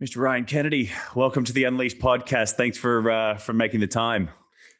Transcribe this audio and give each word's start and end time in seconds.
Mr. 0.00 0.16
Ryan 0.16 0.46
Kennedy, 0.46 0.90
welcome 1.14 1.44
to 1.44 1.52
the 1.52 1.64
Unleashed 1.64 1.98
podcast. 1.98 2.52
Thanks 2.52 2.78
for 2.78 3.10
uh, 3.10 3.36
for 3.36 3.52
making 3.52 3.80
the 3.80 3.86
time. 3.86 4.30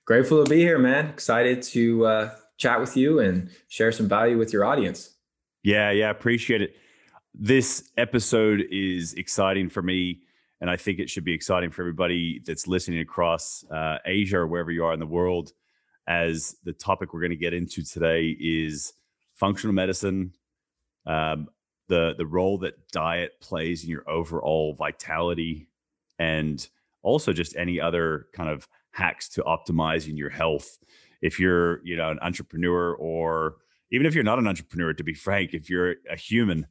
Grateful 0.07 0.43
to 0.43 0.49
be 0.49 0.61
here, 0.61 0.79
man. 0.79 1.09
Excited 1.09 1.61
to 1.63 2.07
uh, 2.07 2.35
chat 2.57 2.81
with 2.81 2.97
you 2.97 3.19
and 3.19 3.51
share 3.69 3.93
some 3.93 4.09
value 4.09 4.39
with 4.39 4.51
your 4.51 4.65
audience. 4.65 5.15
Yeah, 5.63 5.91
yeah, 5.91 6.09
appreciate 6.09 6.63
it. 6.63 6.75
This 7.35 7.91
episode 7.99 8.65
is 8.71 9.13
exciting 9.13 9.69
for 9.69 9.83
me, 9.83 10.23
and 10.63 10.71
I 10.71 10.79
think 10.79 10.99
it 10.99 11.11
should 11.11 11.25
be 11.25 11.35
exciting 11.35 11.71
for 11.71 11.83
everybody 11.83 12.41
that's 12.47 12.67
listening 12.67 13.01
across 13.01 13.63
uh, 13.71 13.99
Asia 14.07 14.39
or 14.39 14.47
wherever 14.47 14.71
you 14.71 14.87
are 14.87 14.95
in 14.95 15.01
the 15.01 15.07
world. 15.07 15.53
As 16.09 16.57
the 16.65 16.73
topic 16.73 17.13
we're 17.13 17.21
going 17.21 17.29
to 17.29 17.37
get 17.37 17.53
into 17.53 17.85
today 17.85 18.35
is 18.41 18.95
functional 19.35 19.75
medicine, 19.75 20.33
um, 21.05 21.49
the 21.91 22.15
the 22.17 22.25
role 22.25 22.57
that 22.59 22.89
diet 22.93 23.33
plays 23.41 23.85
in 23.85 23.91
your 23.91 24.09
overall 24.09 24.75
vitality 24.75 25.69
and 26.19 26.69
also 27.03 27.33
just 27.33 27.57
any 27.57 27.81
other 27.81 28.29
kind 28.33 28.49
of 28.49 28.67
hacks 28.93 29.29
to 29.31 29.43
optimizing 29.43 30.17
your 30.17 30.31
health. 30.31 30.79
If 31.21 31.39
you're 31.39 31.85
you 31.85 31.97
know 31.97 32.11
an 32.11 32.19
entrepreneur 32.23 32.95
or 32.95 33.57
even 33.91 34.07
if 34.07 34.15
you're 34.15 34.25
not 34.25 34.39
an 34.39 34.47
entrepreneur 34.47 34.95
to 34.95 35.05
be 35.05 35.15
frank 35.15 35.53
if 35.53 35.69
you're 35.69 35.97
a 36.09 36.17
human 36.17 36.67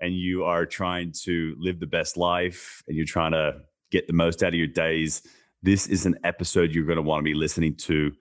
and 0.00 0.12
you 0.14 0.44
are 0.44 0.66
trying 0.66 1.12
to 1.22 1.54
live 1.58 1.78
the 1.78 1.86
best 1.86 2.16
life 2.16 2.82
and 2.88 2.96
you're 2.96 3.06
trying 3.06 3.30
to 3.30 3.60
get 3.92 4.08
the 4.08 4.12
most 4.12 4.42
out 4.42 4.48
of 4.48 4.54
your 4.54 4.66
days 4.66 5.22
this 5.62 5.86
is 5.86 6.04
an 6.04 6.16
episode 6.24 6.74
you're 6.74 6.84
going 6.84 6.96
to 6.96 7.02
want 7.02 7.20
to 7.20 7.24
be 7.24 7.32
listening 7.32 7.74
to. 7.74 8.12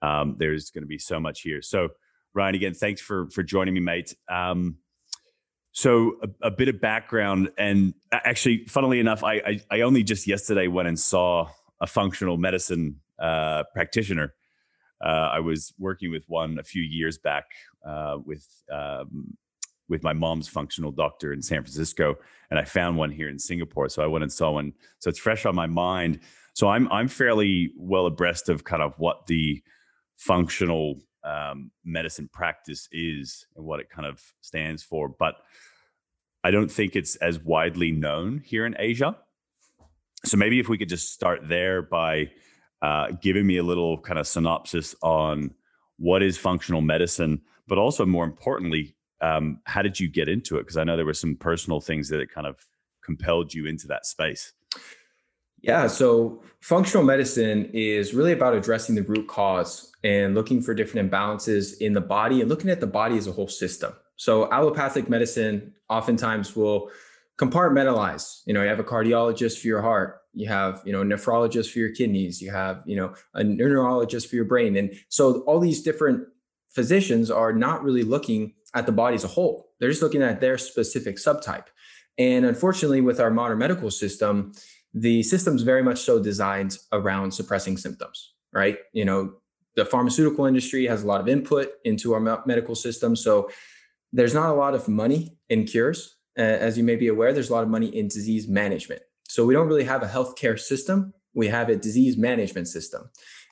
Um, 0.00 0.36
there's 0.38 0.70
going 0.70 0.82
to 0.82 0.88
be 0.88 0.98
so 0.98 1.20
much 1.20 1.42
here. 1.42 1.60
So 1.60 1.88
ryan 2.32 2.54
again 2.54 2.74
thanks 2.74 3.00
for 3.00 3.28
for 3.30 3.42
joining 3.42 3.74
me 3.74 3.80
mate. 3.80 4.14
Um, 4.30 4.76
so 5.76 6.16
a, 6.22 6.46
a, 6.46 6.50
bit 6.50 6.68
of 6.68 6.80
background, 6.80 7.50
and 7.58 7.92
actually, 8.10 8.64
funnily 8.64 8.98
enough, 8.98 9.22
I, 9.22 9.34
I, 9.34 9.60
I 9.70 9.80
only 9.82 10.02
just 10.02 10.26
yesterday 10.26 10.68
went 10.68 10.88
and 10.88 10.98
saw 10.98 11.50
a 11.82 11.86
functional 11.86 12.38
medicine 12.38 13.00
uh, 13.18 13.64
practitioner. 13.74 14.32
Uh, 15.04 15.28
I 15.34 15.40
was 15.40 15.74
working 15.78 16.10
with 16.10 16.24
one 16.28 16.58
a 16.58 16.62
few 16.62 16.80
years 16.80 17.18
back 17.18 17.44
uh, 17.86 18.16
with 18.24 18.46
um, 18.72 19.36
with 19.86 20.02
my 20.02 20.14
mom's 20.14 20.48
functional 20.48 20.92
doctor 20.92 21.34
in 21.34 21.42
San 21.42 21.62
Francisco, 21.62 22.14
and 22.50 22.58
I 22.58 22.64
found 22.64 22.96
one 22.96 23.10
here 23.10 23.28
in 23.28 23.38
Singapore. 23.38 23.90
So 23.90 24.02
I 24.02 24.06
went 24.06 24.22
and 24.22 24.32
saw 24.32 24.52
one. 24.52 24.72
So 25.00 25.10
it's 25.10 25.18
fresh 25.18 25.44
on 25.44 25.54
my 25.54 25.66
mind. 25.66 26.20
So 26.54 26.70
I'm 26.70 26.90
I'm 26.90 27.06
fairly 27.06 27.72
well 27.76 28.06
abreast 28.06 28.48
of 28.48 28.64
kind 28.64 28.82
of 28.82 28.94
what 28.96 29.26
the 29.26 29.62
functional 30.16 31.02
um, 31.26 31.70
medicine 31.84 32.30
practice 32.32 32.88
is 32.92 33.46
and 33.56 33.64
what 33.64 33.80
it 33.80 33.90
kind 33.90 34.06
of 34.06 34.22
stands 34.40 34.82
for. 34.82 35.08
But 35.08 35.34
I 36.44 36.50
don't 36.50 36.70
think 36.70 36.94
it's 36.94 37.16
as 37.16 37.38
widely 37.40 37.90
known 37.90 38.42
here 38.44 38.64
in 38.64 38.76
Asia. 38.78 39.16
So 40.24 40.36
maybe 40.36 40.60
if 40.60 40.68
we 40.68 40.78
could 40.78 40.88
just 40.88 41.12
start 41.12 41.48
there 41.48 41.82
by 41.82 42.30
uh, 42.82 43.12
giving 43.20 43.46
me 43.46 43.56
a 43.56 43.62
little 43.62 43.98
kind 44.00 44.18
of 44.18 44.26
synopsis 44.26 44.94
on 45.02 45.54
what 45.98 46.22
is 46.22 46.38
functional 46.38 46.80
medicine, 46.80 47.42
but 47.66 47.78
also 47.78 48.06
more 48.06 48.24
importantly, 48.24 48.94
um, 49.20 49.60
how 49.64 49.82
did 49.82 49.98
you 49.98 50.08
get 50.08 50.28
into 50.28 50.56
it? 50.56 50.62
Because 50.62 50.76
I 50.76 50.84
know 50.84 50.96
there 50.96 51.06
were 51.06 51.14
some 51.14 51.36
personal 51.36 51.80
things 51.80 52.08
that 52.10 52.30
kind 52.30 52.46
of 52.46 52.66
compelled 53.04 53.54
you 53.54 53.66
into 53.66 53.86
that 53.88 54.06
space. 54.06 54.52
Yeah, 55.62 55.86
so 55.86 56.42
functional 56.60 57.04
medicine 57.04 57.70
is 57.72 58.14
really 58.14 58.32
about 58.32 58.54
addressing 58.54 58.94
the 58.94 59.02
root 59.02 59.26
cause 59.26 59.92
and 60.04 60.34
looking 60.34 60.62
for 60.62 60.74
different 60.74 61.10
imbalances 61.10 61.78
in 61.80 61.92
the 61.92 62.00
body 62.00 62.40
and 62.40 62.48
looking 62.48 62.70
at 62.70 62.80
the 62.80 62.86
body 62.86 63.16
as 63.16 63.26
a 63.26 63.32
whole 63.32 63.48
system. 63.48 63.92
So 64.16 64.50
allopathic 64.52 65.08
medicine 65.08 65.74
oftentimes 65.88 66.54
will 66.54 66.90
compartmentalize. 67.38 68.42
You 68.46 68.54
know, 68.54 68.62
you 68.62 68.68
have 68.68 68.78
a 68.78 68.84
cardiologist 68.84 69.60
for 69.60 69.66
your 69.66 69.82
heart, 69.82 70.20
you 70.32 70.48
have, 70.48 70.82
you 70.84 70.92
know, 70.92 71.02
a 71.02 71.04
nephrologist 71.04 71.70
for 71.70 71.78
your 71.78 71.90
kidneys, 71.90 72.40
you 72.40 72.50
have, 72.50 72.82
you 72.86 72.96
know, 72.96 73.14
a 73.34 73.44
neurologist 73.44 74.28
for 74.28 74.36
your 74.36 74.44
brain. 74.44 74.76
And 74.76 74.94
so 75.08 75.40
all 75.40 75.60
these 75.60 75.82
different 75.82 76.26
physicians 76.68 77.30
are 77.30 77.52
not 77.52 77.82
really 77.82 78.04
looking 78.04 78.54
at 78.74 78.86
the 78.86 78.92
body 78.92 79.16
as 79.16 79.24
a 79.24 79.28
whole. 79.28 79.70
They're 79.80 79.90
just 79.90 80.02
looking 80.02 80.22
at 80.22 80.40
their 80.40 80.58
specific 80.58 81.16
subtype. 81.16 81.66
And 82.18 82.46
unfortunately, 82.46 83.02
with 83.02 83.20
our 83.20 83.30
modern 83.30 83.58
medical 83.58 83.90
system, 83.90 84.52
the 84.96 85.22
system's 85.22 85.62
very 85.62 85.82
much 85.82 86.00
so 86.00 86.18
designed 86.22 86.78
around 86.90 87.30
suppressing 87.30 87.76
symptoms, 87.76 88.32
right? 88.54 88.78
You 88.94 89.04
know, 89.04 89.34
the 89.74 89.84
pharmaceutical 89.84 90.46
industry 90.46 90.86
has 90.86 91.02
a 91.02 91.06
lot 91.06 91.20
of 91.20 91.28
input 91.28 91.68
into 91.84 92.14
our 92.14 92.42
medical 92.46 92.74
system. 92.74 93.14
So 93.14 93.50
there's 94.10 94.32
not 94.32 94.48
a 94.48 94.54
lot 94.54 94.74
of 94.74 94.88
money 94.88 95.36
in 95.50 95.66
cures. 95.66 96.16
As 96.36 96.78
you 96.78 96.82
may 96.82 96.96
be 96.96 97.08
aware, 97.08 97.34
there's 97.34 97.50
a 97.50 97.52
lot 97.52 97.62
of 97.62 97.68
money 97.68 97.88
in 97.88 98.08
disease 98.08 98.48
management. 98.48 99.02
So 99.28 99.44
we 99.44 99.52
don't 99.52 99.68
really 99.68 99.84
have 99.84 100.02
a 100.02 100.08
healthcare 100.08 100.58
system. 100.58 101.12
We 101.34 101.48
have 101.48 101.68
a 101.68 101.76
disease 101.76 102.16
management 102.16 102.68
system. 102.68 103.10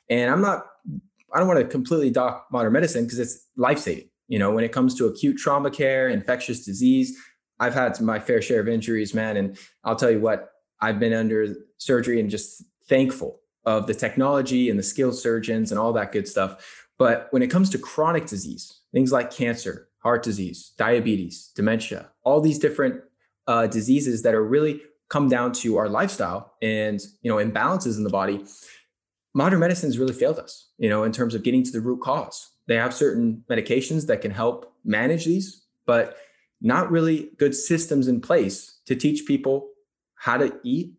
And 0.08 0.30
I'm 0.30 0.40
not, 0.40 0.64
I 1.34 1.40
don't 1.40 1.48
want 1.48 1.60
to 1.60 1.66
completely 1.66 2.08
dock 2.10 2.46
modern 2.50 2.72
medicine 2.72 3.04
because 3.04 3.18
it's 3.18 3.48
life 3.58 3.80
saving. 3.80 4.08
You 4.28 4.38
know, 4.38 4.50
when 4.50 4.64
it 4.64 4.72
comes 4.72 4.94
to 4.94 5.06
acute 5.06 5.36
trauma 5.36 5.70
care, 5.70 6.08
infectious 6.08 6.64
disease, 6.64 7.14
I've 7.60 7.74
had 7.74 8.00
my 8.00 8.18
fair 8.18 8.40
share 8.40 8.60
of 8.60 8.68
injuries, 8.68 9.12
man. 9.12 9.36
And 9.36 9.58
I'll 9.84 9.96
tell 9.96 10.10
you 10.10 10.20
what, 10.20 10.48
I've 10.84 11.00
been 11.00 11.14
under 11.14 11.54
surgery 11.78 12.20
and 12.20 12.28
just 12.28 12.62
thankful 12.88 13.40
of 13.64 13.86
the 13.86 13.94
technology 13.94 14.68
and 14.68 14.78
the 14.78 14.82
skilled 14.82 15.16
surgeons 15.16 15.70
and 15.70 15.78
all 15.78 15.94
that 15.94 16.12
good 16.12 16.28
stuff. 16.28 16.84
But 16.98 17.28
when 17.30 17.42
it 17.42 17.48
comes 17.48 17.70
to 17.70 17.78
chronic 17.78 18.26
disease, 18.26 18.80
things 18.92 19.10
like 19.10 19.30
cancer, 19.30 19.88
heart 20.00 20.22
disease, 20.22 20.72
diabetes, 20.76 21.50
dementia, 21.56 22.10
all 22.22 22.42
these 22.42 22.58
different 22.58 23.00
uh, 23.46 23.66
diseases 23.66 24.22
that 24.22 24.34
are 24.34 24.44
really 24.44 24.82
come 25.08 25.28
down 25.28 25.52
to 25.52 25.76
our 25.78 25.88
lifestyle 25.88 26.54
and 26.60 27.00
you 27.22 27.30
know 27.30 27.42
imbalances 27.42 27.96
in 27.96 28.04
the 28.04 28.10
body. 28.10 28.44
Modern 29.34 29.60
medicine 29.60 29.88
has 29.88 29.98
really 29.98 30.12
failed 30.12 30.38
us, 30.38 30.68
you 30.78 30.88
know, 30.88 31.02
in 31.02 31.12
terms 31.12 31.34
of 31.34 31.42
getting 31.42 31.64
to 31.64 31.72
the 31.72 31.80
root 31.80 32.00
cause. 32.02 32.50
They 32.66 32.76
have 32.76 32.94
certain 32.94 33.42
medications 33.50 34.06
that 34.06 34.20
can 34.20 34.30
help 34.30 34.72
manage 34.84 35.24
these, 35.24 35.64
but 35.86 36.16
not 36.60 36.90
really 36.90 37.30
good 37.38 37.54
systems 37.54 38.06
in 38.06 38.20
place 38.20 38.78
to 38.86 38.94
teach 38.94 39.26
people 39.26 39.68
how 40.24 40.38
to 40.38 40.58
eat, 40.64 40.94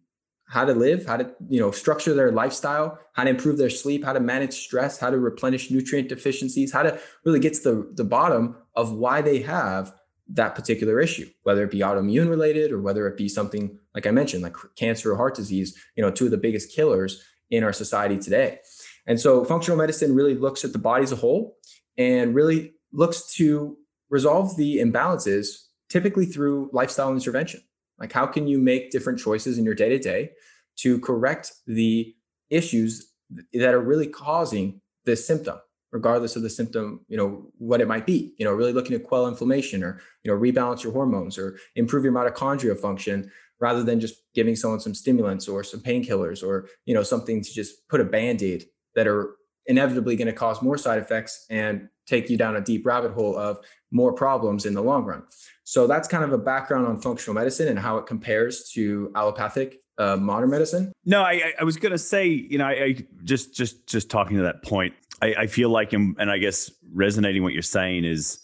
how 0.47 0.63
to 0.63 0.74
live, 0.74 1.03
how 1.08 1.18
to, 1.18 1.28
you 1.50 1.59
know, 1.59 1.72
structure 1.72 2.13
their 2.13 2.31
lifestyle, 2.31 3.00
how 3.13 3.24
to 3.24 3.30
improve 3.31 3.58
their 3.58 3.72
sleep, 3.72 4.06
how 4.06 4.13
to 4.13 4.19
manage 4.19 4.53
stress, 4.53 5.00
how 5.00 5.09
to 5.09 5.18
replenish 5.18 5.72
nutrient 5.72 6.09
deficiencies, 6.09 6.72
how 6.72 6.84
to 6.84 7.00
really 7.25 7.40
get 7.40 7.56
to 7.56 7.62
the, 7.63 7.91
the 7.96 8.03
bottom 8.03 8.56
of 8.75 8.91
why 8.91 9.24
they 9.24 9.40
have 9.40 9.91
that 10.28 10.53
particular 10.53 11.02
issue, 11.02 11.28
whether 11.41 11.63
it 11.63 11.72
be 11.72 11.80
autoimmune 11.80 12.30
related 12.30 12.72
or 12.72 12.80
whether 12.84 13.08
it 13.08 13.18
be 13.18 13.28
something 13.28 13.80
like 13.96 14.06
I 14.06 14.12
mentioned, 14.12 14.44
like 14.44 14.56
cancer 14.75 15.12
or 15.12 15.18
heart 15.18 15.34
disease, 15.34 15.75
you 15.96 16.03
know, 16.03 16.12
two 16.12 16.25
of 16.25 16.31
the 16.31 16.38
biggest 16.38 16.72
killers 16.72 17.24
in 17.50 17.63
our 17.63 17.74
society 17.74 18.19
today. 18.19 18.59
And 19.07 19.19
so 19.19 19.44
functional 19.44 19.75
medicine 19.75 20.13
really 20.13 20.36
looks 20.36 20.63
at 20.63 20.72
the 20.72 20.78
body 20.78 21.02
as 21.02 21.12
a 21.12 21.16
whole 21.16 21.57
and 21.97 22.36
really 22.36 22.75
looks 22.94 23.34
to 23.38 23.75
resolve 24.12 24.56
the 24.56 24.78
imbalances 24.78 25.66
typically 25.90 26.28
through 26.28 26.69
lifestyle 26.74 27.12
intervention. 27.12 27.62
Like, 28.00 28.11
how 28.11 28.25
can 28.25 28.47
you 28.47 28.57
make 28.57 28.91
different 28.91 29.19
choices 29.19 29.57
in 29.57 29.66
your 29.66 29.75
day 29.75 29.89
to 29.89 30.00
day 30.00 30.31
to 30.78 31.00
correct 31.00 31.53
the 31.66 32.13
issues 32.50 33.11
that 33.53 33.73
are 33.73 33.81
really 33.81 34.07
causing 34.07 34.81
this 35.06 35.25
symptom, 35.25 35.57
regardless 35.91 36.35
of 36.35 36.41
the 36.41 36.50
symptom, 36.50 37.06
you 37.07 37.17
know, 37.17 37.47
what 37.57 37.81
it 37.81 37.88
might 37.88 38.06
be? 38.06 38.33
You 38.38 38.45
know, 38.45 38.53
really 38.53 38.73
looking 38.73 38.97
to 38.97 39.03
quell 39.03 39.28
inflammation 39.28 39.83
or, 39.83 40.01
you 40.23 40.31
know, 40.31 40.38
rebalance 40.38 40.83
your 40.83 40.94
hormones 40.94 41.38
or 41.38 41.57
improve 41.75 42.03
your 42.03 42.13
mitochondria 42.13 42.78
function 42.78 43.31
rather 43.59 43.83
than 43.83 44.00
just 44.00 44.16
giving 44.33 44.56
someone 44.56 44.81
some 44.81 44.94
stimulants 44.94 45.47
or 45.47 45.63
some 45.63 45.79
painkillers 45.79 46.44
or, 46.44 46.67
you 46.85 46.94
know, 46.94 47.03
something 47.03 47.41
to 47.41 47.53
just 47.53 47.88
put 47.88 48.01
a 48.01 48.06
band 48.06 48.44
aid 48.44 48.66
that 48.95 49.07
are 49.07 49.35
inevitably 49.68 50.16
going 50.16 50.28
to 50.28 50.34
cause 50.34 50.62
more 50.62 50.78
side 50.78 51.00
effects 51.00 51.46
and 51.50 51.90
take 52.06 52.30
you 52.30 52.38
down 52.38 52.56
a 52.56 52.62
deep 52.62 52.86
rabbit 52.86 53.12
hole 53.12 53.38
of 53.38 53.59
more 53.92 54.14
problems 54.14 54.66
in 54.66 54.74
the 54.74 54.81
long 54.81 55.03
run. 55.06 55.24
So 55.64 55.88
that's 55.88 56.08
kind 56.08 56.24
of 56.24 56.31
a 56.31 56.38
background 56.38 56.86
on 56.86 57.02
functional 57.02 57.34
medicine 57.34 57.68
and 57.68 57.80
how 57.80 57.98
it 57.98 58.06
compares 58.06 58.70
to 58.74 59.12
allopathic 59.16 59.81
uh, 59.98 60.18
modern 60.18 60.50
medicine. 60.50 60.92
No, 61.06 61.22
I, 61.22 61.54
I 61.60 61.63
was 61.63 61.78
going 61.78 61.94
to 61.94 61.98
say, 61.98 62.28
you 62.28 62.57
know, 62.57 62.66
I, 62.66 62.72
I, 62.84 62.95
just 63.24 63.56
just 63.56 63.88
just 63.88 64.10
talking 64.10 64.38
to 64.38 64.44
that 64.44 64.63
point, 64.63 64.94
I, 65.22 65.34
I 65.34 65.48
feel 65.48 65.69
like, 65.69 65.94
and 65.94 66.16
I 66.19 66.38
guess 66.38 66.69
resonating 66.94 67.44
what 67.44 67.54
you're 67.54 67.62
saying 67.62 68.06
is 68.06 68.39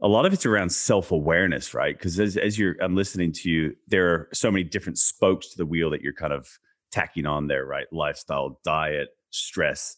a 0.00 0.08
lot 0.08 0.26
of 0.26 0.32
it's 0.32 0.46
around 0.46 0.70
self 0.70 1.10
awareness, 1.10 1.74
right? 1.74 1.96
Because 1.96 2.18
as 2.20 2.36
as 2.36 2.58
you're, 2.58 2.76
I'm 2.80 2.94
listening 2.94 3.32
to 3.32 3.50
you, 3.50 3.74
there 3.88 4.08
are 4.08 4.28
so 4.32 4.50
many 4.50 4.64
different 4.64 4.98
spokes 4.98 5.48
to 5.50 5.56
the 5.56 5.66
wheel 5.66 5.90
that 5.90 6.02
you're 6.02 6.12
kind 6.12 6.32
of 6.32 6.48
tacking 6.90 7.26
on 7.26 7.48
there, 7.48 7.64
right? 7.64 7.86
Lifestyle, 7.92 8.60
diet, 8.64 9.08
stress, 9.30 9.96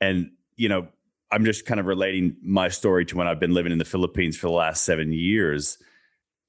and 0.00 0.30
you 0.56 0.68
know, 0.68 0.88
I'm 1.32 1.44
just 1.44 1.64
kind 1.64 1.80
of 1.80 1.86
relating 1.86 2.36
my 2.42 2.68
story 2.68 3.04
to 3.06 3.16
when 3.16 3.26
I've 3.26 3.40
been 3.40 3.54
living 3.54 3.72
in 3.72 3.78
the 3.78 3.84
Philippines 3.84 4.36
for 4.36 4.48
the 4.48 4.52
last 4.52 4.84
seven 4.84 5.12
years. 5.12 5.78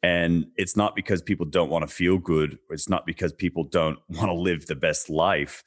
And 0.04 0.48
it's 0.58 0.76
not 0.76 0.96
because 0.96 1.22
people 1.22 1.46
don't 1.46 1.70
want 1.70 1.88
to 1.88 1.94
feel 1.94 2.18
good, 2.18 2.58
it's 2.70 2.90
not 2.90 3.06
because 3.06 3.32
people 3.32 3.64
don't 3.64 4.00
want 4.10 4.28
to 4.28 4.34
live 4.34 4.66
the 4.66 4.76
best 4.76 5.10
life. 5.10 5.64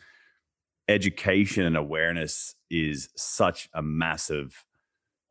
Education 0.88 1.64
and 1.64 1.76
awareness 1.76 2.54
is 2.70 3.08
such 3.16 3.68
a 3.72 3.80
massive 3.80 4.64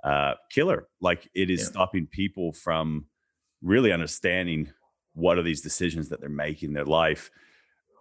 uh, 0.03 0.33
killer. 0.50 0.88
Like 1.01 1.29
it 1.35 1.50
is 1.50 1.61
yeah. 1.61 1.67
stopping 1.67 2.07
people 2.07 2.53
from 2.53 3.05
really 3.61 3.91
understanding 3.91 4.71
what 5.13 5.38
are 5.38 5.44
these 5.44 5.61
decisions 5.61 6.09
that 6.09 6.21
they're 6.21 6.29
making 6.29 6.69
in 6.69 6.73
their 6.73 6.85
life. 6.85 7.29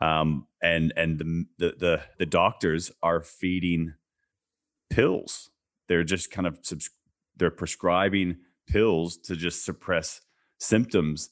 Um, 0.01 0.47
and 0.63 0.93
and 0.97 1.19
the, 1.19 1.47
the 1.59 1.75
the 1.79 2.03
the 2.19 2.27
doctors 2.27 2.91
are 3.03 3.21
feeding 3.21 3.95
pills. 4.93 5.51
They're 5.89 6.05
just 6.05 6.31
kind 6.31 6.47
of 6.47 6.59
subs- 6.63 6.91
they're 7.37 7.51
prescribing 7.51 8.37
pills 8.67 9.17
to 9.17 9.37
just 9.37 9.65
suppress 9.65 10.21
symptoms. 10.59 11.31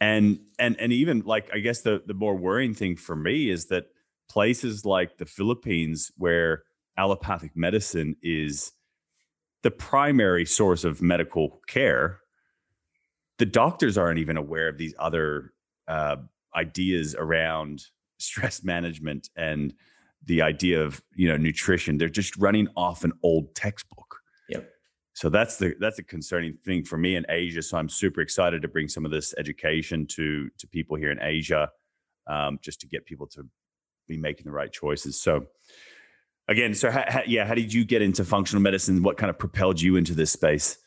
And 0.00 0.40
and 0.58 0.76
and 0.78 0.92
even 0.92 1.20
like 1.20 1.50
I 1.52 1.58
guess 1.58 1.82
the 1.82 2.02
the 2.04 2.14
more 2.14 2.36
worrying 2.36 2.74
thing 2.74 2.96
for 2.96 3.16
me 3.16 3.50
is 3.50 3.66
that 3.66 3.86
places 4.28 4.84
like 4.84 5.18
the 5.18 5.26
Philippines 5.26 6.10
where 6.16 6.64
allopathic 6.96 7.56
medicine 7.56 8.16
is 8.22 8.72
the 9.62 9.70
primary 9.70 10.44
source 10.44 10.84
of 10.84 11.00
medical 11.00 11.60
care, 11.66 12.20
the 13.38 13.46
doctors 13.46 13.96
aren't 13.96 14.18
even 14.18 14.36
aware 14.36 14.68
of 14.68 14.78
these 14.78 14.94
other 14.98 15.52
uh, 15.88 16.16
ideas 16.54 17.14
around 17.14 17.86
stress 18.18 18.62
management 18.62 19.28
and 19.36 19.74
the 20.26 20.42
idea 20.42 20.82
of 20.82 21.02
you 21.14 21.28
know 21.28 21.36
nutrition. 21.36 21.98
They're 21.98 22.08
just 22.08 22.36
running 22.36 22.68
off 22.76 23.04
an 23.04 23.12
old 23.22 23.54
textbook. 23.54 24.20
Yep. 24.48 24.70
So 25.14 25.28
that's 25.28 25.56
the 25.56 25.74
that's 25.78 25.98
a 25.98 26.02
concerning 26.02 26.56
thing 26.64 26.84
for 26.84 26.96
me 26.96 27.16
in 27.16 27.24
Asia. 27.28 27.62
So 27.62 27.78
I'm 27.78 27.88
super 27.88 28.20
excited 28.20 28.62
to 28.62 28.68
bring 28.68 28.88
some 28.88 29.04
of 29.04 29.10
this 29.10 29.34
education 29.38 30.06
to 30.08 30.48
to 30.58 30.66
people 30.66 30.96
here 30.96 31.10
in 31.10 31.20
Asia, 31.20 31.70
um, 32.26 32.58
just 32.62 32.80
to 32.80 32.86
get 32.86 33.04
people 33.04 33.26
to 33.28 33.46
be 34.08 34.16
making 34.16 34.44
the 34.44 34.52
right 34.52 34.72
choices. 34.72 35.20
So 35.20 35.46
again, 36.48 36.74
so 36.74 36.88
yeah, 37.26 37.46
how 37.46 37.54
did 37.54 37.72
you 37.72 37.84
get 37.84 38.02
into 38.02 38.24
functional 38.24 38.62
medicine? 38.62 39.02
What 39.02 39.16
kind 39.16 39.30
of 39.30 39.38
propelled 39.38 39.80
you 39.80 39.96
into 39.96 40.14
this 40.14 40.32
space? 40.32 40.78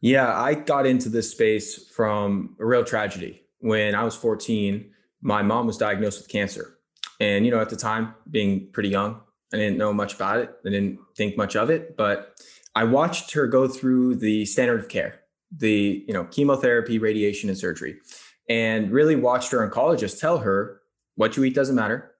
Yeah, 0.00 0.36
I 0.36 0.54
got 0.54 0.84
into 0.84 1.08
this 1.08 1.30
space 1.30 1.88
from 1.90 2.56
a 2.58 2.66
real 2.66 2.84
tragedy. 2.84 3.42
When 3.60 3.94
I 3.94 4.02
was 4.02 4.16
14, 4.16 4.90
my 5.20 5.42
mom 5.42 5.68
was 5.68 5.78
diagnosed 5.78 6.20
with 6.20 6.28
cancer. 6.28 6.78
And, 7.20 7.44
you 7.44 7.50
know, 7.50 7.60
at 7.60 7.70
the 7.70 7.76
time, 7.76 8.14
being 8.30 8.68
pretty 8.72 8.88
young, 8.88 9.20
I 9.52 9.58
didn't 9.58 9.78
know 9.78 9.92
much 9.92 10.14
about 10.14 10.38
it. 10.38 10.50
I 10.66 10.70
didn't 10.70 10.98
think 11.16 11.36
much 11.36 11.56
of 11.56 11.70
it, 11.70 11.96
but 11.96 12.34
I 12.74 12.84
watched 12.84 13.32
her 13.32 13.46
go 13.46 13.68
through 13.68 14.16
the 14.16 14.46
standard 14.46 14.80
of 14.80 14.88
care, 14.88 15.20
the, 15.56 16.04
you 16.06 16.14
know, 16.14 16.24
chemotherapy, 16.24 16.98
radiation, 16.98 17.48
and 17.48 17.58
surgery, 17.58 17.96
and 18.48 18.90
really 18.90 19.14
watched 19.14 19.52
her 19.52 19.68
oncologist 19.68 20.20
tell 20.20 20.38
her 20.38 20.80
what 21.16 21.36
you 21.36 21.44
eat 21.44 21.54
doesn't 21.54 21.76
matter. 21.76 22.12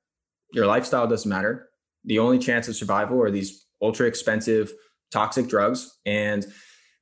Your 0.52 0.66
lifestyle 0.66 1.06
doesn't 1.06 1.28
matter 1.28 1.70
the 2.04 2.18
only 2.18 2.38
chance 2.38 2.68
of 2.68 2.76
survival 2.76 3.20
are 3.22 3.30
these 3.30 3.66
ultra 3.80 4.06
expensive 4.06 4.72
toxic 5.10 5.48
drugs. 5.48 5.98
And 6.06 6.46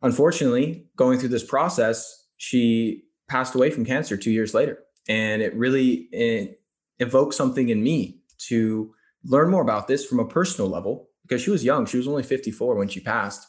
unfortunately, 0.02 0.86
going 0.96 1.18
through 1.18 1.28
this 1.30 1.44
process, 1.44 2.26
she 2.36 3.04
passed 3.28 3.54
away 3.54 3.70
from 3.70 3.84
cancer 3.84 4.16
two 4.16 4.30
years 4.30 4.54
later. 4.54 4.78
And 5.08 5.42
it 5.42 5.54
really 5.54 6.08
it 6.12 6.59
evoked 7.00 7.34
something 7.34 7.68
in 7.68 7.82
me 7.82 8.20
to 8.48 8.94
learn 9.24 9.50
more 9.50 9.62
about 9.62 9.88
this 9.88 10.06
from 10.06 10.20
a 10.20 10.28
personal 10.28 10.70
level 10.70 11.08
because 11.22 11.42
she 11.42 11.50
was 11.50 11.64
young. 11.64 11.86
She 11.86 11.96
was 11.96 12.08
only 12.08 12.22
54 12.22 12.76
when 12.76 12.88
she 12.88 13.00
passed. 13.00 13.46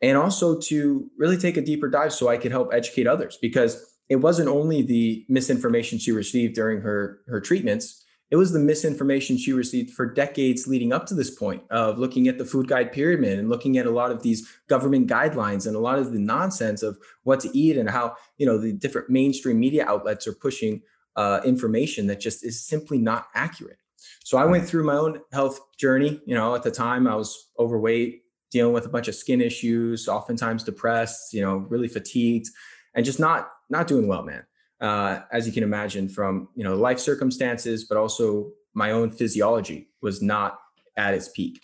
And 0.00 0.16
also 0.18 0.58
to 0.60 1.08
really 1.16 1.36
take 1.36 1.56
a 1.56 1.62
deeper 1.62 1.88
dive 1.88 2.12
so 2.12 2.28
I 2.28 2.36
could 2.36 2.50
help 2.50 2.72
educate 2.72 3.06
others 3.06 3.38
because 3.40 3.98
it 4.08 4.16
wasn't 4.16 4.48
only 4.48 4.82
the 4.82 5.24
misinformation 5.28 5.98
she 5.98 6.12
received 6.12 6.54
during 6.54 6.80
her, 6.80 7.20
her 7.28 7.40
treatments, 7.40 8.04
it 8.32 8.36
was 8.36 8.50
the 8.50 8.58
misinformation 8.58 9.36
she 9.36 9.52
received 9.52 9.90
for 9.90 10.06
decades 10.06 10.66
leading 10.66 10.90
up 10.90 11.04
to 11.06 11.14
this 11.14 11.30
point 11.30 11.62
of 11.70 11.98
looking 11.98 12.28
at 12.28 12.38
the 12.38 12.46
food 12.46 12.66
guide 12.66 12.90
pyramid 12.90 13.38
and 13.38 13.50
looking 13.50 13.76
at 13.76 13.84
a 13.84 13.90
lot 13.90 14.10
of 14.10 14.22
these 14.22 14.48
government 14.68 15.06
guidelines 15.06 15.66
and 15.66 15.76
a 15.76 15.80
lot 15.80 15.98
of 15.98 16.12
the 16.12 16.18
nonsense 16.18 16.82
of 16.82 16.96
what 17.24 17.40
to 17.40 17.56
eat 17.56 17.76
and 17.76 17.90
how 17.90 18.16
you 18.38 18.46
know 18.46 18.56
the 18.56 18.72
different 18.72 19.10
mainstream 19.10 19.60
media 19.60 19.84
outlets 19.86 20.26
are 20.26 20.32
pushing 20.32 20.80
uh, 21.16 21.40
information 21.44 22.06
that 22.06 22.20
just 22.20 22.44
is 22.44 22.64
simply 22.64 22.98
not 22.98 23.26
accurate 23.34 23.78
so 24.24 24.38
i 24.38 24.44
went 24.44 24.66
through 24.66 24.84
my 24.84 24.96
own 24.96 25.20
health 25.32 25.60
journey 25.78 26.20
you 26.26 26.34
know 26.34 26.54
at 26.54 26.62
the 26.62 26.70
time 26.70 27.06
i 27.06 27.14
was 27.14 27.50
overweight 27.58 28.22
dealing 28.50 28.72
with 28.72 28.86
a 28.86 28.88
bunch 28.88 29.08
of 29.08 29.14
skin 29.14 29.40
issues 29.40 30.08
oftentimes 30.08 30.64
depressed 30.64 31.32
you 31.32 31.40
know 31.40 31.56
really 31.56 31.88
fatigued 31.88 32.48
and 32.94 33.04
just 33.04 33.20
not 33.20 33.50
not 33.70 33.86
doing 33.86 34.06
well 34.06 34.22
man 34.22 34.44
uh, 34.82 35.20
as 35.30 35.46
you 35.46 35.52
can 35.52 35.62
imagine 35.62 36.08
from 36.08 36.48
you 36.54 36.64
know 36.64 36.74
life 36.74 36.98
circumstances, 36.98 37.84
but 37.84 37.96
also 37.96 38.50
my 38.74 38.90
own 38.90 39.10
physiology 39.10 39.88
was 40.02 40.20
not 40.20 40.58
at 40.96 41.14
its 41.14 41.28
peak. 41.28 41.62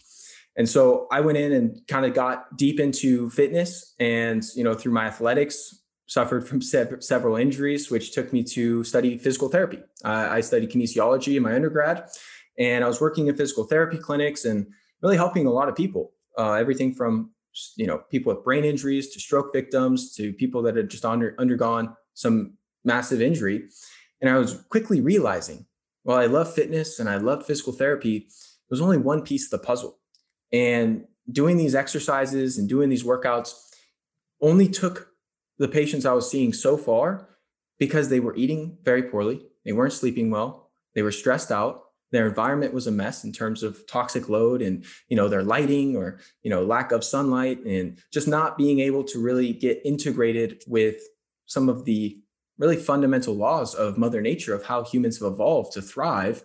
And 0.56 0.68
so 0.68 1.06
I 1.12 1.20
went 1.20 1.36
in 1.36 1.52
and 1.52 1.80
kind 1.88 2.06
of 2.06 2.14
got 2.14 2.56
deep 2.56 2.80
into 2.80 3.30
fitness 3.30 3.94
and, 4.00 4.42
you 4.56 4.64
know, 4.64 4.74
through 4.74 4.92
my 4.92 5.04
athletics, 5.04 5.84
suffered 6.08 6.48
from 6.48 6.60
several 6.60 7.36
injuries, 7.36 7.90
which 7.90 8.12
took 8.12 8.32
me 8.32 8.42
to 8.42 8.82
study 8.82 9.18
physical 9.18 9.48
therapy. 9.48 9.78
Uh, 10.04 10.28
I 10.30 10.40
studied 10.40 10.70
kinesiology 10.70 11.36
in 11.36 11.42
my 11.42 11.54
undergrad 11.54 12.08
and 12.58 12.82
I 12.82 12.88
was 12.88 13.00
working 13.00 13.28
in 13.28 13.36
physical 13.36 13.64
therapy 13.64 13.98
clinics 13.98 14.46
and 14.46 14.66
really 15.02 15.16
helping 15.16 15.46
a 15.46 15.50
lot 15.50 15.68
of 15.68 15.76
people, 15.76 16.12
uh, 16.38 16.54
everything 16.54 16.94
from, 16.94 17.30
you 17.76 17.86
know, 17.86 17.98
people 18.10 18.34
with 18.34 18.42
brain 18.42 18.64
injuries 18.64 19.10
to 19.10 19.20
stroke 19.20 19.52
victims 19.52 20.14
to 20.16 20.32
people 20.32 20.62
that 20.62 20.76
had 20.76 20.88
just 20.88 21.04
under, 21.04 21.36
undergone 21.38 21.94
some 22.14 22.54
massive 22.84 23.20
injury. 23.20 23.68
And 24.22 24.30
I 24.30 24.38
was 24.38 24.64
quickly 24.70 25.02
realizing, 25.02 25.66
while 26.04 26.18
I 26.18 26.26
love 26.26 26.52
fitness 26.52 26.98
and 26.98 27.08
I 27.08 27.18
love 27.18 27.44
physical 27.44 27.74
therapy, 27.74 28.16
it 28.16 28.70
was 28.70 28.80
only 28.80 28.96
one 28.96 29.22
piece 29.22 29.52
of 29.52 29.60
the 29.60 29.64
puzzle. 29.64 29.98
And 30.52 31.04
doing 31.30 31.58
these 31.58 31.74
exercises 31.74 32.56
and 32.56 32.66
doing 32.66 32.88
these 32.88 33.04
workouts 33.04 33.52
only 34.40 34.68
took 34.68 35.07
the 35.58 35.68
patients 35.68 36.04
I 36.04 36.12
was 36.12 36.30
seeing 36.30 36.52
so 36.52 36.76
far 36.76 37.28
because 37.78 38.08
they 38.08 38.20
were 38.20 38.36
eating 38.36 38.78
very 38.82 39.02
poorly, 39.02 39.46
they 39.64 39.72
weren't 39.72 39.92
sleeping 39.92 40.30
well, 40.30 40.70
they 40.94 41.02
were 41.02 41.12
stressed 41.12 41.52
out, 41.52 41.84
their 42.10 42.26
environment 42.26 42.72
was 42.72 42.86
a 42.86 42.92
mess 42.92 43.24
in 43.24 43.32
terms 43.32 43.62
of 43.62 43.86
toxic 43.86 44.28
load 44.28 44.62
and 44.62 44.84
you 45.08 45.16
know 45.16 45.28
their 45.28 45.42
lighting 45.42 45.96
or 45.96 46.18
you 46.42 46.50
know 46.50 46.64
lack 46.64 46.92
of 46.92 47.04
sunlight 47.04 47.62
and 47.64 47.98
just 48.12 48.28
not 48.28 48.56
being 48.56 48.80
able 48.80 49.04
to 49.04 49.22
really 49.22 49.52
get 49.52 49.80
integrated 49.84 50.62
with 50.66 50.96
some 51.46 51.68
of 51.68 51.84
the 51.84 52.18
really 52.58 52.76
fundamental 52.76 53.34
laws 53.34 53.74
of 53.74 53.98
mother 53.98 54.20
nature 54.20 54.54
of 54.54 54.64
how 54.64 54.82
humans 54.82 55.20
have 55.20 55.32
evolved 55.32 55.72
to 55.72 55.82
thrive 55.82 56.44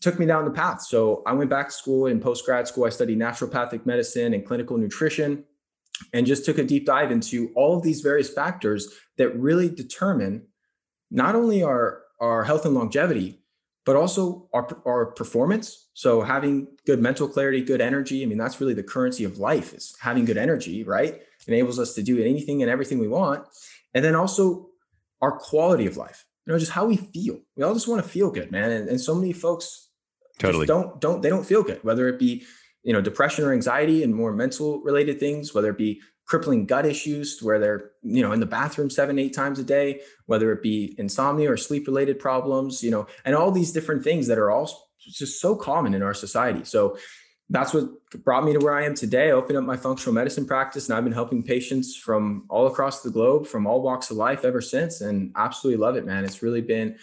took 0.00 0.18
me 0.18 0.24
down 0.24 0.44
the 0.44 0.50
path. 0.50 0.82
So 0.82 1.22
i 1.26 1.32
went 1.32 1.50
back 1.50 1.68
to 1.68 1.74
school 1.74 2.06
in 2.06 2.20
post 2.20 2.44
grad 2.44 2.68
school 2.68 2.84
i 2.84 2.90
studied 2.90 3.18
naturopathic 3.18 3.86
medicine 3.86 4.34
and 4.34 4.44
clinical 4.44 4.76
nutrition 4.76 5.44
and 6.12 6.26
just 6.26 6.44
took 6.44 6.58
a 6.58 6.64
deep 6.64 6.86
dive 6.86 7.10
into 7.10 7.52
all 7.54 7.76
of 7.76 7.82
these 7.82 8.00
various 8.00 8.32
factors 8.32 8.88
that 9.18 9.36
really 9.38 9.68
determine 9.68 10.46
not 11.10 11.34
only 11.34 11.62
our 11.62 12.02
our 12.20 12.44
health 12.44 12.64
and 12.64 12.74
longevity 12.74 13.38
but 13.84 13.96
also 13.96 14.48
our, 14.52 14.68
our 14.86 15.06
performance 15.06 15.88
so 15.94 16.22
having 16.22 16.68
good 16.86 17.00
mental 17.00 17.28
clarity 17.28 17.60
good 17.62 17.80
energy 17.80 18.22
i 18.22 18.26
mean 18.26 18.38
that's 18.38 18.60
really 18.60 18.74
the 18.74 18.82
currency 18.82 19.24
of 19.24 19.38
life 19.38 19.74
is 19.74 19.94
having 20.00 20.24
good 20.24 20.36
energy 20.36 20.84
right 20.84 21.22
enables 21.46 21.78
us 21.78 21.94
to 21.94 22.02
do 22.02 22.22
anything 22.22 22.62
and 22.62 22.70
everything 22.70 22.98
we 22.98 23.08
want 23.08 23.44
and 23.94 24.04
then 24.04 24.14
also 24.14 24.68
our 25.22 25.32
quality 25.32 25.86
of 25.86 25.96
life, 25.96 26.26
you 26.46 26.52
know, 26.52 26.58
just 26.58 26.72
how 26.72 26.84
we 26.84 26.96
feel. 26.96 27.38
We 27.56 27.62
all 27.62 27.74
just 27.74 27.88
want 27.88 28.02
to 28.02 28.08
feel 28.08 28.30
good, 28.30 28.50
man. 28.50 28.70
And, 28.72 28.88
and 28.88 29.00
so 29.00 29.14
many 29.14 29.32
folks 29.32 29.88
totally 30.38 30.66
don't 30.66 31.00
don't 31.00 31.22
they 31.22 31.30
don't 31.30 31.46
feel 31.46 31.62
good, 31.62 31.82
whether 31.84 32.08
it 32.08 32.18
be 32.18 32.44
you 32.82 32.92
know 32.92 33.00
depression 33.00 33.44
or 33.44 33.52
anxiety 33.52 34.02
and 34.02 34.14
more 34.14 34.32
mental 34.32 34.80
related 34.82 35.20
things, 35.20 35.54
whether 35.54 35.70
it 35.70 35.78
be 35.78 36.00
crippling 36.24 36.66
gut 36.66 36.86
issues 36.86 37.42
where 37.42 37.58
they're 37.58 37.90
you 38.02 38.22
know 38.22 38.32
in 38.32 38.40
the 38.40 38.46
bathroom 38.46 38.88
seven 38.88 39.18
eight 39.18 39.34
times 39.34 39.58
a 39.58 39.64
day 39.64 40.00
whether 40.26 40.52
it 40.52 40.62
be 40.62 40.94
insomnia 40.96 41.50
or 41.50 41.56
sleep 41.56 41.86
related 41.86 42.18
problems 42.18 42.82
you 42.82 42.90
know 42.92 43.06
and 43.24 43.34
all 43.34 43.50
these 43.50 43.72
different 43.72 44.04
things 44.04 44.28
that 44.28 44.38
are 44.38 44.50
all 44.50 44.88
just 45.00 45.40
so 45.40 45.56
common 45.56 45.94
in 45.94 46.02
our 46.02 46.14
society 46.14 46.64
so 46.64 46.96
that's 47.52 47.74
what 47.74 47.90
brought 48.24 48.44
me 48.44 48.54
to 48.54 48.58
where 48.60 48.74
I 48.74 48.84
am 48.84 48.94
today. 48.94 49.28
I 49.28 49.32
opened 49.32 49.58
up 49.58 49.64
my 49.64 49.76
functional 49.76 50.14
medicine 50.14 50.46
practice 50.46 50.88
and 50.88 50.96
I've 50.96 51.04
been 51.04 51.12
helping 51.12 51.42
patients 51.42 51.94
from 51.94 52.46
all 52.48 52.66
across 52.66 53.02
the 53.02 53.10
globe, 53.10 53.46
from 53.46 53.66
all 53.66 53.82
walks 53.82 54.10
of 54.10 54.16
life 54.16 54.46
ever 54.46 54.62
since, 54.62 55.02
and 55.02 55.32
absolutely 55.36 55.78
love 55.78 55.96
it, 55.96 56.06
man. 56.06 56.24
It's 56.24 56.42
really 56.42 56.62
been 56.62 56.96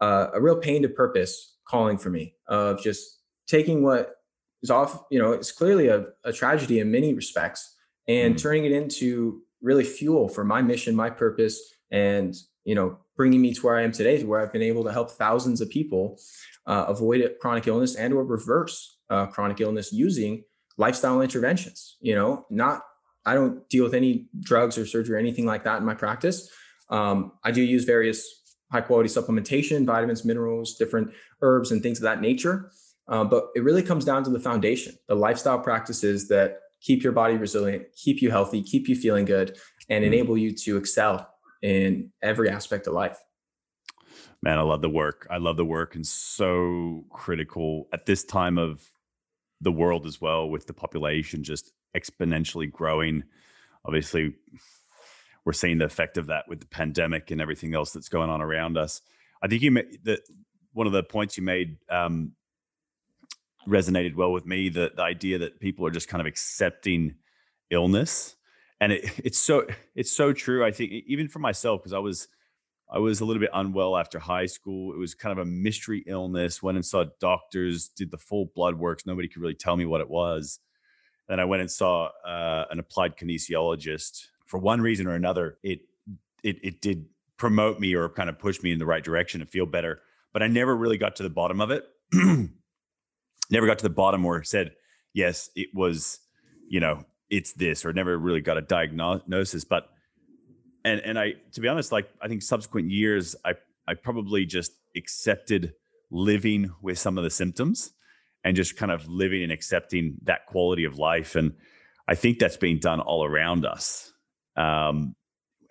uh, 0.00 0.28
a 0.34 0.40
real 0.40 0.56
pain 0.56 0.82
to 0.82 0.88
purpose 0.88 1.56
calling 1.64 1.98
for 1.98 2.10
me 2.10 2.34
of 2.48 2.82
just 2.82 3.20
taking 3.46 3.84
what 3.84 4.16
is 4.62 4.70
off, 4.70 5.04
you 5.10 5.18
know, 5.18 5.32
it's 5.32 5.52
clearly 5.52 5.88
a, 5.88 6.06
a 6.24 6.32
tragedy 6.32 6.80
in 6.80 6.90
many 6.90 7.14
respects 7.14 7.76
and 8.08 8.34
mm. 8.34 8.38
turning 8.40 8.64
it 8.64 8.72
into 8.72 9.42
really 9.60 9.84
fuel 9.84 10.28
for 10.28 10.44
my 10.44 10.62
mission, 10.62 10.94
my 10.94 11.10
purpose, 11.10 11.60
and, 11.90 12.34
you 12.64 12.74
know, 12.74 12.98
bringing 13.16 13.40
me 13.40 13.52
to 13.54 13.60
where 13.60 13.76
I 13.76 13.82
am 13.82 13.92
today, 13.92 14.18
to 14.18 14.24
where 14.26 14.40
I've 14.40 14.52
been 14.52 14.62
able 14.62 14.84
to 14.84 14.92
help 14.92 15.10
thousands 15.10 15.60
of 15.60 15.70
people 15.70 16.18
uh, 16.66 16.86
avoid 16.88 17.28
chronic 17.40 17.66
illness 17.66 17.94
and 17.94 18.12
or 18.14 18.24
reverse 18.24 18.98
uh, 19.10 19.26
chronic 19.26 19.60
illness 19.60 19.92
using 19.92 20.44
lifestyle 20.78 21.20
interventions. 21.20 21.96
You 22.00 22.14
know, 22.14 22.46
not 22.50 22.82
I 23.24 23.34
don't 23.34 23.68
deal 23.68 23.84
with 23.84 23.94
any 23.94 24.28
drugs 24.40 24.76
or 24.78 24.86
surgery 24.86 25.16
or 25.16 25.18
anything 25.18 25.46
like 25.46 25.64
that 25.64 25.78
in 25.78 25.84
my 25.84 25.94
practice. 25.94 26.50
Um, 26.88 27.32
I 27.44 27.50
do 27.52 27.62
use 27.62 27.84
various 27.84 28.26
high 28.70 28.80
quality 28.80 29.08
supplementation, 29.08 29.84
vitamins, 29.84 30.24
minerals, 30.24 30.76
different 30.76 31.12
herbs, 31.40 31.70
and 31.70 31.82
things 31.82 31.98
of 31.98 32.04
that 32.04 32.20
nature. 32.20 32.70
Uh, 33.12 33.22
but 33.22 33.50
it 33.54 33.62
really 33.62 33.82
comes 33.82 34.06
down 34.06 34.24
to 34.24 34.30
the 34.30 34.40
foundation, 34.40 34.94
the 35.06 35.14
lifestyle 35.14 35.58
practices 35.58 36.28
that 36.28 36.60
keep 36.80 37.02
your 37.02 37.12
body 37.12 37.36
resilient, 37.36 37.84
keep 37.94 38.22
you 38.22 38.30
healthy, 38.30 38.62
keep 38.62 38.88
you 38.88 38.96
feeling 38.96 39.26
good, 39.26 39.58
and 39.90 40.02
mm-hmm. 40.02 40.14
enable 40.14 40.38
you 40.38 40.50
to 40.50 40.78
excel 40.78 41.28
in 41.60 42.10
every 42.22 42.48
aspect 42.48 42.86
of 42.86 42.94
life. 42.94 43.18
Man, 44.42 44.58
I 44.58 44.62
love 44.62 44.80
the 44.80 44.88
work. 44.88 45.26
I 45.30 45.36
love 45.36 45.58
the 45.58 45.64
work 45.64 45.94
and 45.94 46.06
so 46.06 47.04
critical 47.10 47.86
at 47.92 48.06
this 48.06 48.24
time 48.24 48.56
of 48.56 48.82
the 49.60 49.70
world 49.70 50.06
as 50.06 50.18
well, 50.18 50.48
with 50.48 50.66
the 50.66 50.72
population 50.72 51.44
just 51.44 51.70
exponentially 51.94 52.72
growing. 52.72 53.24
Obviously, 53.84 54.34
we're 55.44 55.52
seeing 55.52 55.76
the 55.76 55.84
effect 55.84 56.16
of 56.16 56.28
that 56.28 56.48
with 56.48 56.60
the 56.60 56.66
pandemic 56.66 57.30
and 57.30 57.42
everything 57.42 57.74
else 57.74 57.92
that's 57.92 58.08
going 58.08 58.30
on 58.30 58.40
around 58.40 58.78
us. 58.78 59.02
I 59.42 59.48
think 59.48 59.60
you 59.60 59.70
made 59.70 60.02
that 60.04 60.20
one 60.72 60.86
of 60.86 60.94
the 60.94 61.02
points 61.02 61.36
you 61.36 61.42
made 61.42 61.76
um, 61.90 62.32
resonated 63.66 64.14
well 64.14 64.32
with 64.32 64.46
me. 64.46 64.68
The, 64.68 64.92
the 64.94 65.02
idea 65.02 65.38
that 65.38 65.60
people 65.60 65.86
are 65.86 65.90
just 65.90 66.08
kind 66.08 66.20
of 66.20 66.26
accepting 66.26 67.16
illness, 67.70 68.36
and 68.80 68.92
it, 68.92 69.04
it's 69.24 69.38
so 69.38 69.66
it's 69.94 70.12
so 70.12 70.32
true. 70.32 70.64
I 70.64 70.70
think 70.70 70.92
even 71.06 71.28
for 71.28 71.38
myself 71.38 71.80
because 71.80 71.92
I 71.92 71.98
was 71.98 72.28
I 72.92 72.98
was 72.98 73.20
a 73.20 73.24
little 73.24 73.40
bit 73.40 73.50
unwell 73.54 73.96
after 73.96 74.18
high 74.18 74.46
school. 74.46 74.92
It 74.92 74.98
was 74.98 75.14
kind 75.14 75.32
of 75.32 75.38
a 75.38 75.48
mystery 75.48 76.04
illness. 76.06 76.62
Went 76.62 76.76
and 76.76 76.84
saw 76.84 77.06
doctors, 77.20 77.88
did 77.88 78.10
the 78.10 78.18
full 78.18 78.50
blood 78.54 78.78
works. 78.78 79.06
Nobody 79.06 79.28
could 79.28 79.40
really 79.40 79.54
tell 79.54 79.76
me 79.76 79.86
what 79.86 80.02
it 80.02 80.10
was. 80.10 80.60
Then 81.28 81.40
I 81.40 81.46
went 81.46 81.62
and 81.62 81.70
saw 81.70 82.10
uh, 82.26 82.66
an 82.70 82.78
applied 82.78 83.16
kinesiologist. 83.16 84.26
For 84.44 84.58
one 84.58 84.82
reason 84.82 85.06
or 85.06 85.14
another, 85.14 85.58
it 85.62 85.80
it 86.42 86.58
it 86.62 86.80
did 86.82 87.06
promote 87.38 87.80
me 87.80 87.94
or 87.94 88.08
kind 88.08 88.28
of 88.28 88.38
push 88.38 88.62
me 88.62 88.72
in 88.72 88.78
the 88.78 88.86
right 88.86 89.02
direction 89.02 89.40
to 89.40 89.46
feel 89.46 89.66
better. 89.66 90.02
But 90.32 90.42
I 90.42 90.46
never 90.46 90.76
really 90.76 90.98
got 90.98 91.16
to 91.16 91.22
the 91.22 91.30
bottom 91.30 91.60
of 91.60 91.70
it. 91.70 91.84
never 93.52 93.66
got 93.66 93.78
to 93.78 93.84
the 93.84 93.90
bottom 93.90 94.24
or 94.24 94.42
said, 94.42 94.72
yes, 95.12 95.50
it 95.54 95.68
was, 95.74 96.18
you 96.68 96.80
know, 96.80 97.04
it's 97.30 97.52
this, 97.52 97.84
or 97.84 97.92
never 97.92 98.18
really 98.18 98.40
got 98.40 98.58
a 98.58 98.62
diagnosis. 98.62 99.64
But 99.64 99.88
and 100.84 101.00
and 101.00 101.18
I 101.18 101.34
to 101.52 101.60
be 101.60 101.68
honest, 101.68 101.92
like 101.92 102.10
I 102.20 102.28
think 102.28 102.42
subsequent 102.42 102.90
years, 102.90 103.36
I 103.44 103.54
I 103.86 103.94
probably 103.94 104.44
just 104.46 104.72
accepted 104.96 105.74
living 106.10 106.70
with 106.82 106.98
some 106.98 107.16
of 107.16 107.24
the 107.24 107.30
symptoms 107.30 107.92
and 108.44 108.56
just 108.56 108.76
kind 108.76 108.90
of 108.92 109.06
living 109.08 109.42
and 109.42 109.52
accepting 109.52 110.16
that 110.24 110.46
quality 110.46 110.84
of 110.84 110.98
life. 110.98 111.36
And 111.36 111.52
I 112.08 112.14
think 112.14 112.38
that's 112.38 112.56
being 112.56 112.78
done 112.78 113.00
all 113.00 113.24
around 113.24 113.64
us. 113.64 114.12
Um, 114.56 115.14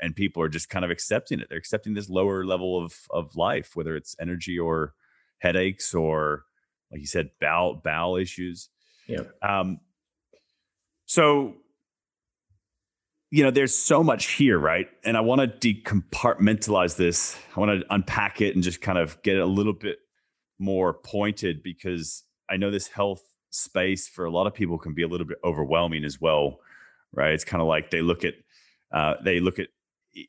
and 0.01 0.15
people 0.15 0.41
are 0.41 0.49
just 0.49 0.69
kind 0.69 0.83
of 0.83 0.89
accepting 0.89 1.39
it. 1.39 1.47
They're 1.49 1.59
accepting 1.59 1.93
this 1.93 2.09
lower 2.09 2.43
level 2.45 2.83
of 2.83 2.95
of 3.11 3.35
life, 3.35 3.75
whether 3.75 3.95
it's 3.95 4.15
energy 4.19 4.57
or 4.57 4.93
headaches 5.39 5.93
or, 5.93 6.45
like 6.91 7.01
you 7.01 7.07
said, 7.07 7.31
bowel 7.39 7.75
bowel 7.75 8.17
issues. 8.17 8.69
Yeah. 9.07 9.23
Um, 9.41 9.79
so 11.05 11.55
you 13.33 13.43
know, 13.43 13.51
there's 13.51 13.73
so 13.73 14.03
much 14.03 14.31
here, 14.33 14.59
right? 14.59 14.89
And 15.05 15.15
I 15.15 15.21
want 15.21 15.39
to 15.39 15.73
decompartmentalize 15.73 16.97
this. 16.97 17.37
I 17.55 17.59
want 17.61 17.79
to 17.79 17.93
unpack 17.93 18.41
it 18.41 18.55
and 18.55 18.63
just 18.63 18.81
kind 18.81 18.97
of 18.97 19.21
get 19.23 19.37
it 19.37 19.41
a 19.41 19.45
little 19.45 19.73
bit 19.73 19.99
more 20.59 20.93
pointed 20.93 21.63
because 21.63 22.23
I 22.49 22.57
know 22.57 22.69
this 22.69 22.87
health 22.87 23.23
space 23.49 24.07
for 24.07 24.25
a 24.25 24.31
lot 24.31 24.47
of 24.47 24.53
people 24.53 24.77
can 24.77 24.93
be 24.93 25.03
a 25.03 25.07
little 25.07 25.25
bit 25.25 25.37
overwhelming 25.45 26.03
as 26.03 26.19
well, 26.19 26.59
right? 27.13 27.33
It's 27.33 27.45
kind 27.45 27.61
of 27.61 27.67
like 27.67 27.89
they 27.89 28.01
look 28.01 28.25
at 28.25 28.33
uh, 28.91 29.15
they 29.23 29.39
look 29.39 29.59
at 29.59 29.69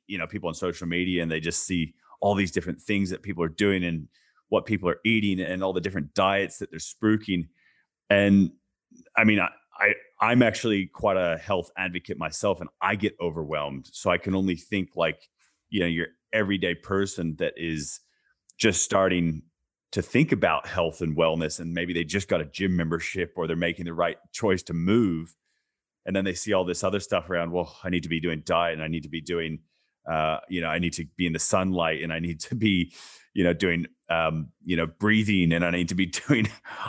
you 0.06 0.16
know 0.16 0.28
people 0.28 0.48
on 0.48 0.54
social 0.54 0.86
media 0.86 1.22
and 1.22 1.30
they 1.30 1.40
just 1.40 1.64
see 1.64 1.94
all 2.20 2.36
these 2.36 2.52
different 2.52 2.80
things 2.80 3.10
that 3.10 3.22
people 3.22 3.42
are 3.42 3.48
doing 3.48 3.82
and 3.82 4.06
what 4.52 4.66
people 4.66 4.86
are 4.86 5.00
eating 5.02 5.40
and 5.40 5.64
all 5.64 5.72
the 5.72 5.80
different 5.80 6.12
diets 6.12 6.58
that 6.58 6.70
they're 6.70 6.78
spruiking. 6.78 7.48
And 8.10 8.50
I 9.16 9.24
mean, 9.24 9.40
I, 9.40 9.48
I 9.78 9.94
I'm 10.20 10.42
actually 10.42 10.88
quite 10.88 11.16
a 11.16 11.38
health 11.38 11.70
advocate 11.78 12.18
myself, 12.18 12.60
and 12.60 12.68
I 12.82 12.96
get 12.96 13.16
overwhelmed. 13.18 13.88
So 13.90 14.10
I 14.10 14.18
can 14.18 14.34
only 14.34 14.56
think 14.56 14.90
like, 14.94 15.18
you 15.70 15.80
know, 15.80 15.86
your 15.86 16.08
everyday 16.34 16.74
person 16.74 17.36
that 17.38 17.54
is 17.56 18.00
just 18.58 18.82
starting 18.82 19.42
to 19.92 20.02
think 20.02 20.32
about 20.32 20.66
health 20.66 21.00
and 21.00 21.16
wellness, 21.16 21.58
and 21.58 21.72
maybe 21.72 21.94
they 21.94 22.04
just 22.04 22.28
got 22.28 22.42
a 22.42 22.44
gym 22.44 22.76
membership 22.76 23.32
or 23.36 23.46
they're 23.46 23.56
making 23.56 23.86
the 23.86 23.94
right 23.94 24.18
choice 24.32 24.62
to 24.64 24.74
move, 24.74 25.34
and 26.04 26.14
then 26.14 26.26
they 26.26 26.34
see 26.34 26.52
all 26.52 26.66
this 26.66 26.84
other 26.84 27.00
stuff 27.00 27.30
around. 27.30 27.52
Well, 27.52 27.74
I 27.82 27.88
need 27.88 28.02
to 28.02 28.10
be 28.10 28.20
doing 28.20 28.42
diet, 28.44 28.74
and 28.74 28.82
I 28.82 28.88
need 28.88 29.04
to 29.04 29.08
be 29.08 29.22
doing, 29.22 29.60
uh, 30.10 30.38
you 30.48 30.60
know, 30.60 30.68
I 30.68 30.78
need 30.78 30.92
to 30.94 31.06
be 31.16 31.26
in 31.26 31.32
the 31.32 31.38
sunlight, 31.38 32.02
and 32.02 32.12
I 32.12 32.18
need 32.18 32.40
to 32.40 32.54
be, 32.54 32.92
you 33.34 33.44
know, 33.44 33.52
doing 33.52 33.86
um, 34.12 34.48
you 34.64 34.76
know, 34.76 34.86
breathing 34.86 35.52
and 35.52 35.64
I 35.64 35.70
need 35.70 35.88
to 35.88 35.94
be 35.94 36.06
doing 36.28 36.48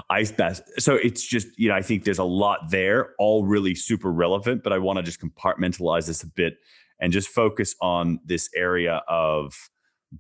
ice 0.09 0.31
baths. 0.31 0.61
So 0.79 0.95
it's 0.95 1.25
just, 1.25 1.47
you 1.57 1.69
know, 1.69 1.75
I 1.75 1.81
think 1.81 2.03
there's 2.03 2.19
a 2.19 2.23
lot 2.23 2.69
there, 2.69 3.13
all 3.17 3.45
really 3.45 3.75
super 3.75 4.11
relevant, 4.11 4.63
but 4.63 4.73
I 4.73 4.77
want 4.77 4.97
to 4.97 5.03
just 5.03 5.21
compartmentalize 5.21 6.07
this 6.07 6.23
a 6.23 6.27
bit 6.27 6.57
and 6.99 7.13
just 7.13 7.29
focus 7.29 7.75
on 7.81 8.19
this 8.25 8.49
area 8.55 9.01
of 9.07 9.69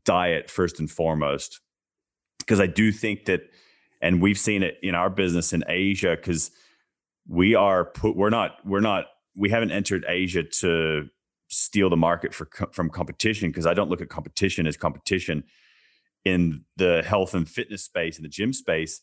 diet 0.05 0.49
first 0.49 0.79
and 0.79 0.89
foremost. 0.89 1.59
Because 2.39 2.59
I 2.59 2.67
do 2.67 2.91
think 2.91 3.25
that, 3.25 3.41
and 4.01 4.21
we've 4.21 4.37
seen 4.37 4.63
it 4.63 4.77
in 4.81 4.95
our 4.95 5.09
business 5.09 5.53
in 5.53 5.63
Asia, 5.67 6.15
because 6.15 6.51
we 7.27 7.55
are 7.55 7.85
put, 7.85 8.17
we're 8.17 8.29
not, 8.29 8.57
we're 8.65 8.81
not, 8.81 9.05
we 9.35 9.49
haven't 9.49 9.71
entered 9.71 10.03
Asia 10.07 10.43
to 10.43 11.07
steal 11.53 11.89
the 11.89 11.97
market 11.97 12.33
for 12.33 12.47
from 12.71 12.89
competition 12.89 13.49
because 13.49 13.65
I 13.65 13.73
don't 13.73 13.89
look 13.89 14.01
at 14.01 14.09
competition 14.09 14.67
as 14.67 14.77
competition 14.77 15.43
in 16.25 16.63
the 16.77 17.03
health 17.05 17.33
and 17.33 17.47
fitness 17.47 17.83
space 17.83 18.17
in 18.17 18.23
the 18.23 18.29
gym 18.29 18.53
space. 18.53 19.01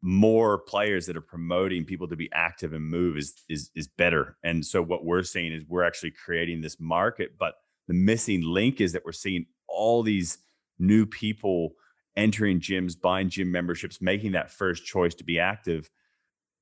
More 0.00 0.58
players 0.58 1.06
that 1.06 1.16
are 1.16 1.20
promoting 1.20 1.84
people 1.84 2.06
to 2.08 2.16
be 2.16 2.30
active 2.32 2.72
and 2.72 2.84
move 2.84 3.16
is 3.16 3.34
is 3.48 3.70
is 3.74 3.88
better. 3.88 4.36
And 4.44 4.64
so 4.64 4.82
what 4.82 5.04
we're 5.04 5.22
seeing 5.22 5.52
is 5.52 5.64
we're 5.66 5.84
actually 5.84 6.12
creating 6.12 6.60
this 6.60 6.78
market 6.78 7.32
but 7.38 7.54
the 7.88 7.94
missing 7.94 8.42
link 8.42 8.80
is 8.80 8.92
that 8.92 9.04
we're 9.04 9.12
seeing 9.12 9.46
all 9.66 10.02
these 10.02 10.38
new 10.78 11.04
people 11.04 11.72
entering 12.16 12.60
gyms 12.60 13.00
buying 13.00 13.28
gym 13.28 13.50
memberships 13.50 14.00
making 14.00 14.32
that 14.32 14.50
first 14.50 14.84
choice 14.84 15.14
to 15.14 15.24
be 15.24 15.40
active 15.40 15.90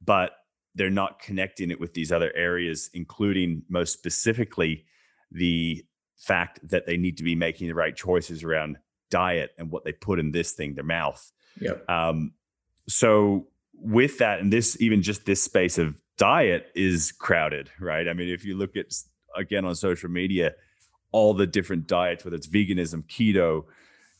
but 0.02 0.32
they're 0.74 0.90
not 0.90 1.18
connecting 1.18 1.70
it 1.70 1.80
with 1.80 1.92
these 1.94 2.12
other 2.12 2.32
areas 2.34 2.88
including 2.94 3.62
most 3.68 3.92
specifically 3.92 4.84
the 5.36 5.84
fact 6.16 6.60
that 6.68 6.86
they 6.86 6.96
need 6.96 7.18
to 7.18 7.24
be 7.24 7.34
making 7.34 7.68
the 7.68 7.74
right 7.74 7.94
choices 7.94 8.42
around 8.42 8.78
diet 9.10 9.50
and 9.58 9.70
what 9.70 9.84
they 9.84 9.92
put 9.92 10.18
in 10.18 10.32
this 10.32 10.52
thing, 10.52 10.74
their 10.74 10.84
mouth. 10.84 11.30
Yeah. 11.60 11.74
Um, 11.88 12.32
so 12.88 13.48
with 13.74 14.18
that, 14.18 14.40
and 14.40 14.52
this 14.52 14.76
even 14.80 15.02
just 15.02 15.26
this 15.26 15.42
space 15.42 15.78
of 15.78 16.00
diet 16.16 16.68
is 16.74 17.12
crowded, 17.12 17.70
right? 17.78 18.08
I 18.08 18.14
mean, 18.14 18.28
if 18.28 18.44
you 18.44 18.56
look 18.56 18.76
at 18.76 18.86
again 19.36 19.64
on 19.64 19.74
social 19.74 20.10
media, 20.10 20.54
all 21.12 21.34
the 21.34 21.46
different 21.46 21.86
diets, 21.86 22.24
whether 22.24 22.36
it's 22.36 22.48
veganism, 22.48 23.04
keto, 23.04 23.64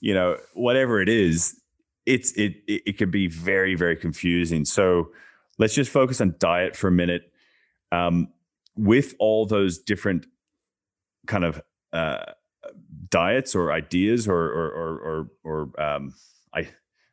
you 0.01 0.15
know, 0.15 0.37
whatever 0.55 1.01
it 1.01 1.09
is, 1.09 1.61
it's 2.05 2.33
it 2.33 2.57
it, 2.69 2.83
it 2.87 2.99
can 2.99 3.11
be 3.11 3.27
very 3.27 3.75
very 3.75 3.97
confusing. 3.97 4.65
So 4.65 5.11
let's 5.59 5.75
just 5.75 5.91
focus 5.91 6.21
on 6.21 6.35
diet 6.39 6.77
for 6.77 6.89
a 6.89 6.93
minute. 6.93 7.33
Um, 7.93 8.29
with 8.77 9.15
all 9.19 9.47
those 9.47 9.79
different 9.79 10.27
kind 11.27 11.45
of 11.45 11.61
uh, 11.93 12.33
diets 13.09 13.55
or 13.55 13.73
ideas 13.73 14.29
or 14.29 14.37
or 14.37 14.71
or 14.71 15.29
or, 15.45 15.71
or 15.75 15.83
um, 15.83 16.15
I 16.55 16.69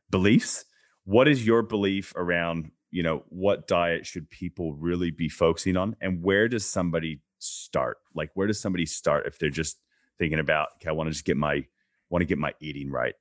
beliefs. 0.09 0.65
What 1.05 1.27
is 1.27 1.45
your 1.45 1.61
belief 1.61 2.13
around 2.15 2.71
you 2.91 3.03
know 3.03 3.23
what 3.29 3.67
diet 3.67 4.05
should 4.05 4.29
people 4.29 4.73
really 4.75 5.11
be 5.11 5.29
focusing 5.29 5.77
on, 5.77 5.95
and 6.01 6.23
where 6.23 6.47
does 6.47 6.65
somebody 6.65 7.21
start? 7.39 7.97
Like 8.13 8.31
where 8.33 8.47
does 8.47 8.59
somebody 8.59 8.85
start 8.85 9.27
if 9.27 9.37
they're 9.39 9.49
just 9.49 9.77
thinking 10.19 10.39
about 10.39 10.69
okay, 10.77 10.89
I 10.89 10.93
want 10.93 11.07
to 11.07 11.11
just 11.11 11.25
get 11.25 11.37
my 11.37 11.65
want 12.09 12.21
to 12.21 12.25
get 12.25 12.37
my 12.37 12.53
eating 12.59 12.91
right? 12.91 13.15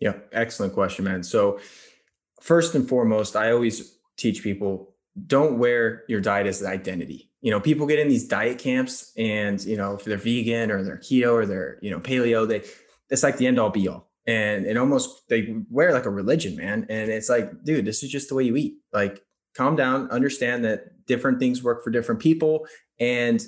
Yeah, 0.00 0.14
excellent 0.32 0.74
question, 0.74 1.04
man. 1.04 1.22
So 1.22 1.58
first 2.40 2.74
and 2.74 2.88
foremost, 2.88 3.34
I 3.34 3.50
always 3.50 3.98
teach 4.16 4.42
people 4.42 4.94
don't 5.26 5.58
wear 5.58 6.04
your 6.08 6.20
diet 6.20 6.46
as 6.46 6.60
an 6.60 6.68
identity 6.68 7.26
you 7.46 7.52
know, 7.52 7.60
people 7.60 7.86
get 7.86 8.00
in 8.00 8.08
these 8.08 8.26
diet 8.26 8.58
camps 8.58 9.12
and, 9.16 9.64
you 9.64 9.76
know, 9.76 9.94
if 9.94 10.04
they're 10.04 10.16
vegan 10.16 10.72
or 10.72 10.82
they're 10.82 10.96
keto 10.96 11.32
or 11.32 11.46
they're, 11.46 11.78
you 11.80 11.92
know, 11.92 12.00
paleo, 12.00 12.44
they, 12.48 12.64
it's 13.08 13.22
like 13.22 13.36
the 13.36 13.46
end 13.46 13.60
all 13.60 13.70
be 13.70 13.86
all. 13.86 14.10
And 14.26 14.66
it 14.66 14.76
almost, 14.76 15.28
they 15.28 15.54
wear 15.70 15.92
like 15.92 16.06
a 16.06 16.10
religion, 16.10 16.56
man. 16.56 16.86
And 16.90 17.08
it's 17.08 17.28
like, 17.28 17.62
dude, 17.62 17.84
this 17.84 18.02
is 18.02 18.10
just 18.10 18.28
the 18.30 18.34
way 18.34 18.42
you 18.42 18.56
eat. 18.56 18.78
Like, 18.92 19.22
calm 19.54 19.76
down, 19.76 20.10
understand 20.10 20.64
that 20.64 21.06
different 21.06 21.38
things 21.38 21.62
work 21.62 21.84
for 21.84 21.90
different 21.90 22.20
people 22.20 22.66
and 22.98 23.46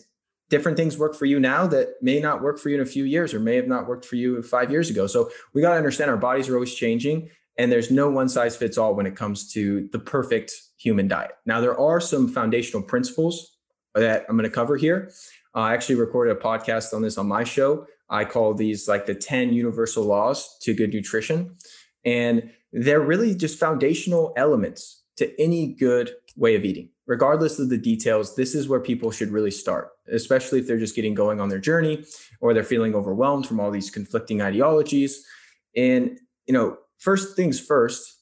different 0.48 0.78
things 0.78 0.96
work 0.96 1.16
for 1.16 1.26
you 1.26 1.40
now 1.40 1.66
that 1.66 1.94
may 2.00 2.20
not 2.20 2.40
work 2.40 2.60
for 2.60 2.68
you 2.68 2.76
in 2.76 2.82
a 2.82 2.86
few 2.86 3.02
years 3.02 3.34
or 3.34 3.40
may 3.40 3.56
have 3.56 3.66
not 3.66 3.88
worked 3.88 4.04
for 4.04 4.14
you 4.14 4.40
five 4.44 4.70
years 4.70 4.90
ago. 4.90 5.08
So 5.08 5.28
we 5.54 5.60
got 5.60 5.70
to 5.70 5.76
understand 5.76 6.08
our 6.08 6.16
bodies 6.16 6.48
are 6.48 6.54
always 6.54 6.72
changing 6.72 7.30
and 7.58 7.72
there's 7.72 7.90
no 7.90 8.08
one 8.08 8.28
size 8.28 8.56
fits 8.56 8.78
all 8.78 8.94
when 8.94 9.04
it 9.04 9.16
comes 9.16 9.52
to 9.52 9.88
the 9.92 9.98
perfect 9.98 10.52
human 10.78 11.08
diet. 11.08 11.32
Now, 11.44 11.60
there 11.60 11.78
are 11.78 12.00
some 12.00 12.28
foundational 12.28 12.82
principles 12.82 13.56
that 13.94 14.24
I'm 14.28 14.36
going 14.36 14.48
to 14.48 14.54
cover 14.54 14.76
here. 14.76 15.10
Uh, 15.54 15.60
I 15.60 15.74
actually 15.74 15.96
recorded 15.96 16.36
a 16.36 16.40
podcast 16.40 16.94
on 16.94 17.02
this 17.02 17.18
on 17.18 17.26
my 17.26 17.42
show. 17.42 17.86
I 18.08 18.24
call 18.24 18.54
these 18.54 18.86
like 18.88 19.06
the 19.06 19.14
10 19.14 19.52
universal 19.52 20.04
laws 20.04 20.56
to 20.62 20.72
good 20.72 20.94
nutrition. 20.94 21.56
And 22.04 22.50
they're 22.72 23.00
really 23.00 23.34
just 23.34 23.58
foundational 23.58 24.32
elements 24.36 25.02
to 25.16 25.28
any 25.42 25.74
good 25.74 26.12
way 26.36 26.54
of 26.54 26.64
eating. 26.64 26.90
Regardless 27.06 27.58
of 27.58 27.70
the 27.70 27.78
details, 27.78 28.36
this 28.36 28.54
is 28.54 28.68
where 28.68 28.80
people 28.80 29.10
should 29.10 29.30
really 29.30 29.50
start, 29.50 29.90
especially 30.12 30.60
if 30.60 30.66
they're 30.66 30.78
just 30.78 30.94
getting 30.94 31.14
going 31.14 31.40
on 31.40 31.48
their 31.48 31.58
journey 31.58 32.04
or 32.40 32.54
they're 32.54 32.62
feeling 32.62 32.94
overwhelmed 32.94 33.46
from 33.46 33.58
all 33.58 33.70
these 33.70 33.90
conflicting 33.90 34.40
ideologies. 34.40 35.26
And 35.74 36.18
you 36.46 36.54
know, 36.54 36.78
first 36.98 37.36
things 37.36 37.58
first, 37.58 38.16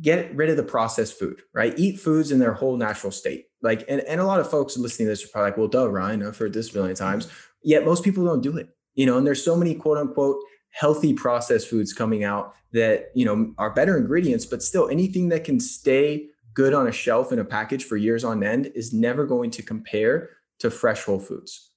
get 0.00 0.34
rid 0.34 0.50
of 0.50 0.56
the 0.56 0.62
processed 0.62 1.18
food, 1.18 1.42
right? 1.52 1.74
Eat 1.78 1.98
foods 1.98 2.30
in 2.30 2.38
their 2.38 2.52
whole 2.52 2.76
natural 2.76 3.10
state. 3.10 3.46
Like, 3.62 3.84
and, 3.88 4.00
and 4.02 4.20
a 4.20 4.24
lot 4.24 4.40
of 4.40 4.50
folks 4.50 4.76
listening 4.76 5.06
to 5.06 5.10
this 5.10 5.24
are 5.24 5.28
probably 5.28 5.50
like, 5.50 5.58
well, 5.58 5.68
duh, 5.68 5.90
Ryan, 5.90 6.24
I've 6.24 6.38
heard 6.38 6.52
this 6.52 6.70
a 6.70 6.74
million 6.74 6.94
mm-hmm. 6.94 7.04
times. 7.04 7.28
Yet 7.62 7.84
most 7.84 8.04
people 8.04 8.24
don't 8.24 8.42
do 8.42 8.56
it, 8.56 8.68
you 8.94 9.06
know, 9.06 9.18
and 9.18 9.26
there's 9.26 9.44
so 9.44 9.56
many 9.56 9.74
quote 9.74 9.98
unquote 9.98 10.38
healthy 10.70 11.12
processed 11.12 11.68
foods 11.68 11.92
coming 11.92 12.22
out 12.22 12.54
that, 12.72 13.06
you 13.14 13.24
know, 13.24 13.52
are 13.58 13.70
better 13.70 13.96
ingredients, 13.96 14.46
but 14.46 14.62
still 14.62 14.88
anything 14.88 15.30
that 15.30 15.42
can 15.42 15.58
stay 15.58 16.28
good 16.54 16.74
on 16.74 16.86
a 16.86 16.92
shelf 16.92 17.32
in 17.32 17.38
a 17.38 17.44
package 17.44 17.84
for 17.84 17.96
years 17.96 18.24
on 18.24 18.44
end 18.44 18.70
is 18.74 18.92
never 18.92 19.26
going 19.26 19.50
to 19.50 19.62
compare 19.62 20.30
to 20.58 20.70
fresh 20.70 21.04
whole 21.04 21.18
foods. 21.18 21.70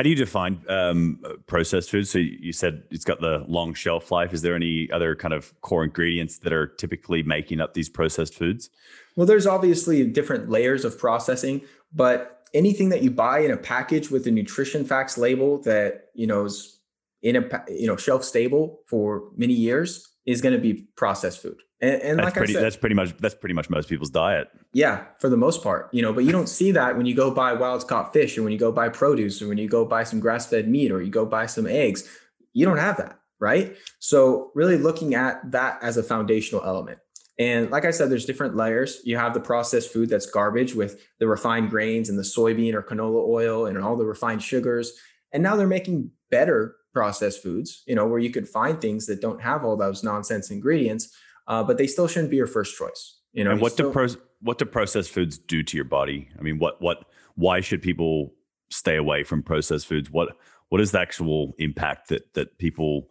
How 0.00 0.04
do 0.04 0.08
you 0.08 0.16
define 0.16 0.64
um, 0.66 1.22
processed 1.46 1.90
foods? 1.90 2.08
So 2.08 2.20
you 2.20 2.54
said 2.54 2.84
it's 2.90 3.04
got 3.04 3.20
the 3.20 3.44
long 3.46 3.74
shelf 3.74 4.10
life. 4.10 4.32
Is 4.32 4.40
there 4.40 4.54
any 4.54 4.90
other 4.90 5.14
kind 5.14 5.34
of 5.34 5.52
core 5.60 5.84
ingredients 5.84 6.38
that 6.38 6.54
are 6.54 6.68
typically 6.68 7.22
making 7.22 7.60
up 7.60 7.74
these 7.74 7.90
processed 7.90 8.34
foods? 8.34 8.70
Well, 9.14 9.26
there's 9.26 9.46
obviously 9.46 10.06
different 10.06 10.48
layers 10.48 10.86
of 10.86 10.98
processing, 10.98 11.60
but 11.92 12.48
anything 12.54 12.88
that 12.88 13.02
you 13.02 13.10
buy 13.10 13.40
in 13.40 13.50
a 13.50 13.58
package 13.58 14.10
with 14.10 14.26
a 14.26 14.30
nutrition 14.30 14.86
facts 14.86 15.18
label 15.18 15.60
that 15.64 16.06
you 16.14 16.26
know 16.26 16.46
is 16.46 16.78
in 17.20 17.36
a 17.36 17.64
you 17.68 17.86
know 17.86 17.98
shelf 17.98 18.24
stable 18.24 18.80
for 18.86 19.24
many 19.36 19.52
years 19.52 20.09
is 20.26 20.40
going 20.40 20.54
to 20.54 20.60
be 20.60 20.86
processed 20.96 21.42
food. 21.42 21.60
And, 21.80 22.02
and 22.02 22.18
that's 22.18 22.26
like 22.26 22.34
pretty, 22.34 22.52
I 22.52 22.54
said, 22.54 22.64
that's 22.64 22.76
pretty 22.76 22.94
much 22.94 23.16
that's 23.16 23.34
pretty 23.34 23.54
much 23.54 23.70
most 23.70 23.88
people's 23.88 24.10
diet. 24.10 24.48
Yeah, 24.72 25.04
for 25.18 25.30
the 25.30 25.36
most 25.36 25.62
part, 25.62 25.88
you 25.92 26.02
know, 26.02 26.12
but 26.12 26.24
you 26.24 26.32
don't 26.32 26.48
see 26.48 26.72
that 26.72 26.96
when 26.96 27.06
you 27.06 27.14
go 27.14 27.30
buy 27.30 27.54
wild 27.54 27.86
caught 27.88 28.12
fish 28.12 28.36
or 28.36 28.42
when 28.42 28.52
you 28.52 28.58
go 28.58 28.70
buy 28.70 28.90
produce 28.90 29.40
or 29.40 29.48
when 29.48 29.56
you 29.58 29.68
go 29.68 29.84
buy 29.84 30.04
some 30.04 30.20
grass 30.20 30.46
fed 30.46 30.68
meat 30.68 30.92
or 30.92 31.00
you 31.00 31.10
go 31.10 31.24
buy 31.24 31.46
some 31.46 31.66
eggs. 31.66 32.06
You 32.52 32.66
don't 32.66 32.78
have 32.78 32.98
that, 32.98 33.18
right? 33.38 33.76
So 33.98 34.50
really 34.54 34.76
looking 34.76 35.14
at 35.14 35.50
that 35.52 35.82
as 35.82 35.96
a 35.96 36.02
foundational 36.02 36.64
element. 36.64 36.98
And 37.38 37.70
like 37.70 37.86
I 37.86 37.90
said, 37.90 38.10
there's 38.10 38.26
different 38.26 38.56
layers. 38.56 39.00
You 39.04 39.16
have 39.16 39.32
the 39.32 39.40
processed 39.40 39.90
food 39.90 40.10
that's 40.10 40.26
garbage 40.26 40.74
with 40.74 41.00
the 41.18 41.26
refined 41.26 41.70
grains 41.70 42.10
and 42.10 42.18
the 42.18 42.22
soybean 42.22 42.74
or 42.74 42.82
canola 42.82 43.26
oil 43.26 43.64
and 43.64 43.78
all 43.78 43.96
the 43.96 44.04
refined 44.04 44.42
sugars. 44.42 44.92
And 45.32 45.42
now 45.42 45.56
they're 45.56 45.66
making 45.66 46.10
better 46.30 46.76
processed 46.92 47.42
foods, 47.42 47.82
you 47.86 47.94
know, 47.94 48.06
where 48.06 48.18
you 48.18 48.30
could 48.30 48.48
find 48.48 48.80
things 48.80 49.06
that 49.06 49.20
don't 49.20 49.40
have 49.40 49.64
all 49.64 49.76
those 49.76 50.02
nonsense 50.02 50.50
ingredients 50.50 51.14
uh, 51.50 51.64
but 51.64 51.78
they 51.78 51.86
still 51.88 52.06
shouldn't 52.06 52.30
be 52.30 52.36
your 52.36 52.46
first 52.46 52.78
choice. 52.78 53.18
You 53.32 53.44
know, 53.44 53.50
and 53.50 53.60
what 53.60 53.72
still, 53.72 53.88
do 53.88 53.92
pro- 53.92 54.22
what 54.40 54.58
do 54.58 54.64
processed 54.64 55.10
foods 55.10 55.36
do 55.36 55.62
to 55.64 55.76
your 55.76 55.84
body? 55.84 56.28
I 56.38 56.42
mean, 56.42 56.58
what 56.58 56.80
what 56.80 57.04
why 57.34 57.60
should 57.60 57.82
people 57.82 58.32
stay 58.70 58.96
away 58.96 59.24
from 59.24 59.42
processed 59.42 59.86
foods? 59.86 60.10
What 60.10 60.36
what 60.68 60.80
is 60.80 60.92
the 60.92 61.00
actual 61.00 61.54
impact 61.58 62.08
that 62.08 62.32
that 62.34 62.56
people 62.58 63.08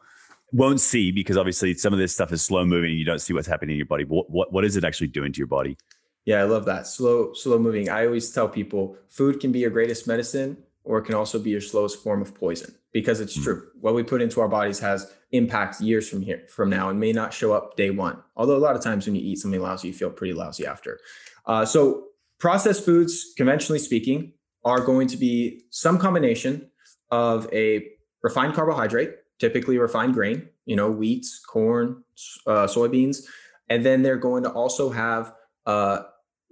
won't 0.54 0.80
see 0.80 1.12
because 1.12 1.38
obviously 1.38 1.74
some 1.76 1.94
of 1.94 2.00
this 2.00 2.14
stuff 2.14 2.32
is 2.32 2.42
slow 2.42 2.66
moving. 2.66 2.92
And 2.92 3.00
you 3.00 3.06
don't 3.06 3.20
see 3.20 3.34
what's 3.34 3.48
happening 3.48 3.74
in 3.74 3.78
your 3.78 3.86
body. 3.86 4.06
What 4.06 4.30
what 4.30 4.54
what 4.54 4.64
is 4.64 4.78
it 4.78 4.86
actually 4.86 5.08
doing 5.08 5.34
to 5.34 5.38
your 5.38 5.48
body? 5.48 5.78
Yeah, 6.24 6.40
I 6.40 6.44
love 6.44 6.66
that 6.66 6.88
slow 6.88 7.34
slow 7.34 7.60
moving. 7.60 7.90
I 7.90 8.06
always 8.06 8.32
tell 8.32 8.48
people 8.48 8.98
food 9.10 9.42
can 9.42 9.52
be 9.52 9.60
your 9.60 9.70
greatest 9.70 10.08
medicine, 10.08 10.58
or 10.84 11.00
it 11.00 11.04
can 11.04 11.16
also 11.16 11.40
be 11.40 11.50
your 11.50 11.62
slowest 11.62 12.02
form 12.04 12.22
of 12.22 12.34
poison 12.34 12.74
because 12.92 13.20
it's 13.20 13.36
mm-hmm. 13.36 13.44
true. 13.44 13.68
What 13.80 13.94
we 13.94 14.04
put 14.04 14.22
into 14.22 14.42
our 14.42 14.48
bodies 14.48 14.80
has 14.80 15.12
impact 15.32 15.82
years 15.82 16.10
from 16.10 16.22
here 16.22 16.44
from 16.50 16.70
now 16.70 16.90
and 16.90 17.00
may 17.00 17.12
not 17.12 17.34
show 17.34 17.54
up 17.54 17.78
day 17.78 17.90
one. 17.90 18.22
Although 18.36 18.58
a 18.58 18.60
lot 18.60 18.76
of 18.76 18.82
times 18.82 19.06
when 19.06 19.16
you 19.16 19.22
eat 19.22 19.38
something 19.38 19.62
lousy, 19.62 19.90
you 19.90 19.94
feel 19.94 20.10
pretty 20.10 20.34
lousy 20.34 20.66
after. 20.66 21.00
Uh, 21.46 21.66
so 21.66 22.06
processed 22.40 22.84
foods, 22.84 23.34
conventionally 23.38 23.80
speaking, 23.80 24.34
are 24.66 24.82
going 24.82 25.08
to 25.08 25.18
be 25.18 25.64
some 25.70 25.98
combination 25.98 26.70
of 27.12 27.52
a 27.54 27.88
refined 28.24 28.54
carbohydrate, 28.54 29.16
typically 29.40 29.78
refined 29.78 30.14
grain, 30.14 30.50
you 30.66 30.76
know, 30.76 30.90
wheat, 30.90 31.26
corn, 31.48 32.04
uh, 32.46 32.68
soybeans, 32.68 33.26
and 33.70 33.86
then 33.86 34.02
they're 34.02 34.18
going 34.18 34.44
to 34.44 34.50
also 34.50 34.90
have 34.90 35.34
uh, 35.66 36.00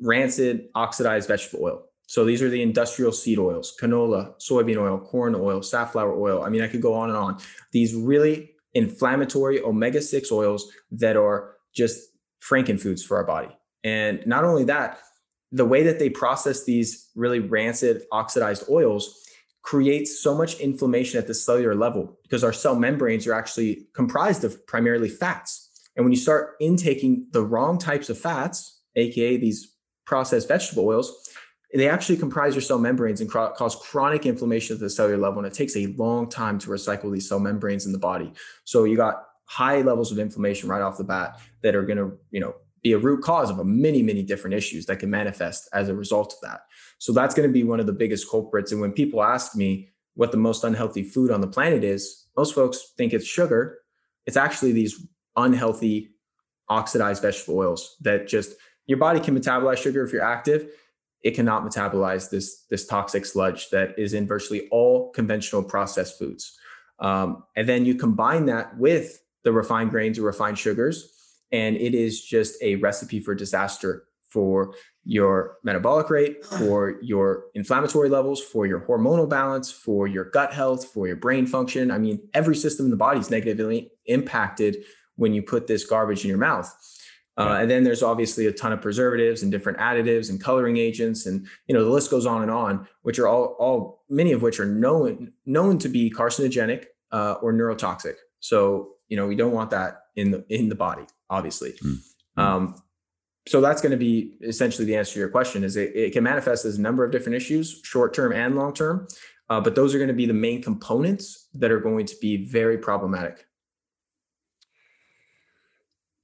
rancid 0.02 0.70
oxidized 0.76 1.28
vegetable 1.28 1.64
oil. 1.64 1.84
So 2.08 2.24
these 2.26 2.42
are 2.42 2.50
the 2.50 2.62
industrial 2.62 3.12
seed 3.12 3.38
oils, 3.38 3.76
canola, 3.80 4.34
soybean 4.40 4.78
oil, 4.78 4.98
corn 4.98 5.36
oil, 5.36 5.62
safflower 5.62 6.18
oil. 6.18 6.44
I 6.44 6.50
mean, 6.50 6.62
I 6.62 6.68
could 6.68 6.82
go 6.82 6.94
on 6.94 7.10
and 7.10 7.18
on. 7.18 7.38
These 7.72 7.94
really 7.94 8.52
inflammatory 8.74 9.62
omega 9.62 10.02
6 10.02 10.32
oils 10.32 10.72
that 10.92 11.18
are 11.18 11.56
just 11.74 12.00
frankenfoods 12.42 13.06
for 13.06 13.18
our 13.18 13.26
body. 13.26 13.50
And 13.84 14.26
not 14.26 14.46
only 14.46 14.64
that, 14.66 15.00
the 15.52 15.66
way 15.66 15.84
that 15.84 16.00
they 16.00 16.10
process 16.10 16.64
these 16.64 17.10
really 17.16 17.40
rancid 17.40 18.04
oxidized 18.12 18.64
oils 18.70 19.24
creates 19.62 20.22
so 20.22 20.34
much 20.34 20.60
inflammation 20.60 21.20
at 21.20 21.28
the 21.28 21.34
cellular 21.34 21.76
level 21.76 22.18
because 22.24 22.44
our 22.44 22.54
cell 22.54 22.76
membranes 22.76 23.28
are 23.28 23.34
actually 23.34 23.88
comprised 23.94 24.46
of 24.46 24.66
primarily 24.66 25.10
fats. 25.10 25.70
And 25.96 26.06
when 26.06 26.14
you 26.14 26.18
start 26.18 26.56
intaking 26.62 27.28
the 27.32 27.42
wrong 27.42 27.78
types 27.78 28.10
of 28.10 28.18
fats, 28.18 28.82
aka 28.96 29.36
these 29.36 29.74
processed 30.06 30.48
vegetable 30.48 30.86
oils, 30.86 31.27
they 31.74 31.90
actually 31.90 32.18
comprise 32.18 32.56
your 32.56 32.62
cell 32.62 32.80
membranes 32.80 33.20
and 33.20 33.30
cause 33.30 33.76
chronic 33.76 34.26
inflammation 34.26 34.76
at 34.76 34.80
the 34.80 34.90
cellular 34.90 35.18
level. 35.18 35.40
And 35.40 35.48
it 35.48 35.54
takes 35.54 35.76
a 35.76 35.88
long 35.88 36.30
time 36.30 36.60
to 36.60 36.70
recycle 36.70 37.12
these 37.12 37.28
cell 37.28 37.40
membranes 37.40 37.86
in 37.86 37.92
the 37.92 38.00
body. 38.00 38.32
So 38.64 38.86
you 38.86 38.96
got 38.96 39.24
high 39.46 39.82
levels 39.82 40.12
of 40.12 40.20
inflammation 40.20 40.70
right 40.70 40.82
off 40.82 40.98
the 40.98 41.04
bat 41.04 41.40
that 41.64 41.76
are 41.76 41.84
going 41.84 41.98
to, 41.98 42.18
you 42.32 42.40
know, 42.40 42.56
be 42.84 42.94
a 42.94 42.98
root 42.98 43.22
cause 43.22 43.50
of 43.50 43.60
a 43.60 43.66
many, 43.66 44.02
many 44.02 44.24
different 44.24 44.54
issues 44.54 44.86
that 44.86 45.00
can 45.00 45.10
manifest 45.10 45.68
as 45.74 45.90
a 45.90 45.96
result 45.96 46.34
of 46.34 46.40
that. 46.42 46.62
So 47.00 47.12
that's 47.12 47.36
going 47.36 47.50
to 47.50 47.54
be 47.54 47.64
one 47.64 47.80
of 47.80 47.86
the 47.86 47.94
biggest 47.94 48.30
culprits. 48.30 48.72
And 48.72 48.80
when 48.80 48.94
people 48.94 49.22
ask 49.22 49.56
me 49.56 49.90
what 50.14 50.32
the 50.32 50.38
most 50.38 50.64
unhealthy 50.64 51.04
food 51.04 51.32
on 51.32 51.42
the 51.42 51.48
planet 51.48 51.84
is, 51.84 52.28
most 52.38 52.56
folks 52.56 52.94
think 52.98 53.14
it's 53.14 53.26
sugar. 53.26 53.80
It's 54.26 54.38
actually 54.38 54.72
these 54.72 55.06
unhealthy 55.36 56.12
oxidized 56.70 57.22
vegetable 57.22 57.58
oils 57.58 57.98
that 58.02 58.28
just 58.28 58.54
your 58.86 58.98
body 58.98 59.20
can 59.20 59.38
metabolize 59.38 59.78
sugar 59.78 60.04
if 60.04 60.14
you're 60.14 60.24
active 60.24 60.70
it 61.28 61.36
cannot 61.36 61.66
metabolize 61.66 62.30
this 62.30 62.64
this 62.70 62.88
toxic 62.88 63.26
sludge 63.26 63.70
that 63.70 63.94
is 64.00 64.14
in 64.14 64.26
virtually 64.26 64.70
all 64.72 65.12
conventional 65.12 65.62
processed 65.62 66.18
foods. 66.18 66.58
Um, 67.00 67.44
and 67.58 67.68
then 67.68 67.84
you 67.84 67.96
combine 67.96 68.46
that 68.46 68.78
with 68.78 69.22
the 69.44 69.52
refined 69.52 69.90
grains 69.90 70.18
or 70.18 70.22
refined 70.22 70.58
sugars, 70.58 71.12
and 71.52 71.76
it 71.76 71.94
is 71.94 72.24
just 72.24 72.56
a 72.64 72.76
recipe 72.76 73.20
for 73.20 73.36
disaster 73.36 74.06
for 74.30 74.74
your 75.04 75.58
metabolic 75.64 76.10
rate, 76.10 76.46
for 76.46 76.96
your 77.02 77.46
inflammatory 77.56 78.08
levels, 78.08 78.42
for 78.42 78.66
your 78.66 78.80
hormonal 78.80 79.28
balance, 79.28 79.70
for 79.70 80.08
your 80.08 80.26
gut 80.30 80.54
health, 80.54 80.86
for 80.94 81.08
your 81.08 81.18
brain 81.18 81.46
function. 81.46 81.92
I 81.92 81.98
mean, 81.98 82.22
every 82.34 82.56
system 82.56 82.86
in 82.86 82.90
the 82.90 82.98
body 82.98 83.20
is 83.20 83.30
negatively 83.30 83.92
impacted 84.06 84.78
when 85.18 85.34
you 85.34 85.42
put 85.42 85.68
this 85.68 85.86
garbage 85.86 86.24
in 86.24 86.30
your 86.30 86.38
mouth. 86.38 86.74
Uh, 87.38 87.60
and 87.62 87.70
then 87.70 87.84
there's 87.84 88.02
obviously 88.02 88.48
a 88.48 88.52
ton 88.52 88.74
of 88.74 88.82
preservatives 88.82 89.44
and 89.44 89.52
different 89.52 89.78
additives 89.78 90.30
and 90.30 90.42
coloring 90.42 90.78
agents, 90.78 91.28
and 91.28 91.46
you 91.68 91.76
know 91.76 91.84
the 91.84 91.90
list 91.90 92.10
goes 92.10 92.26
on 92.26 92.42
and 92.42 92.50
on, 92.50 92.88
which 93.04 93.20
are 93.20 93.28
all, 93.28 93.56
all 93.60 94.04
many 94.10 94.32
of 94.32 94.42
which 94.42 94.60
are 94.60 94.66
known 94.66 95.32
known 95.46 95.78
to 95.78 95.88
be 95.88 96.10
carcinogenic 96.10 96.86
uh, 97.12 97.36
or 97.42 97.54
neurotoxic. 97.54 98.16
So 98.40 98.94
you 99.08 99.18
know 99.18 99.28
we 99.28 99.36
don't 99.36 99.52
want 99.52 99.70
that 99.70 100.02
in 100.16 100.32
the 100.32 100.46
in 100.50 100.68
the 100.70 100.76
body, 100.76 101.04
obviously. 101.30 101.74
Mm-hmm. 101.74 102.42
Um, 102.42 102.76
so 103.48 103.62
that's 103.62 103.82
going 103.82 103.92
to 103.92 103.98
be 103.98 104.34
essentially 104.42 104.86
the 104.86 104.96
answer 104.96 105.14
to 105.14 105.20
your 105.20 105.30
question. 105.30 105.64
Is 105.64 105.78
it, 105.78 105.96
it 105.96 106.14
can 106.14 106.24
manifest 106.24 106.66
as 106.66 106.78
a 106.78 106.82
number 106.82 107.06
of 107.06 107.12
different 107.12 107.36
issues, 107.36 107.80
short 107.84 108.14
term 108.14 108.34
and 108.34 108.56
long 108.56 108.74
term, 108.74 109.08
uh, 109.50 109.62
but 109.62 109.76
those 109.76 109.96
are 109.96 110.00
going 110.00 110.10
to 110.10 110.14
be 110.14 110.26
the 110.26 110.34
main 110.34 110.62
components 110.62 111.48
that 111.54 111.72
are 111.72 111.80
going 111.80 112.06
to 112.08 112.16
be 112.20 112.46
very 112.46 112.78
problematic. 112.78 113.47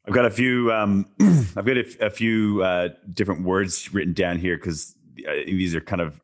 I've 0.06 0.14
got 0.14 0.26
a 0.26 0.30
few. 0.30 0.72
Um, 0.72 1.06
I've 1.56 1.66
got 1.66 1.78
a, 1.78 2.06
a 2.08 2.10
few 2.10 2.62
uh, 2.62 2.90
different 3.14 3.44
words 3.44 3.94
written 3.94 4.14
down 4.14 4.38
here 4.38 4.58
because 4.58 4.96
these 5.16 5.76
are 5.76 5.82
kind 5.82 6.02
of 6.02 6.22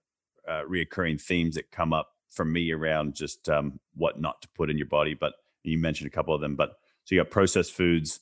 uh, 0.48 0.64
reoccurring 0.70 1.22
themes 1.22 1.56
that 1.56 1.72
come 1.72 1.94
up 1.94 2.16
for 2.30 2.44
me 2.44 2.72
around 2.72 3.16
just 3.16 3.48
um, 3.50 3.80
what 3.96 4.20
not 4.20 4.42
to 4.42 4.48
put 4.50 4.70
in 4.70 4.78
your 4.78 4.88
body. 4.88 5.14
But 5.14 5.34
you 5.64 5.78
mentioned 5.78 6.08
a 6.08 6.12
couple 6.12 6.34
of 6.34 6.42
them. 6.42 6.56
But 6.56 6.80
so 7.06 7.16
you 7.16 7.22
got 7.22 7.32
processed 7.32 7.74
foods. 7.74 8.20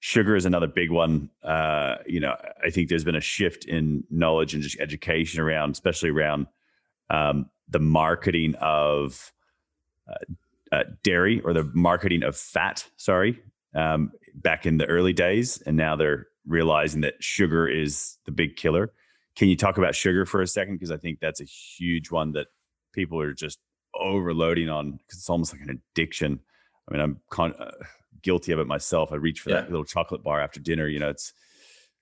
Sugar 0.00 0.36
is 0.36 0.44
another 0.44 0.68
big 0.68 0.90
one. 0.90 1.30
Uh, 1.42 1.96
you 2.06 2.20
know, 2.20 2.36
I 2.62 2.70
think 2.70 2.88
there's 2.88 3.04
been 3.04 3.16
a 3.16 3.20
shift 3.20 3.64
in 3.64 4.04
knowledge 4.10 4.54
and 4.54 4.62
just 4.62 4.78
education 4.78 5.40
around, 5.40 5.72
especially 5.72 6.10
around 6.10 6.46
um, 7.10 7.50
the 7.68 7.80
marketing 7.80 8.54
of 8.60 9.32
uh, 10.08 10.34
uh, 10.70 10.84
dairy 11.02 11.40
or 11.40 11.52
the 11.52 11.64
marketing 11.74 12.22
of 12.22 12.36
fat. 12.36 12.86
Sorry, 12.96 13.40
um, 13.74 14.12
back 14.42 14.66
in 14.66 14.78
the 14.78 14.86
early 14.86 15.12
days, 15.12 15.62
and 15.62 15.76
now 15.76 15.96
they're 15.96 16.26
realizing 16.46 17.02
that 17.02 17.22
sugar 17.22 17.68
is 17.68 18.16
the 18.24 18.32
big 18.32 18.56
killer. 18.56 18.92
Can 19.36 19.48
you 19.48 19.56
talk 19.56 19.78
about 19.78 19.94
sugar 19.94 20.26
for 20.26 20.42
a 20.42 20.46
second? 20.46 20.74
Because 20.74 20.90
I 20.90 20.96
think 20.96 21.20
that's 21.20 21.40
a 21.40 21.44
huge 21.44 22.10
one 22.10 22.32
that 22.32 22.48
people 22.92 23.20
are 23.20 23.32
just 23.32 23.58
overloading 23.94 24.68
on 24.68 24.92
because 24.92 25.18
it's 25.18 25.30
almost 25.30 25.52
like 25.52 25.62
an 25.62 25.80
addiction. 25.94 26.40
I 26.88 26.92
mean, 26.92 27.00
I'm 27.00 27.20
con- 27.30 27.54
uh, 27.58 27.70
guilty 28.22 28.52
of 28.52 28.58
it 28.58 28.66
myself. 28.66 29.12
I 29.12 29.16
reach 29.16 29.40
for 29.40 29.50
yeah. 29.50 29.56
that 29.56 29.70
little 29.70 29.84
chocolate 29.84 30.22
bar 30.22 30.40
after 30.40 30.60
dinner. 30.60 30.88
You 30.88 30.98
know, 30.98 31.10
it's 31.10 31.32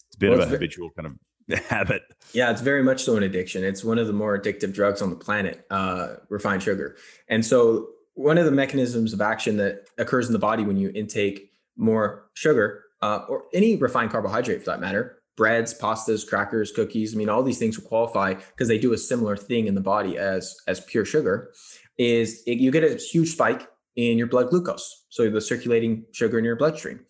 it's 0.06 0.16
a 0.16 0.18
bit 0.18 0.30
well, 0.30 0.42
of 0.42 0.48
a 0.48 0.50
habitual 0.50 0.90
kind 0.90 1.06
of 1.06 1.64
habit. 1.66 2.02
Yeah, 2.32 2.50
it's 2.50 2.60
very 2.60 2.82
much 2.82 3.02
so 3.02 3.16
an 3.16 3.22
addiction. 3.22 3.64
It's 3.64 3.84
one 3.84 3.98
of 3.98 4.06
the 4.06 4.12
more 4.12 4.38
addictive 4.38 4.72
drugs 4.72 5.02
on 5.02 5.10
the 5.10 5.16
planet, 5.16 5.66
uh, 5.70 6.14
refined 6.28 6.62
sugar. 6.62 6.96
And 7.28 7.44
so, 7.44 7.88
one 8.14 8.38
of 8.38 8.46
the 8.46 8.50
mechanisms 8.52 9.12
of 9.12 9.20
action 9.20 9.58
that 9.58 9.88
occurs 9.98 10.26
in 10.26 10.32
the 10.32 10.38
body 10.38 10.64
when 10.64 10.76
you 10.76 10.90
intake 10.94 11.52
more 11.76 12.30
sugar 12.34 12.84
uh, 13.02 13.20
or 13.28 13.44
any 13.52 13.76
refined 13.76 14.10
carbohydrate 14.10 14.60
for 14.60 14.70
that 14.70 14.80
matter, 14.80 15.22
breads, 15.36 15.78
pastas, 15.78 16.26
crackers, 16.26 16.72
cookies. 16.72 17.14
I 17.14 17.18
mean, 17.18 17.28
all 17.28 17.42
these 17.42 17.58
things 17.58 17.78
will 17.78 17.88
qualify 17.88 18.34
because 18.34 18.68
they 18.68 18.78
do 18.78 18.92
a 18.92 18.98
similar 18.98 19.36
thing 19.36 19.66
in 19.66 19.74
the 19.74 19.80
body 19.80 20.18
as 20.18 20.56
as 20.66 20.80
pure 20.80 21.04
sugar. 21.04 21.52
Is 21.98 22.42
it, 22.46 22.58
you 22.58 22.70
get 22.70 22.84
a 22.84 22.96
huge 22.96 23.32
spike 23.32 23.68
in 23.96 24.18
your 24.18 24.26
blood 24.26 24.50
glucose, 24.50 25.04
so 25.08 25.30
the 25.30 25.40
circulating 25.40 26.04
sugar 26.12 26.38
in 26.38 26.44
your 26.44 26.56
bloodstream, 26.56 27.00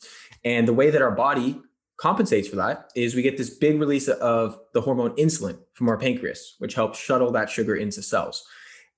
and 0.45 0.69
the 0.69 0.73
way 0.73 0.91
that 0.91 1.03
our 1.03 1.11
body 1.11 1.61
compensates 1.99 2.47
for 2.47 2.57
that 2.57 2.91
is 2.95 3.15
we 3.15 3.23
get 3.23 3.37
this 3.37 3.51
big 3.51 3.81
release 3.81 4.09
of 4.09 4.59
the 4.75 4.81
hormone 4.81 5.17
insulin 5.17 5.59
from 5.73 5.89
our 5.89 5.97
pancreas, 5.97 6.57
which 6.59 6.75
helps 6.75 6.99
shuttle 6.99 7.33
that 7.33 7.51
sugar 7.51 7.75
into 7.75 8.03
cells. 8.03 8.45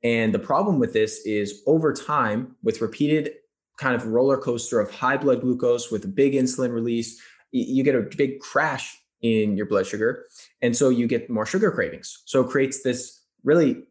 And 0.03 0.33
the 0.33 0.39
problem 0.39 0.79
with 0.79 0.93
this 0.93 1.21
is 1.25 1.63
over 1.67 1.93
time, 1.93 2.57
with 2.63 2.81
repeated 2.81 3.33
kind 3.79 3.95
of 3.95 4.07
roller 4.07 4.37
coaster 4.37 4.81
of 4.81 4.91
high 4.91 5.17
blood 5.17 5.41
glucose 5.41 5.91
with 5.91 6.05
a 6.05 6.09
big 6.09 6.35
insulin 6.35 6.73
release, 6.73 7.21
you 7.51 7.83
get 7.83 7.95
a 7.95 8.03
big 8.17 8.41
crash 8.41 8.99
in 9.23 9.57
your 9.57 9.67
blood 9.67 9.87
sugar. 9.87 10.27
And 10.61 10.77
so 10.77 10.91
you 10.91 11.07
get 11.07 11.31
more 11.31 11.47
sugar 11.47 11.71
cravings. 11.71 12.23
So 12.27 12.43
it 12.43 12.51
creates 12.51 12.83
this 12.83 13.23
really 13.45 13.85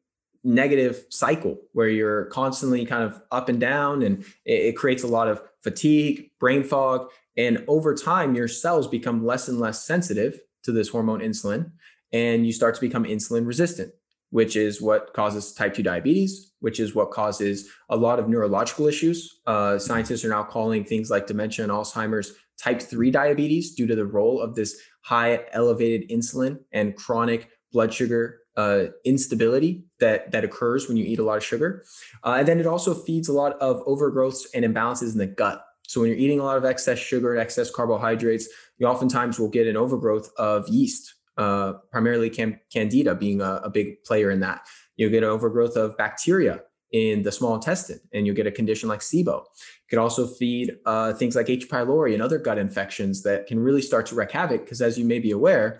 negative 0.43 1.05
cycle 1.09 1.57
where 1.73 1.89
you're 1.89 2.25
constantly 2.25 2.85
kind 2.85 3.03
of 3.03 3.21
up 3.31 3.49
and 3.49 3.59
down 3.59 4.03
and 4.03 4.23
it, 4.45 4.75
creates 4.77 5.03
a 5.03 5.07
lot 5.07 5.27
of 5.27 5.41
fatigue, 5.61 6.29
brain 6.39 6.63
fog. 6.63 7.09
And 7.35 7.63
over 7.67 7.95
time, 7.95 8.35
your 8.35 8.47
cells 8.47 8.87
become 8.87 9.25
less 9.25 9.47
and 9.47 9.59
less 9.59 9.83
sensitive 9.83 10.39
to 10.63 10.71
this 10.71 10.89
hormone 10.89 11.19
insulin 11.19 11.71
and 12.13 12.45
you 12.45 12.53
start 12.53 12.75
to 12.75 12.81
become 12.81 13.03
insulin 13.03 13.45
resistant 13.45 13.91
which 14.29 14.55
is 14.55 14.81
what 14.81 15.13
causes 15.13 15.53
type 15.53 15.73
2 15.73 15.83
diabetes, 15.83 16.53
which 16.59 16.79
is 16.79 16.93
what 16.93 17.11
causes 17.11 17.69
a 17.89 17.95
lot 17.95 18.19
of 18.19 18.27
neurological 18.27 18.87
issues. 18.87 19.39
Uh, 19.45 19.77
scientists 19.77 20.25
are 20.25 20.29
now 20.29 20.43
calling 20.43 20.83
things 20.83 21.09
like 21.09 21.27
dementia 21.27 21.63
and 21.63 21.71
Alzheimer's 21.71 22.33
type 22.57 22.81
3 22.81 23.11
diabetes 23.11 23.75
due 23.75 23.87
to 23.87 23.95
the 23.95 24.05
role 24.05 24.41
of 24.41 24.55
this 24.55 24.79
high 25.01 25.39
elevated 25.53 26.09
insulin 26.09 26.59
and 26.71 26.95
chronic 26.95 27.49
blood 27.71 27.93
sugar 27.93 28.39
uh, 28.57 28.85
instability 29.05 29.85
that, 29.99 30.31
that 30.31 30.43
occurs 30.43 30.87
when 30.87 30.97
you 30.97 31.05
eat 31.05 31.19
a 31.19 31.23
lot 31.23 31.37
of 31.37 31.43
sugar. 31.43 31.85
Uh, 32.23 32.37
and 32.39 32.47
then 32.47 32.59
it 32.59 32.65
also 32.65 32.93
feeds 32.93 33.27
a 33.27 33.33
lot 33.33 33.53
of 33.59 33.85
overgrowths 33.85 34.47
and 34.53 34.65
imbalances 34.65 35.11
in 35.13 35.19
the 35.19 35.27
gut. 35.27 35.63
So 35.87 36.01
when 36.01 36.09
you're 36.09 36.19
eating 36.19 36.39
a 36.39 36.43
lot 36.43 36.57
of 36.57 36.65
excess 36.65 36.99
sugar, 36.99 37.33
and 37.33 37.41
excess 37.41 37.71
carbohydrates, 37.71 38.49
you 38.77 38.87
oftentimes 38.87 39.39
will 39.39 39.49
get 39.49 39.67
an 39.67 39.77
overgrowth 39.77 40.29
of 40.37 40.67
yeast 40.67 41.13
uh, 41.37 41.73
primarily 41.91 42.29
candida 42.29 43.15
being 43.15 43.41
a, 43.41 43.61
a, 43.63 43.69
big 43.69 44.03
player 44.03 44.31
in 44.31 44.39
that. 44.39 44.67
You'll 44.95 45.11
get 45.11 45.23
an 45.23 45.29
overgrowth 45.29 45.75
of 45.75 45.95
bacteria 45.95 46.61
in 46.91 47.21
the 47.21 47.31
small 47.31 47.53
intestine, 47.53 47.99
and 48.11 48.25
you'll 48.25 48.35
get 48.35 48.47
a 48.47 48.51
condition 48.51 48.89
like 48.89 49.01
SIBO. 49.01 49.43
You 49.43 49.87
could 49.89 49.99
also 49.99 50.25
feed 50.25 50.77
uh, 50.85 51.13
things 51.13 51.35
like 51.35 51.49
H. 51.49 51.69
pylori 51.69 52.13
and 52.13 52.23
other 52.23 52.39
gut 52.39 52.57
infections 52.57 53.21
that 53.23 53.45
can 53.45 53.59
really 53.59 53.83
start 53.83 54.07
to 54.07 54.15
wreak 54.15 54.31
havoc. 54.31 54.63
Because 54.63 54.81
as 54.81 54.97
you 54.97 55.05
may 55.05 55.19
be 55.19 55.31
aware, 55.31 55.79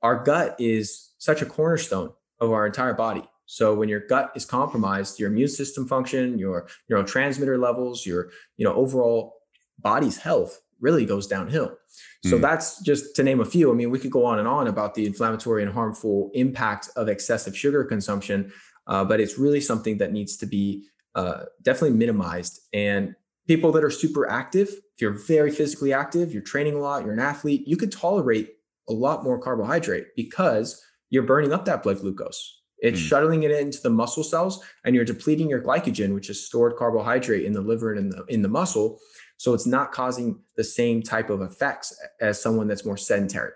our 0.00 0.22
gut 0.22 0.56
is 0.58 1.10
such 1.18 1.42
a 1.42 1.46
cornerstone 1.46 2.12
of 2.40 2.50
our 2.50 2.66
entire 2.66 2.94
body. 2.94 3.28
So 3.44 3.74
when 3.74 3.90
your 3.90 4.00
gut 4.00 4.32
is 4.34 4.46
compromised, 4.46 5.20
your 5.20 5.30
immune 5.30 5.48
system 5.48 5.86
function, 5.86 6.38
your 6.38 6.66
neurotransmitter 6.90 7.60
levels, 7.60 8.06
your 8.06 8.30
you 8.56 8.64
know 8.64 8.72
overall 8.72 9.34
body's 9.78 10.16
health 10.16 10.61
really 10.82 11.06
goes 11.06 11.26
downhill. 11.26 11.76
So 12.24 12.36
mm. 12.36 12.40
that's 12.40 12.82
just 12.82 13.16
to 13.16 13.22
name 13.22 13.40
a 13.40 13.44
few. 13.44 13.70
I 13.70 13.74
mean, 13.74 13.90
we 13.90 13.98
could 13.98 14.10
go 14.10 14.24
on 14.24 14.38
and 14.38 14.48
on 14.48 14.66
about 14.66 14.94
the 14.94 15.06
inflammatory 15.06 15.62
and 15.62 15.72
harmful 15.72 16.30
impact 16.34 16.90
of 16.96 17.08
excessive 17.08 17.56
sugar 17.56 17.84
consumption, 17.84 18.52
uh, 18.86 19.04
but 19.04 19.20
it's 19.20 19.38
really 19.38 19.60
something 19.60 19.98
that 19.98 20.12
needs 20.12 20.36
to 20.38 20.46
be 20.46 20.84
uh, 21.14 21.44
definitely 21.62 21.96
minimized. 21.96 22.60
And 22.72 23.14
people 23.46 23.72
that 23.72 23.84
are 23.84 23.90
super 23.90 24.28
active, 24.28 24.68
if 24.68 25.00
you're 25.00 25.12
very 25.12 25.50
physically 25.50 25.92
active, 25.92 26.32
you're 26.32 26.42
training 26.42 26.74
a 26.74 26.78
lot, 26.78 27.04
you're 27.04 27.14
an 27.14 27.20
athlete, 27.20 27.66
you 27.66 27.76
could 27.76 27.92
tolerate 27.92 28.50
a 28.88 28.92
lot 28.92 29.24
more 29.24 29.38
carbohydrate 29.38 30.06
because 30.16 30.82
you're 31.10 31.22
burning 31.22 31.52
up 31.52 31.64
that 31.66 31.82
blood 31.82 32.00
glucose. 32.00 32.60
It's 32.78 33.00
mm. 33.00 33.04
shuttling 33.04 33.44
it 33.44 33.52
into 33.52 33.80
the 33.80 33.90
muscle 33.90 34.24
cells, 34.24 34.62
and 34.84 34.94
you're 34.94 35.04
depleting 35.04 35.48
your 35.48 35.62
glycogen, 35.62 36.14
which 36.14 36.28
is 36.28 36.44
stored 36.44 36.76
carbohydrate 36.76 37.44
in 37.44 37.52
the 37.52 37.60
liver 37.60 37.92
and 37.92 38.00
in 38.00 38.08
the 38.10 38.24
in 38.24 38.42
the 38.42 38.48
muscle. 38.48 38.98
So 39.42 39.54
it's 39.54 39.66
not 39.66 39.90
causing 39.90 40.38
the 40.56 40.62
same 40.62 41.02
type 41.02 41.28
of 41.28 41.42
effects 41.42 41.92
as 42.20 42.40
someone 42.40 42.68
that's 42.68 42.84
more 42.84 42.96
sedentary. 42.96 43.50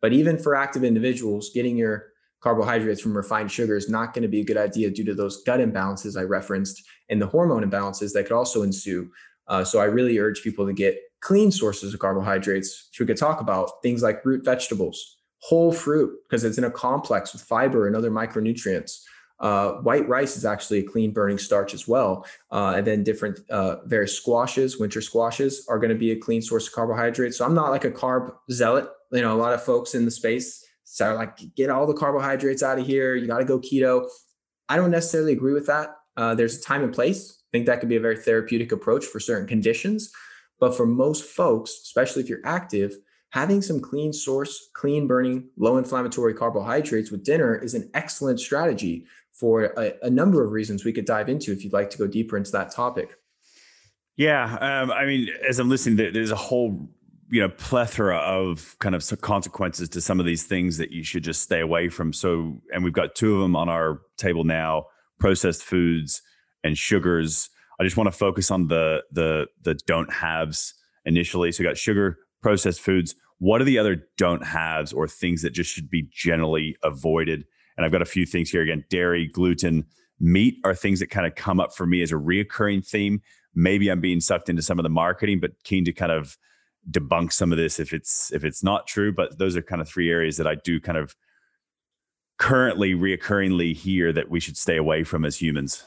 But 0.00 0.12
even 0.12 0.38
for 0.38 0.54
active 0.54 0.84
individuals, 0.84 1.50
getting 1.52 1.76
your 1.76 2.10
carbohydrates 2.42 3.00
from 3.00 3.16
refined 3.16 3.50
sugar 3.50 3.74
is 3.74 3.90
not 3.90 4.14
going 4.14 4.22
to 4.22 4.28
be 4.28 4.38
a 4.38 4.44
good 4.44 4.56
idea 4.56 4.88
due 4.88 5.04
to 5.04 5.14
those 5.14 5.42
gut 5.42 5.58
imbalances 5.58 6.16
I 6.16 6.22
referenced 6.22 6.80
and 7.10 7.20
the 7.20 7.26
hormone 7.26 7.68
imbalances 7.68 8.12
that 8.12 8.22
could 8.22 8.36
also 8.36 8.62
ensue. 8.62 9.10
Uh, 9.48 9.64
so 9.64 9.80
I 9.80 9.86
really 9.86 10.16
urge 10.16 10.44
people 10.44 10.64
to 10.64 10.72
get 10.72 10.96
clean 11.22 11.50
sources 11.50 11.92
of 11.92 11.98
carbohydrates, 11.98 12.90
which 12.92 13.00
we 13.00 13.06
could 13.06 13.16
talk 13.16 13.40
about 13.40 13.82
things 13.82 14.00
like 14.00 14.24
root 14.24 14.44
vegetables, 14.44 15.16
whole 15.38 15.72
fruit, 15.72 16.16
because 16.30 16.44
it's 16.44 16.58
in 16.58 16.62
a 16.62 16.70
complex 16.70 17.32
with 17.32 17.42
fiber 17.42 17.88
and 17.88 17.96
other 17.96 18.12
micronutrients. 18.12 19.00
Uh, 19.42 19.72
white 19.80 20.08
rice 20.08 20.36
is 20.36 20.44
actually 20.44 20.78
a 20.78 20.82
clean 20.84 21.12
burning 21.12 21.36
starch 21.36 21.74
as 21.74 21.88
well. 21.88 22.24
Uh, 22.52 22.74
and 22.76 22.86
then 22.86 23.02
different 23.02 23.40
uh, 23.50 23.84
various 23.86 24.16
squashes, 24.16 24.78
winter 24.78 25.00
squashes 25.00 25.66
are 25.68 25.78
going 25.78 25.90
to 25.90 25.96
be 25.96 26.12
a 26.12 26.16
clean 26.16 26.40
source 26.40 26.68
of 26.68 26.72
carbohydrates. 26.72 27.36
So 27.36 27.44
I'm 27.44 27.54
not 27.54 27.70
like 27.70 27.84
a 27.84 27.90
carb 27.90 28.32
zealot. 28.52 28.88
You 29.10 29.20
know, 29.20 29.34
a 29.34 29.36
lot 29.36 29.52
of 29.52 29.62
folks 29.62 29.94
in 29.94 30.04
the 30.04 30.12
space 30.12 30.64
are 31.00 31.16
like, 31.16 31.38
get 31.56 31.70
all 31.70 31.86
the 31.86 31.94
carbohydrates 31.94 32.62
out 32.62 32.78
of 32.78 32.86
here. 32.86 33.16
You 33.16 33.26
got 33.26 33.38
to 33.38 33.44
go 33.44 33.58
keto. 33.58 34.08
I 34.68 34.76
don't 34.76 34.92
necessarily 34.92 35.32
agree 35.32 35.52
with 35.52 35.66
that. 35.66 35.96
Uh, 36.16 36.34
there's 36.34 36.58
a 36.58 36.62
time 36.62 36.84
and 36.84 36.94
place. 36.94 37.38
I 37.40 37.48
think 37.50 37.66
that 37.66 37.80
could 37.80 37.88
be 37.88 37.96
a 37.96 38.00
very 38.00 38.16
therapeutic 38.16 38.70
approach 38.70 39.04
for 39.04 39.18
certain 39.18 39.48
conditions. 39.48 40.12
But 40.60 40.76
for 40.76 40.86
most 40.86 41.24
folks, 41.24 41.72
especially 41.82 42.22
if 42.22 42.28
you're 42.28 42.38
active, 42.44 42.94
having 43.30 43.62
some 43.62 43.80
clean 43.80 44.12
source, 44.12 44.70
clean 44.74 45.06
burning, 45.06 45.48
low 45.56 45.78
inflammatory 45.78 46.34
carbohydrates 46.34 47.10
with 47.10 47.24
dinner 47.24 47.56
is 47.56 47.74
an 47.74 47.90
excellent 47.94 48.38
strategy 48.38 49.06
for 49.32 49.64
a, 49.64 49.94
a, 50.02 50.10
number 50.10 50.44
of 50.44 50.52
reasons 50.52 50.84
we 50.84 50.92
could 50.92 51.06
dive 51.06 51.28
into 51.28 51.52
if 51.52 51.64
you'd 51.64 51.72
like 51.72 51.90
to 51.90 51.98
go 51.98 52.06
deeper 52.06 52.36
into 52.36 52.52
that 52.52 52.70
topic. 52.70 53.16
Yeah, 54.16 54.56
um, 54.60 54.92
I 54.92 55.06
mean, 55.06 55.28
as 55.48 55.58
I'm 55.58 55.70
listening, 55.70 56.12
there's 56.12 56.30
a 56.30 56.36
whole 56.36 56.88
you 57.30 57.40
know 57.40 57.48
plethora 57.48 58.18
of 58.18 58.76
kind 58.78 58.94
of 58.94 59.20
consequences 59.22 59.88
to 59.88 60.02
some 60.02 60.20
of 60.20 60.26
these 60.26 60.44
things 60.44 60.76
that 60.76 60.92
you 60.92 61.02
should 61.02 61.24
just 61.24 61.40
stay 61.40 61.60
away 61.60 61.88
from. 61.88 62.12
So, 62.12 62.60
and 62.72 62.84
we've 62.84 62.92
got 62.92 63.14
two 63.14 63.34
of 63.34 63.40
them 63.40 63.56
on 63.56 63.70
our 63.70 64.02
table 64.18 64.44
now: 64.44 64.84
processed 65.18 65.62
foods 65.62 66.20
and 66.62 66.76
sugars. 66.76 67.48
I 67.80 67.84
just 67.84 67.96
want 67.96 68.08
to 68.08 68.16
focus 68.16 68.50
on 68.50 68.68
the 68.68 69.02
the 69.10 69.46
the 69.62 69.74
don't 69.86 70.12
haves 70.12 70.74
initially. 71.06 71.50
So, 71.52 71.62
we 71.62 71.68
got 71.68 71.78
sugar, 71.78 72.18
processed 72.42 72.82
foods. 72.82 73.14
What 73.38 73.62
are 73.62 73.64
the 73.64 73.78
other 73.78 74.04
don't 74.18 74.44
haves 74.44 74.92
or 74.92 75.08
things 75.08 75.40
that 75.40 75.50
just 75.50 75.70
should 75.70 75.88
be 75.88 76.08
generally 76.12 76.76
avoided? 76.82 77.46
And 77.82 77.86
I've 77.86 77.92
got 77.92 78.02
a 78.02 78.04
few 78.04 78.24
things 78.24 78.48
here 78.48 78.62
again 78.62 78.84
dairy, 78.90 79.26
gluten, 79.26 79.84
meat 80.20 80.58
are 80.62 80.72
things 80.72 81.00
that 81.00 81.08
kind 81.08 81.26
of 81.26 81.34
come 81.34 81.58
up 81.58 81.74
for 81.74 81.84
me 81.84 82.00
as 82.00 82.12
a 82.12 82.14
reoccurring 82.14 82.86
theme. 82.86 83.20
Maybe 83.56 83.90
I'm 83.90 84.00
being 84.00 84.20
sucked 84.20 84.48
into 84.48 84.62
some 84.62 84.78
of 84.78 84.84
the 84.84 84.88
marketing, 84.88 85.40
but 85.40 85.60
keen 85.64 85.84
to 85.86 85.92
kind 85.92 86.12
of 86.12 86.38
debunk 86.88 87.32
some 87.32 87.50
of 87.50 87.58
this 87.58 87.80
if 87.80 87.92
it's 87.92 88.32
if 88.32 88.44
it's 88.44 88.62
not 88.62 88.86
true. 88.86 89.12
But 89.12 89.36
those 89.36 89.56
are 89.56 89.62
kind 89.62 89.82
of 89.82 89.88
three 89.88 90.12
areas 90.12 90.36
that 90.36 90.46
I 90.46 90.54
do 90.54 90.78
kind 90.78 90.96
of 90.96 91.16
currently 92.38 92.94
reoccurringly 92.94 93.74
hear 93.74 94.12
that 94.12 94.30
we 94.30 94.38
should 94.38 94.56
stay 94.56 94.76
away 94.76 95.02
from 95.02 95.24
as 95.24 95.42
humans. 95.42 95.82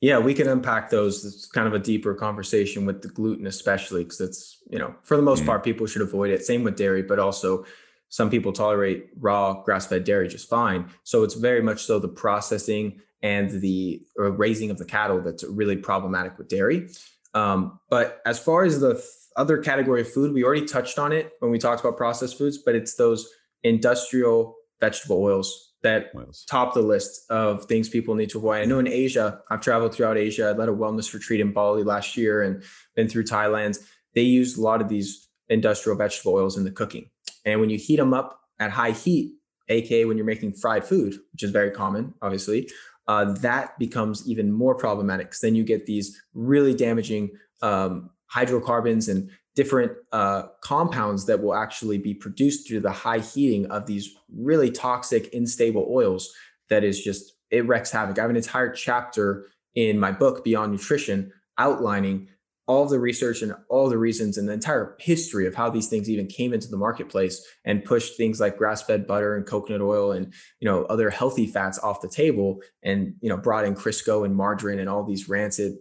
Yeah, 0.00 0.18
we 0.18 0.34
can 0.34 0.48
unpack 0.48 0.90
those. 0.90 1.24
It's 1.24 1.46
kind 1.46 1.68
of 1.68 1.74
a 1.74 1.78
deeper 1.78 2.12
conversation 2.16 2.86
with 2.86 3.02
the 3.02 3.08
gluten, 3.08 3.46
especially 3.46 4.02
because 4.02 4.20
it's, 4.20 4.58
you 4.68 4.80
know, 4.80 4.96
for 5.04 5.16
the 5.16 5.22
most 5.22 5.44
mm. 5.44 5.46
part, 5.46 5.62
people 5.62 5.86
should 5.86 6.02
avoid 6.02 6.32
it. 6.32 6.44
Same 6.44 6.64
with 6.64 6.76
dairy, 6.76 7.02
but 7.02 7.20
also 7.20 7.64
some 8.08 8.30
people 8.30 8.52
tolerate 8.52 9.08
raw 9.18 9.62
grass-fed 9.62 10.04
dairy 10.04 10.28
just 10.28 10.48
fine. 10.48 10.88
So 11.02 11.22
it's 11.22 11.34
very 11.34 11.62
much 11.62 11.84
so 11.84 11.98
the 11.98 12.08
processing 12.08 13.00
and 13.22 13.50
the 13.50 14.02
raising 14.16 14.70
of 14.70 14.78
the 14.78 14.84
cattle 14.84 15.20
that's 15.22 15.44
really 15.44 15.76
problematic 15.76 16.38
with 16.38 16.48
dairy. 16.48 16.88
Um, 17.34 17.80
but 17.90 18.20
as 18.24 18.38
far 18.38 18.64
as 18.64 18.80
the 18.80 19.02
other 19.36 19.58
category 19.58 20.00
of 20.00 20.10
food, 20.10 20.32
we 20.32 20.44
already 20.44 20.64
touched 20.64 20.98
on 20.98 21.12
it 21.12 21.32
when 21.40 21.50
we 21.50 21.58
talked 21.58 21.80
about 21.80 21.96
processed 21.96 22.38
foods, 22.38 22.58
but 22.58 22.74
it's 22.74 22.94
those 22.94 23.28
industrial 23.62 24.54
vegetable 24.80 25.22
oils 25.22 25.74
that 25.82 26.10
oils. 26.16 26.44
top 26.48 26.74
the 26.74 26.80
list 26.80 27.30
of 27.30 27.64
things 27.66 27.88
people 27.88 28.14
need 28.14 28.30
to 28.30 28.38
avoid. 28.38 28.62
I 28.62 28.64
know 28.64 28.78
in 28.78 28.88
Asia, 28.88 29.40
I've 29.50 29.60
traveled 29.60 29.94
throughout 29.94 30.16
Asia. 30.16 30.48
I 30.48 30.52
led 30.52 30.68
a 30.68 30.72
wellness 30.72 31.12
retreat 31.12 31.40
in 31.40 31.52
Bali 31.52 31.84
last 31.84 32.16
year 32.16 32.42
and 32.42 32.62
been 32.94 33.08
through 33.08 33.24
Thailand. 33.24 33.78
They 34.14 34.22
use 34.22 34.56
a 34.56 34.62
lot 34.62 34.80
of 34.80 34.88
these 34.88 35.28
industrial 35.48 35.98
vegetable 35.98 36.34
oils 36.34 36.56
in 36.56 36.64
the 36.64 36.70
cooking. 36.70 37.10
And 37.46 37.60
when 37.60 37.70
you 37.70 37.78
heat 37.78 37.96
them 37.96 38.12
up 38.12 38.38
at 38.58 38.70
high 38.70 38.90
heat, 38.90 39.32
aka 39.68 40.04
when 40.04 40.18
you're 40.18 40.26
making 40.26 40.52
fried 40.52 40.84
food, 40.84 41.14
which 41.32 41.42
is 41.42 41.50
very 41.50 41.70
common, 41.70 42.12
obviously, 42.20 42.68
uh, 43.08 43.32
that 43.34 43.78
becomes 43.78 44.28
even 44.28 44.52
more 44.52 44.74
problematic 44.74 45.28
because 45.28 45.40
then 45.40 45.54
you 45.54 45.64
get 45.64 45.86
these 45.86 46.20
really 46.34 46.74
damaging 46.74 47.30
um, 47.62 48.10
hydrocarbons 48.26 49.08
and 49.08 49.30
different 49.54 49.92
uh, 50.12 50.42
compounds 50.62 51.24
that 51.26 51.42
will 51.42 51.54
actually 51.54 51.98
be 51.98 52.12
produced 52.12 52.68
through 52.68 52.80
the 52.80 52.92
high 52.92 53.20
heating 53.20 53.64
of 53.66 53.86
these 53.86 54.10
really 54.36 54.70
toxic, 54.70 55.32
unstable 55.32 55.88
oils. 55.90 56.30
That 56.68 56.84
is 56.84 57.02
just 57.02 57.32
it 57.50 57.66
wreaks 57.66 57.92
havoc. 57.92 58.18
I 58.18 58.22
have 58.22 58.30
an 58.30 58.36
entire 58.36 58.70
chapter 58.70 59.46
in 59.74 59.98
my 59.98 60.10
book 60.10 60.44
Beyond 60.44 60.72
Nutrition 60.72 61.32
outlining 61.58 62.28
all 62.66 62.86
the 62.86 62.98
research 62.98 63.42
and 63.42 63.54
all 63.68 63.88
the 63.88 63.98
reasons 63.98 64.36
and 64.36 64.48
the 64.48 64.52
entire 64.52 64.96
history 64.98 65.46
of 65.46 65.54
how 65.54 65.70
these 65.70 65.88
things 65.88 66.10
even 66.10 66.26
came 66.26 66.52
into 66.52 66.68
the 66.68 66.76
marketplace 66.76 67.44
and 67.64 67.84
pushed 67.84 68.16
things 68.16 68.40
like 68.40 68.58
grass-fed 68.58 69.06
butter 69.06 69.36
and 69.36 69.46
coconut 69.46 69.80
oil 69.80 70.12
and 70.12 70.32
you 70.60 70.68
know 70.68 70.84
other 70.84 71.10
healthy 71.10 71.46
fats 71.46 71.78
off 71.78 72.00
the 72.00 72.08
table 72.08 72.60
and 72.82 73.14
you 73.20 73.28
know 73.28 73.36
brought 73.36 73.64
in 73.64 73.74
Crisco 73.74 74.24
and 74.24 74.34
margarine 74.34 74.78
and 74.78 74.88
all 74.88 75.04
these 75.04 75.28
rancid 75.28 75.74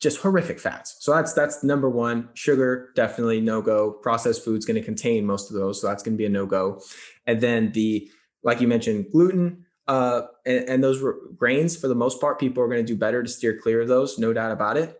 just 0.00 0.18
horrific 0.18 0.58
fats. 0.58 0.96
So 1.00 1.14
that's 1.14 1.34
that's 1.34 1.62
number 1.62 1.90
one. 1.90 2.30
Sugar 2.34 2.90
definitely 2.96 3.40
no 3.40 3.60
go. 3.60 3.92
Processed 3.92 4.44
foods 4.44 4.64
going 4.64 4.80
to 4.80 4.82
contain 4.82 5.26
most 5.26 5.50
of 5.50 5.56
those, 5.56 5.80
so 5.80 5.88
that's 5.88 6.02
going 6.02 6.14
to 6.14 6.18
be 6.18 6.24
a 6.24 6.30
no 6.30 6.46
go. 6.46 6.80
And 7.26 7.40
then 7.40 7.72
the 7.72 8.10
like 8.42 8.60
you 8.60 8.68
mentioned, 8.68 9.06
gluten 9.12 9.66
uh, 9.90 10.22
and, 10.46 10.68
and 10.68 10.84
those 10.84 11.02
grains 11.36 11.76
for 11.76 11.88
the 11.88 11.96
most 11.96 12.20
part, 12.20 12.38
people 12.38 12.62
are 12.62 12.68
going 12.68 12.84
to 12.84 12.86
do 12.86 12.96
better 12.96 13.24
to 13.24 13.28
steer 13.28 13.58
clear 13.58 13.80
of 13.80 13.88
those, 13.88 14.20
no 14.20 14.32
doubt 14.32 14.52
about 14.52 14.76
it. 14.76 14.99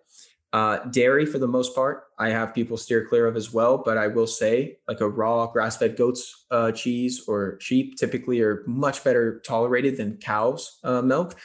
Uh, 0.53 0.79
dairy, 0.91 1.27
for 1.27 1.39
the 1.39 1.47
most 1.47 1.77
part, 1.77 2.05
I 2.19 2.31
have 2.31 2.55
people 2.55 2.77
steer 2.77 3.07
clear 3.07 3.29
of 3.29 3.37
as 3.37 3.53
well. 3.53 3.79
But 3.79 3.99
I 3.99 4.09
will 4.09 4.27
say, 4.27 4.79
like 4.89 5.01
a 5.01 5.09
raw 5.09 5.47
grass 5.47 5.77
fed 5.77 5.97
goat's 5.97 6.47
uh, 6.51 6.73
cheese 6.73 7.23
or 7.29 7.59
sheep 7.61 7.97
typically 7.97 8.41
are 8.41 8.65
much 8.67 9.05
better 9.05 9.41
tolerated 9.47 9.97
than 9.97 10.17
cow's 10.17 10.79
uh, 10.83 11.03
milk. 11.03 11.37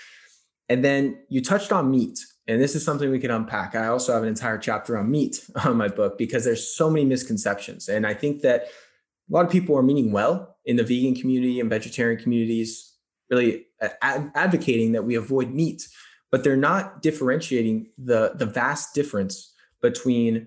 And 0.69 0.83
then 0.83 1.19
you 1.29 1.41
touched 1.41 1.71
on 1.71 1.91
meat. 1.91 2.19
And 2.47 2.61
this 2.61 2.75
is 2.75 2.83
something 2.83 3.09
we 3.09 3.19
can 3.19 3.31
unpack. 3.31 3.75
I 3.75 3.87
also 3.87 4.13
have 4.13 4.23
an 4.23 4.29
entire 4.29 4.57
chapter 4.57 4.97
on 4.97 5.09
meat 5.09 5.47
on 5.65 5.77
my 5.77 5.87
book 5.87 6.17
because 6.17 6.43
there's 6.43 6.75
so 6.75 6.89
many 6.89 7.05
misconceptions. 7.05 7.87
And 7.89 8.07
I 8.07 8.13
think 8.13 8.41
that 8.41 8.63
a 8.63 9.33
lot 9.33 9.45
of 9.45 9.51
people 9.51 9.77
are 9.77 9.83
meaning 9.83 10.11
well 10.11 10.57
in 10.65 10.77
the 10.77 10.83
vegan 10.83 11.15
community 11.15 11.59
and 11.59 11.69
vegetarian 11.69 12.19
communities, 12.19 12.93
really 13.29 13.65
ad- 14.01 14.31
advocating 14.35 14.91
that 14.93 15.03
we 15.03 15.15
avoid 15.15 15.51
meat 15.51 15.87
but 16.35 16.43
they're 16.43 16.57
not 16.57 17.01
differentiating 17.01 17.87
the, 17.97 18.33
the 18.35 18.45
vast 18.45 18.93
difference 18.93 19.53
between 19.81 20.45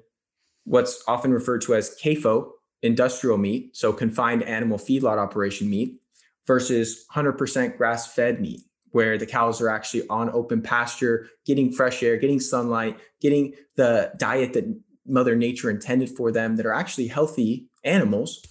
what's 0.64 1.02
often 1.08 1.32
referred 1.32 1.62
to 1.62 1.74
as 1.74 1.96
CAFO, 2.02 2.50
industrial 2.82 3.38
meat, 3.38 3.74
so 3.74 3.90
confined 3.90 4.42
animal 4.42 4.76
feedlot 4.76 5.16
operation 5.16 5.70
meat, 5.70 5.98
versus 6.46 7.06
100% 7.14 7.78
grass 7.78 8.12
fed 8.12 8.38
meat, 8.38 8.60
where 8.90 9.16
the 9.16 9.24
cows 9.24 9.62
are 9.62 9.70
actually 9.70 10.06
on 10.08 10.28
open 10.34 10.60
pasture, 10.60 11.30
getting 11.46 11.72
fresh 11.72 12.02
air, 12.02 12.18
getting 12.18 12.38
sunlight, 12.38 12.98
getting 13.22 13.54
the 13.76 14.12
diet 14.18 14.52
that 14.52 14.66
Mother 15.06 15.36
Nature 15.36 15.70
intended 15.70 16.10
for 16.10 16.30
them 16.30 16.56
that 16.56 16.66
are 16.66 16.74
actually 16.74 17.06
healthy 17.06 17.66
animals. 17.82 18.44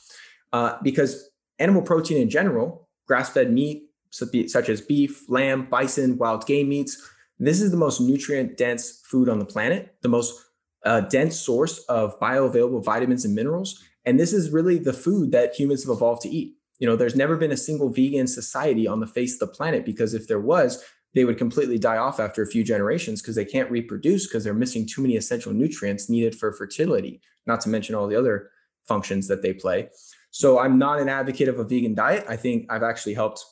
Uh, 0.53 0.77
because 0.81 1.29
animal 1.59 1.83
protein 1.83 2.17
in 2.17 2.31
general, 2.31 2.89
grass 3.05 3.29
fed 3.29 3.53
meat, 3.53 3.83
such 4.09 4.69
as 4.69 4.81
beef, 4.81 5.29
lamb, 5.29 5.67
bison, 5.69 6.17
wild 6.17 6.47
game 6.47 6.69
meats, 6.69 6.99
this 7.39 7.61
is 7.61 7.71
the 7.71 7.77
most 7.77 8.01
nutrient 8.01 8.57
dense 8.57 9.01
food 9.05 9.29
on 9.29 9.39
the 9.39 9.45
planet, 9.45 9.95
the 10.01 10.09
most 10.09 10.39
uh, 10.85 11.01
dense 11.01 11.39
source 11.39 11.79
of 11.85 12.19
bioavailable 12.19 12.83
vitamins 12.83 13.25
and 13.25 13.35
minerals. 13.35 13.83
And 14.05 14.19
this 14.19 14.33
is 14.33 14.51
really 14.51 14.79
the 14.79 14.93
food 14.93 15.31
that 15.31 15.53
humans 15.53 15.83
have 15.83 15.91
evolved 15.91 16.21
to 16.23 16.29
eat. 16.29 16.55
You 16.79 16.87
know, 16.87 16.95
there's 16.95 17.15
never 17.15 17.35
been 17.35 17.51
a 17.51 17.57
single 17.57 17.89
vegan 17.89 18.27
society 18.27 18.87
on 18.87 18.99
the 18.99 19.07
face 19.07 19.33
of 19.33 19.39
the 19.39 19.53
planet 19.53 19.85
because 19.85 20.13
if 20.13 20.27
there 20.27 20.39
was, 20.39 20.83
they 21.13 21.25
would 21.25 21.37
completely 21.37 21.79
die 21.79 21.97
off 21.97 22.19
after 22.19 22.41
a 22.41 22.47
few 22.47 22.63
generations 22.63 23.21
because 23.21 23.35
they 23.35 23.45
can't 23.45 23.71
reproduce 23.71 24.27
because 24.27 24.43
they're 24.43 24.53
missing 24.53 24.85
too 24.85 25.01
many 25.01 25.17
essential 25.17 25.51
nutrients 25.51 26.09
needed 26.09 26.35
for 26.35 26.53
fertility, 26.53 27.21
not 27.45 27.61
to 27.61 27.69
mention 27.69 27.95
all 27.95 28.07
the 28.07 28.15
other 28.15 28.51
functions 28.85 29.27
that 29.27 29.41
they 29.41 29.53
play. 29.53 29.89
So 30.31 30.59
I'm 30.59 30.77
not 30.77 30.99
an 30.99 31.09
advocate 31.09 31.49
of 31.49 31.59
a 31.59 31.63
vegan 31.63 31.95
diet. 31.95 32.25
I 32.29 32.35
think 32.35 32.71
I've 32.71 32.83
actually 32.83 33.15
helped 33.15 33.43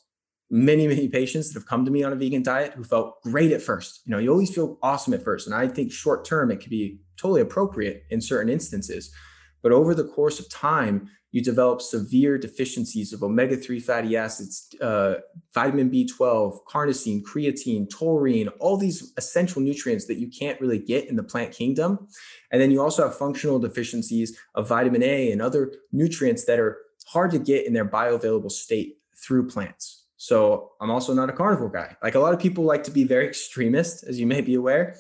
many, 0.50 0.88
many 0.88 1.08
patients 1.08 1.50
that 1.50 1.60
have 1.60 1.68
come 1.68 1.86
to 1.86 1.92
me 1.92 2.04
on 2.04 2.14
a 2.14 2.16
vegan 2.16 2.44
diet 2.44 2.74
who 2.74 2.84
felt 2.84 3.22
great 3.24 3.52
at 3.52 3.62
first. 3.62 4.02
You 4.06 4.12
know, 4.12 4.20
you 4.20 4.32
always 4.32 4.54
feel 4.54 4.78
awesome 4.82 5.14
at 5.14 5.24
first. 5.24 5.48
And 5.48 5.56
I 5.56 5.68
think 5.68 5.92
short 5.92 6.26
term, 6.26 6.52
it 6.52 6.58
could 6.58 6.70
be 6.70 7.00
totally 7.18 7.42
appropriate 7.42 8.04
in 8.10 8.22
certain 8.22 8.50
instances. 8.50 9.12
But 9.64 9.72
over 9.72 9.96
the 9.96 10.04
course 10.04 10.40
of 10.40 10.50
time, 10.50 11.10
you 11.32 11.42
develop 11.42 11.82
severe 11.82 12.38
deficiencies 12.38 13.12
of 13.12 13.22
omega 13.22 13.58
3 13.58 13.80
fatty 13.82 14.16
acids, 14.16 14.74
uh, 14.82 15.16
vitamin 15.54 15.90
B12, 15.90 16.60
carnosine, 16.66 17.24
creatine, 17.24 17.90
taurine, 17.90 18.48
all 18.60 18.78
these 18.78 19.12
essential 19.18 19.62
nutrients 19.62 20.06
that 20.06 20.16
you 20.16 20.30
can't 20.30 20.62
really 20.62 20.80
get 20.80 21.10
in 21.10 21.18
the 21.18 21.24
plant 21.24 21.52
kingdom. 21.52 22.08
And 22.52 22.62
then 22.62 22.72
you 22.72 22.82
also 22.82 23.04
have 23.04 23.18
functional 23.18 23.60
deficiencies 23.60 24.40
of 24.54 24.70
vitamin 24.70 25.04
A 25.04 25.34
and 25.34 25.42
other 25.42 25.74
nutrients 25.92 26.46
that 26.46 26.58
are 26.58 26.78
hard 27.08 27.32
to 27.32 27.40
get 27.40 27.66
in 27.66 27.74
their 27.74 27.84
bioavailable 27.84 28.52
state 28.52 29.00
through 29.18 29.50
plants. 29.50 30.05
So 30.26 30.72
I'm 30.82 30.90
also 30.90 31.14
not 31.14 31.30
a 31.30 31.34
carnivore 31.34 31.70
guy. 31.70 31.96
Like 32.02 32.16
a 32.16 32.20
lot 32.20 32.34
of 32.34 32.40
people 32.40 32.64
like 32.64 32.84
to 32.86 32.92
be 32.92 33.04
very 33.04 33.28
extremist, 33.28 34.04
as 34.06 34.20
you 34.20 34.26
may 34.26 34.42
be 34.42 34.56
aware, 34.56 34.96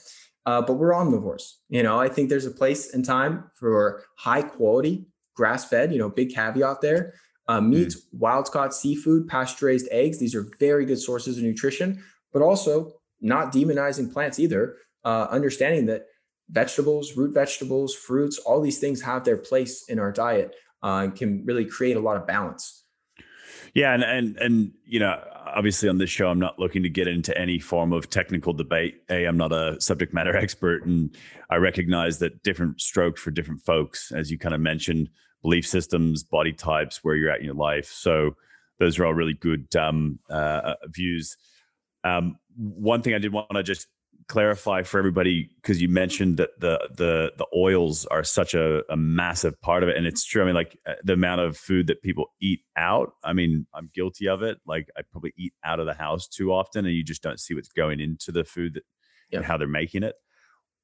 uh, 0.46 0.62
but 0.62 0.74
we're 0.74 0.92
omnivores. 0.92 1.54
You 1.68 1.82
know, 1.82 2.00
I 2.00 2.10
think 2.10 2.30
there's 2.30 2.46
a 2.46 2.52
place 2.52 2.94
and 2.94 3.04
time 3.04 3.50
for 3.56 4.04
high 4.18 4.44
quality 4.44 5.08
grass 5.36 5.66
fed, 5.66 5.92
you 5.92 5.98
know, 5.98 6.10
big 6.10 6.30
caveat 6.32 6.82
there. 6.82 7.16
Uh, 7.48 7.60
meat, 7.60 7.88
mm. 7.88 8.02
wild 8.12 8.52
caught 8.52 8.72
seafood, 8.72 9.28
pasture 9.28 9.66
raised 9.66 9.88
eggs. 9.90 10.20
These 10.20 10.36
are 10.36 10.46
very 10.60 10.86
good 10.86 11.00
sources 11.00 11.40
of 11.40 11.44
nutrition, 11.44 12.04
but 12.32 12.44
also 12.44 12.94
not 13.20 13.52
demonizing 13.52 14.14
plants 14.14 14.38
either. 14.38 14.78
Uh, 15.04 15.26
understanding 15.32 15.88
that 15.88 16.06
vegetables, 16.52 17.18
root 17.18 17.34
vegetables, 17.34 17.96
fruits, 17.96 18.38
all 18.38 18.62
these 18.62 18.78
things 18.78 19.02
have 19.02 19.24
their 19.24 19.38
place 19.38 19.90
in 19.90 19.98
our 19.98 20.12
diet 20.12 20.54
uh, 20.84 21.02
and 21.04 21.16
can 21.16 21.44
really 21.46 21.66
create 21.66 21.98
a 21.98 22.00
lot 22.00 22.16
of 22.16 22.28
balance. 22.28 22.85
Yeah, 23.76 23.94
and 23.94 24.04
and 24.04 24.38
and 24.38 24.72
you 24.86 25.02
know, 25.02 25.22
obviously 25.36 25.90
on 25.90 25.98
this 25.98 26.10
show, 26.10 26.30
I'm 26.30 26.40
not 26.40 26.58
looking 26.58 26.82
to 26.84 26.90
get 26.90 27.10
into 27.10 27.38
any 27.38 27.60
form 27.60 27.92
of 27.92 28.10
technical 28.10 28.54
debate. 28.54 29.04
A, 29.10 29.26
I'm 29.26 29.36
not 29.36 29.52
a 29.52 29.80
subject 29.82 30.14
matter 30.14 30.36
expert, 30.44 30.86
and 30.86 31.16
I 31.50 31.58
recognize 31.58 32.20
that 32.20 32.42
different 32.42 32.80
strokes 32.80 33.22
for 33.22 33.32
different 33.32 33.62
folks, 33.62 34.14
as 34.14 34.32
you 34.32 34.40
kind 34.40 34.56
of 34.56 34.62
mentioned, 34.62 35.10
belief 35.42 35.68
systems, 35.68 36.24
body 36.24 36.54
types, 36.54 37.04
where 37.04 37.16
you're 37.16 37.30
at 37.30 37.40
in 37.40 37.46
your 37.46 37.54
life. 37.54 37.88
So 37.88 38.38
those 38.80 38.98
are 38.98 39.06
all 39.06 39.14
really 39.14 39.34
good 39.34 39.76
um, 39.76 40.20
uh, 40.30 40.34
uh 40.34 40.76
views. 40.88 41.36
Um, 42.06 42.38
one 42.56 43.02
thing 43.02 43.14
I 43.14 43.20
did 43.20 43.34
want 43.34 43.52
to 43.52 43.62
just 43.62 43.88
clarify 44.28 44.82
for 44.82 44.98
everybody 44.98 45.50
because 45.62 45.82
you 45.82 45.88
mentioned 45.88 46.38
that 46.38 46.50
the 46.60 46.90
the 46.96 47.32
the 47.38 47.46
oils 47.56 48.06
are 48.08 48.24
such 48.24 48.56
a, 48.56 48.82
a 48.92 48.98
massive 48.98 49.60
part 49.62 49.84
of 49.84 49.90
it 49.90 49.98
and 49.98 50.08
it's 50.08 50.26
true. 50.26 50.42
I 50.42 50.46
mean 50.46 50.56
like 50.56 50.80
uh, 50.88 50.94
the 51.04 51.14
amount 51.14 51.42
of 51.42 51.58
food 51.58 51.88
that 51.88 52.02
people 52.02 52.28
eat 52.42 52.62
out 52.76 53.14
i 53.24 53.34
mean 53.34 53.68
i'm 53.74 53.90
guilty 53.94 54.28
of 54.28 54.42
it. 54.42 54.60
Like 54.66 54.90
i 54.98 55.02
probably 55.12 55.34
eat 55.38 55.54
out 55.64 55.80
of 55.80 55.86
the 55.86 55.94
house 55.94 56.28
too 56.28 56.52
often 56.52 56.86
and 56.86 56.96
you 56.96 57.04
just 57.04 57.22
don't 57.22 57.40
see 57.40 57.54
what's 57.54 57.70
going 57.70 58.00
into 58.00 58.32
the 58.32 58.44
food 58.44 58.74
that, 58.76 58.84
and 59.32 59.46
how 59.46 59.58
they're 59.58 59.68
making 59.68 60.04
it. 60.04 60.16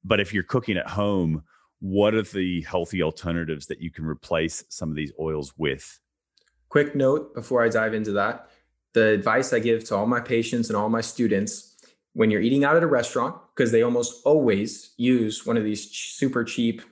But 0.04 0.20
if 0.20 0.32
you're 0.32 0.42
cooking 0.44 0.76
at 0.76 0.88
home 0.88 1.42
what 1.80 2.14
are 2.14 2.22
the 2.22 2.62
healthy 2.62 3.02
alternatives 3.02 3.66
that 3.66 3.80
you 3.80 3.90
can 3.90 4.06
replace 4.06 4.62
some 4.68 4.88
of 4.88 4.94
these 4.94 5.10
oils 5.18 5.52
with? 5.56 5.98
Quick 6.68 6.94
note 6.94 7.34
before 7.34 7.64
i 7.64 7.68
dive 7.68 7.92
into 7.92 8.12
that. 8.12 8.48
The 8.92 9.08
advice 9.08 9.52
i 9.52 9.58
give 9.58 9.82
to 9.84 9.96
all 9.96 10.06
my 10.06 10.20
patients 10.20 10.68
and 10.68 10.76
all 10.76 10.88
my 10.88 11.00
students 11.00 11.71
when 12.14 12.30
you're 12.30 12.40
eating 12.40 12.64
out 12.64 12.76
at 12.76 12.82
a 12.82 12.86
restaurant, 12.86 13.36
because 13.54 13.72
they 13.72 13.82
almost 13.82 14.22
always 14.24 14.92
use 14.96 15.46
one 15.46 15.56
of 15.56 15.64
these 15.64 15.90
super 15.90 16.44
cheap, 16.44 16.82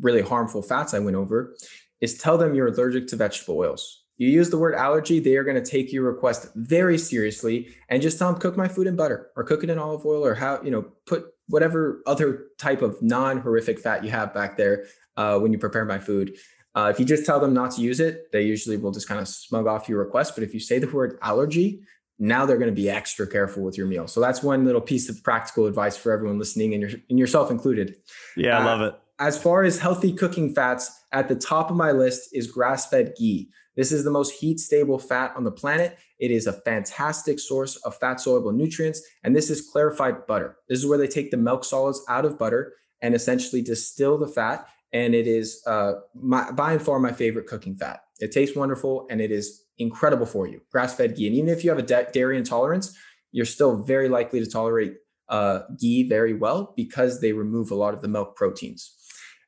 really 0.00 0.22
harmful 0.22 0.62
fats 0.62 0.94
I 0.94 0.98
went 0.98 1.16
over, 1.16 1.56
is 2.00 2.18
tell 2.18 2.38
them 2.38 2.54
you're 2.54 2.68
allergic 2.68 3.06
to 3.08 3.16
vegetable 3.16 3.58
oils. 3.58 4.04
You 4.16 4.28
use 4.28 4.50
the 4.50 4.58
word 4.58 4.74
allergy, 4.74 5.18
they 5.18 5.36
are 5.36 5.44
going 5.44 5.62
to 5.62 5.70
take 5.70 5.92
your 5.92 6.02
request 6.02 6.48
very 6.54 6.98
seriously 6.98 7.74
and 7.88 8.02
just 8.02 8.18
tell 8.18 8.30
them 8.30 8.40
cook 8.40 8.56
my 8.56 8.68
food 8.68 8.86
in 8.86 8.94
butter 8.94 9.30
or 9.34 9.44
cook 9.44 9.64
it 9.64 9.70
in 9.70 9.78
olive 9.78 10.04
oil 10.04 10.24
or 10.24 10.34
how, 10.34 10.60
you 10.62 10.70
know, 10.70 10.82
put 11.06 11.24
whatever 11.48 12.02
other 12.06 12.48
type 12.58 12.82
of 12.82 13.00
non 13.02 13.40
horrific 13.40 13.78
fat 13.78 14.04
you 14.04 14.10
have 14.10 14.34
back 14.34 14.56
there 14.58 14.84
uh, 15.16 15.38
when 15.38 15.52
you 15.52 15.58
prepare 15.58 15.86
my 15.86 15.98
food. 15.98 16.36
Uh, 16.74 16.90
if 16.92 17.00
you 17.00 17.06
just 17.06 17.24
tell 17.24 17.40
them 17.40 17.52
not 17.54 17.72
to 17.72 17.80
use 17.80 17.98
it, 17.98 18.30
they 18.30 18.42
usually 18.42 18.76
will 18.76 18.92
just 18.92 19.08
kind 19.08 19.20
of 19.20 19.26
smug 19.26 19.66
off 19.66 19.88
your 19.88 19.98
request. 19.98 20.34
But 20.34 20.44
if 20.44 20.52
you 20.52 20.60
say 20.60 20.78
the 20.78 20.86
word 20.86 21.18
allergy, 21.22 21.80
now 22.20 22.44
they're 22.44 22.58
going 22.58 22.70
to 22.70 22.80
be 22.80 22.90
extra 22.90 23.26
careful 23.26 23.62
with 23.62 23.78
your 23.78 23.86
meal. 23.86 24.06
So 24.06 24.20
that's 24.20 24.42
one 24.42 24.64
little 24.64 24.80
piece 24.80 25.08
of 25.08 25.24
practical 25.24 25.66
advice 25.66 25.96
for 25.96 26.12
everyone 26.12 26.38
listening 26.38 26.74
and, 26.74 26.82
your, 26.82 27.00
and 27.08 27.18
yourself 27.18 27.50
included. 27.50 27.96
Yeah, 28.36 28.58
I 28.58 28.62
uh, 28.62 28.64
love 28.66 28.80
it. 28.82 28.94
As 29.18 29.42
far 29.42 29.64
as 29.64 29.78
healthy 29.78 30.12
cooking 30.12 30.54
fats, 30.54 30.90
at 31.12 31.28
the 31.28 31.34
top 31.34 31.70
of 31.70 31.76
my 31.76 31.92
list 31.92 32.28
is 32.32 32.46
grass 32.46 32.88
fed 32.88 33.14
ghee. 33.18 33.50
This 33.76 33.90
is 33.90 34.04
the 34.04 34.10
most 34.10 34.32
heat 34.32 34.60
stable 34.60 34.98
fat 34.98 35.32
on 35.36 35.44
the 35.44 35.50
planet. 35.50 35.98
It 36.18 36.30
is 36.30 36.46
a 36.46 36.52
fantastic 36.52 37.40
source 37.40 37.76
of 37.76 37.96
fat 37.96 38.20
soluble 38.20 38.52
nutrients. 38.52 39.02
And 39.24 39.34
this 39.34 39.48
is 39.48 39.62
clarified 39.62 40.26
butter. 40.26 40.56
This 40.68 40.78
is 40.78 40.86
where 40.86 40.98
they 40.98 41.08
take 41.08 41.30
the 41.30 41.36
milk 41.36 41.64
solids 41.64 42.02
out 42.08 42.26
of 42.26 42.38
butter 42.38 42.74
and 43.00 43.14
essentially 43.14 43.62
distill 43.62 44.18
the 44.18 44.28
fat. 44.28 44.66
And 44.92 45.14
it 45.14 45.26
is 45.26 45.62
uh, 45.66 45.94
my, 46.14 46.50
by 46.50 46.72
and 46.72 46.82
far 46.82 46.98
my 46.98 47.12
favorite 47.12 47.46
cooking 47.46 47.76
fat. 47.76 48.00
It 48.18 48.32
tastes 48.32 48.56
wonderful 48.56 49.06
and 49.08 49.20
it 49.20 49.30
is 49.30 49.62
incredible 49.80 50.26
for 50.26 50.46
you. 50.46 50.60
Grass 50.70 50.94
fed 50.94 51.16
ghee. 51.16 51.26
And 51.26 51.34
even 51.34 51.48
if 51.48 51.64
you 51.64 51.70
have 51.70 51.78
a 51.78 52.04
dairy 52.12 52.36
intolerance, 52.36 52.96
you're 53.32 53.46
still 53.46 53.82
very 53.82 54.08
likely 54.08 54.38
to 54.40 54.46
tolerate 54.48 54.94
uh, 55.28 55.60
ghee 55.78 56.08
very 56.08 56.34
well 56.34 56.72
because 56.76 57.20
they 57.20 57.32
remove 57.32 57.70
a 57.70 57.74
lot 57.74 57.94
of 57.94 58.02
the 58.02 58.08
milk 58.08 58.36
proteins. 58.36 58.94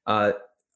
Uh, 0.07 0.33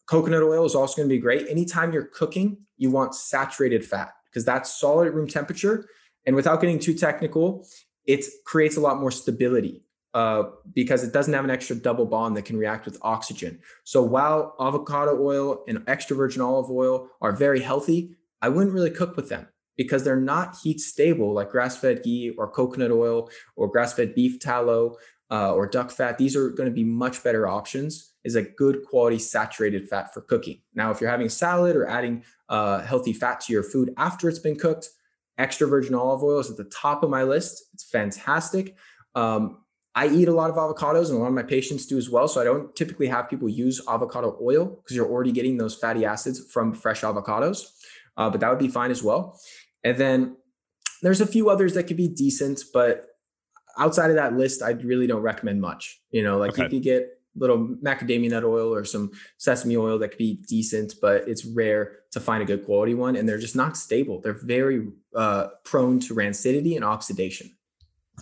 coconut 0.07 0.43
oil 0.43 0.65
is 0.65 0.75
also 0.75 0.97
going 0.97 1.09
to 1.09 1.15
be 1.15 1.21
great. 1.21 1.49
Anytime 1.49 1.93
you're 1.93 2.05
cooking, 2.07 2.59
you 2.77 2.91
want 2.91 3.15
saturated 3.15 3.85
fat 3.85 4.13
because 4.31 4.45
that's 4.45 4.79
solid 4.79 5.09
at 5.09 5.15
room 5.15 5.27
temperature. 5.27 5.89
And 6.27 6.37
without 6.37 6.61
getting 6.61 6.79
too 6.79 6.95
technical, 6.95 7.67
it 8.05 8.25
creates 8.45 8.77
a 8.77 8.81
lot 8.81 9.01
more 9.01 9.11
stability 9.11 9.83
uh, 10.15 10.45
because 10.75 11.05
it 11.05 11.13
doesn't 11.13 11.33
have 11.35 11.45
an 11.45 11.51
extra 11.51 11.77
double 11.77 12.07
bond 12.07 12.37
that 12.37 12.45
can 12.45 12.57
react 12.57 12.85
with 12.85 12.99
oxygen. 13.03 13.59
So 13.85 14.03
while 14.03 14.55
avocado 14.61 15.19
oil 15.21 15.65
and 15.69 15.83
extra 15.87 16.17
virgin 16.17 16.43
olive 16.43 16.71
oil 16.71 17.09
are 17.21 17.33
very 17.33 17.61
healthy, 17.61 18.16
I 18.43 18.49
wouldn't 18.49 18.75
really 18.75 18.91
cook 18.91 19.17
with 19.17 19.29
them 19.29 19.49
because 19.77 20.05
they're 20.05 20.21
not 20.21 20.57
heat 20.63 20.81
stable 20.81 21.35
like 21.35 21.51
grass 21.51 21.77
fed 21.77 22.03
ghee 22.03 22.35
or 22.39 22.51
coconut 22.51 22.91
oil 22.91 23.31
or 23.57 23.69
grass 23.71 23.93
fed 23.93 24.15
beef 24.15 24.39
tallow 24.39 24.97
uh, 25.31 25.53
or 25.53 25.67
duck 25.67 25.91
fat. 25.91 26.19
These 26.19 26.37
are 26.37 26.51
going 26.51 26.69
to 26.69 26.75
be 26.75 26.85
much 26.85 27.23
better 27.23 27.47
options. 27.47 28.13
Is 28.25 28.35
a 28.35 28.43
good 28.43 28.83
quality 28.85 29.21
saturated 29.21 29.89
fat 29.89 30.13
for 30.13 30.21
cooking. 30.21 30.61
Now, 30.75 30.91
if 30.91 31.01
you're 31.01 31.11
having 31.11 31.29
a 31.29 31.31
salad 31.31 31.77
or 31.77 31.87
adding 31.87 32.25
uh, 32.49 32.81
healthy 32.81 33.13
fat 33.13 33.41
to 33.43 33.53
your 33.53 33.63
food 33.63 33.95
after 33.97 34.29
it's 34.29 34.41
been 34.41 34.57
cooked, 34.57 34.89
extra 35.39 35.69
virgin 35.69 35.95
olive 35.95 36.25
oil 36.25 36.41
is 36.41 36.51
at 36.51 36.57
the 36.57 36.65
top 36.65 37.05
of 37.05 37.11
my 37.11 37.23
list. 37.23 37.69
It's 37.73 37.85
fantastic. 37.85 38.75
Um, 39.15 39.59
I 39.95 40.09
eat 40.09 40.29
a 40.29 40.33
lot 40.33 40.51
of 40.51 40.57
avocados, 40.57 41.09
and 41.09 41.19
a 41.19 41.21
lot 41.21 41.29
of 41.29 41.35
my 41.35 41.43
patients 41.43 41.87
do 41.87 41.97
as 41.97 42.11
well. 42.11 42.27
So 42.29 42.41
I 42.41 42.45
don't 42.45 42.75
typically 42.75 43.07
have 43.07 43.31
people 43.31 43.49
use 43.49 43.81
avocado 43.89 44.37
oil 44.43 44.67
because 44.67 44.97
you're 44.97 45.09
already 45.09 45.33
getting 45.33 45.57
those 45.57 45.75
fatty 45.75 46.05
acids 46.05 46.53
from 46.53 46.75
fresh 46.75 47.03
avocados. 47.03 47.65
Uh, 48.17 48.31
but 48.31 48.41
that 48.41 48.51
would 48.51 48.59
be 48.59 48.69
fine 48.69 48.91
as 48.91 49.03
well. 49.03 49.39
And 49.85 49.97
then 49.99 50.37
there's 51.03 51.21
a 51.21 51.27
few 51.27 51.51
others 51.51 51.75
that 51.75 51.85
could 51.85 51.97
be 51.97 52.09
decent, 52.09 52.63
but 52.73 53.07
outside 53.79 54.11
of 54.11 54.17
that 54.17 54.35
list, 54.35 54.63
I 54.63 54.71
really 54.71 55.07
don't 55.07 55.23
recommend 55.23 55.61
much. 55.61 56.01
You 56.11 56.23
know, 56.23 56.39
like 56.39 56.53
okay. 56.53 56.65
you 56.65 56.69
could 56.69 56.83
get 56.83 57.09
little 57.37 57.59
macadamia 57.83 58.31
nut 58.31 58.45
oil 58.45 58.73
or 58.73 58.85
some 58.85 59.11
sesame 59.37 59.77
oil 59.77 59.99
that 59.99 60.09
could 60.09 60.19
be 60.19 60.43
decent, 60.49 60.95
but 61.03 61.29
it's 61.29 61.45
rare 61.45 61.99
to 62.13 62.21
find 62.21 62.43
a 62.43 62.47
good 62.47 62.65
quality 62.65 62.95
one. 62.95 63.17
And 63.17 63.29
they're 63.29 63.39
just 63.39 63.57
not 63.57 63.77
stable. 63.77 64.21
They're 64.21 64.33
very 64.33 64.89
uh, 65.15 65.49
prone 65.65 66.01
to 66.01 66.15
rancidity 66.15 66.77
and 66.77 66.85
oxidation. 66.85 67.53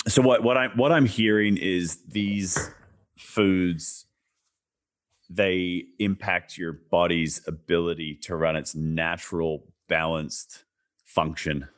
So 0.09 0.23
what 0.23 0.43
what 0.43 0.59
I'm 0.59 0.73
what 0.73 0.91
I'm 0.91 1.07
hearing 1.07 1.57
is 1.57 2.03
these 2.09 2.71
foods 3.17 4.07
they 5.31 5.85
impact 5.99 6.59
your 6.59 6.73
body's 6.73 7.41
ability 7.47 8.17
to 8.23 8.37
run 8.37 8.57
its 8.57 8.75
natural 8.75 9.67
balanced 9.95 10.65
function, 11.05 11.69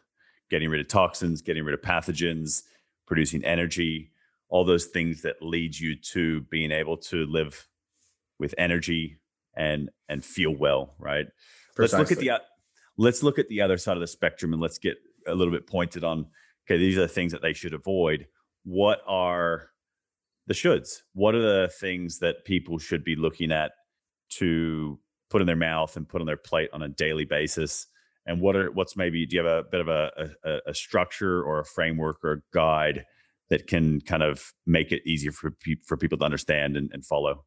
getting 0.48 0.70
rid 0.70 0.80
of 0.80 0.88
toxins, 0.88 1.42
getting 1.42 1.64
rid 1.64 1.74
of 1.74 1.82
pathogens, 1.82 2.62
producing 3.06 3.44
energy, 3.44 4.10
all 4.48 4.64
those 4.64 4.86
things 4.86 5.20
that 5.20 5.42
lead 5.42 5.78
you 5.78 5.94
to 5.96 6.40
being 6.50 6.72
able 6.72 6.96
to 6.96 7.26
live 7.26 7.68
with 8.38 8.54
energy 8.56 9.18
and 9.54 9.90
and 10.08 10.24
feel 10.24 10.50
well, 10.50 10.94
right? 10.98 11.26
Precisely. 11.74 11.98
Let's 11.98 12.10
look 12.10 12.18
at 12.18 12.24
the 12.24 12.40
let's 12.96 13.22
look 13.22 13.38
at 13.38 13.48
the 13.48 13.60
other 13.60 13.76
side 13.76 13.98
of 13.98 14.00
the 14.00 14.06
spectrum 14.06 14.54
and 14.54 14.62
let's 14.62 14.78
get 14.78 14.96
a 15.26 15.34
little 15.34 15.52
bit 15.52 15.66
pointed 15.66 16.02
on 16.02 16.26
okay, 16.66 16.78
these 16.78 16.96
are 16.96 17.02
the 17.02 17.08
things 17.08 17.32
that 17.32 17.42
they 17.42 17.52
should 17.52 17.74
avoid. 17.74 18.28
What 18.64 19.00
are 19.06 19.68
the 20.46 20.54
shoulds? 20.54 21.02
What 21.12 21.34
are 21.34 21.42
the 21.42 21.68
things 21.68 22.20
that 22.20 22.46
people 22.46 22.78
should 22.78 23.04
be 23.04 23.14
looking 23.14 23.52
at 23.52 23.72
to 24.38 24.98
put 25.28 25.42
in 25.42 25.46
their 25.46 25.54
mouth 25.54 25.98
and 25.98 26.08
put 26.08 26.22
on 26.22 26.26
their 26.26 26.38
plate 26.38 26.70
on 26.72 26.80
a 26.80 26.88
daily 26.88 27.26
basis 27.26 27.88
and 28.26 28.40
what 28.40 28.56
are 28.56 28.70
what's 28.72 28.96
maybe 28.96 29.24
do 29.26 29.36
you 29.36 29.44
have 29.44 29.58
a 29.58 29.62
bit 29.64 29.80
of 29.80 29.88
a, 29.88 30.30
a, 30.44 30.58
a 30.68 30.74
structure 30.74 31.42
or 31.42 31.60
a 31.60 31.64
framework 31.64 32.18
or 32.24 32.32
a 32.32 32.40
guide 32.52 33.04
that 33.48 33.66
can 33.66 34.00
kind 34.00 34.22
of 34.22 34.52
make 34.66 34.92
it 34.92 35.02
easier 35.06 35.32
for 35.32 35.50
pe- 35.52 35.76
for 35.86 35.96
people 35.96 36.18
to 36.18 36.24
understand 36.24 36.76
and, 36.76 36.90
and 36.92 37.04
follow? 37.06 37.44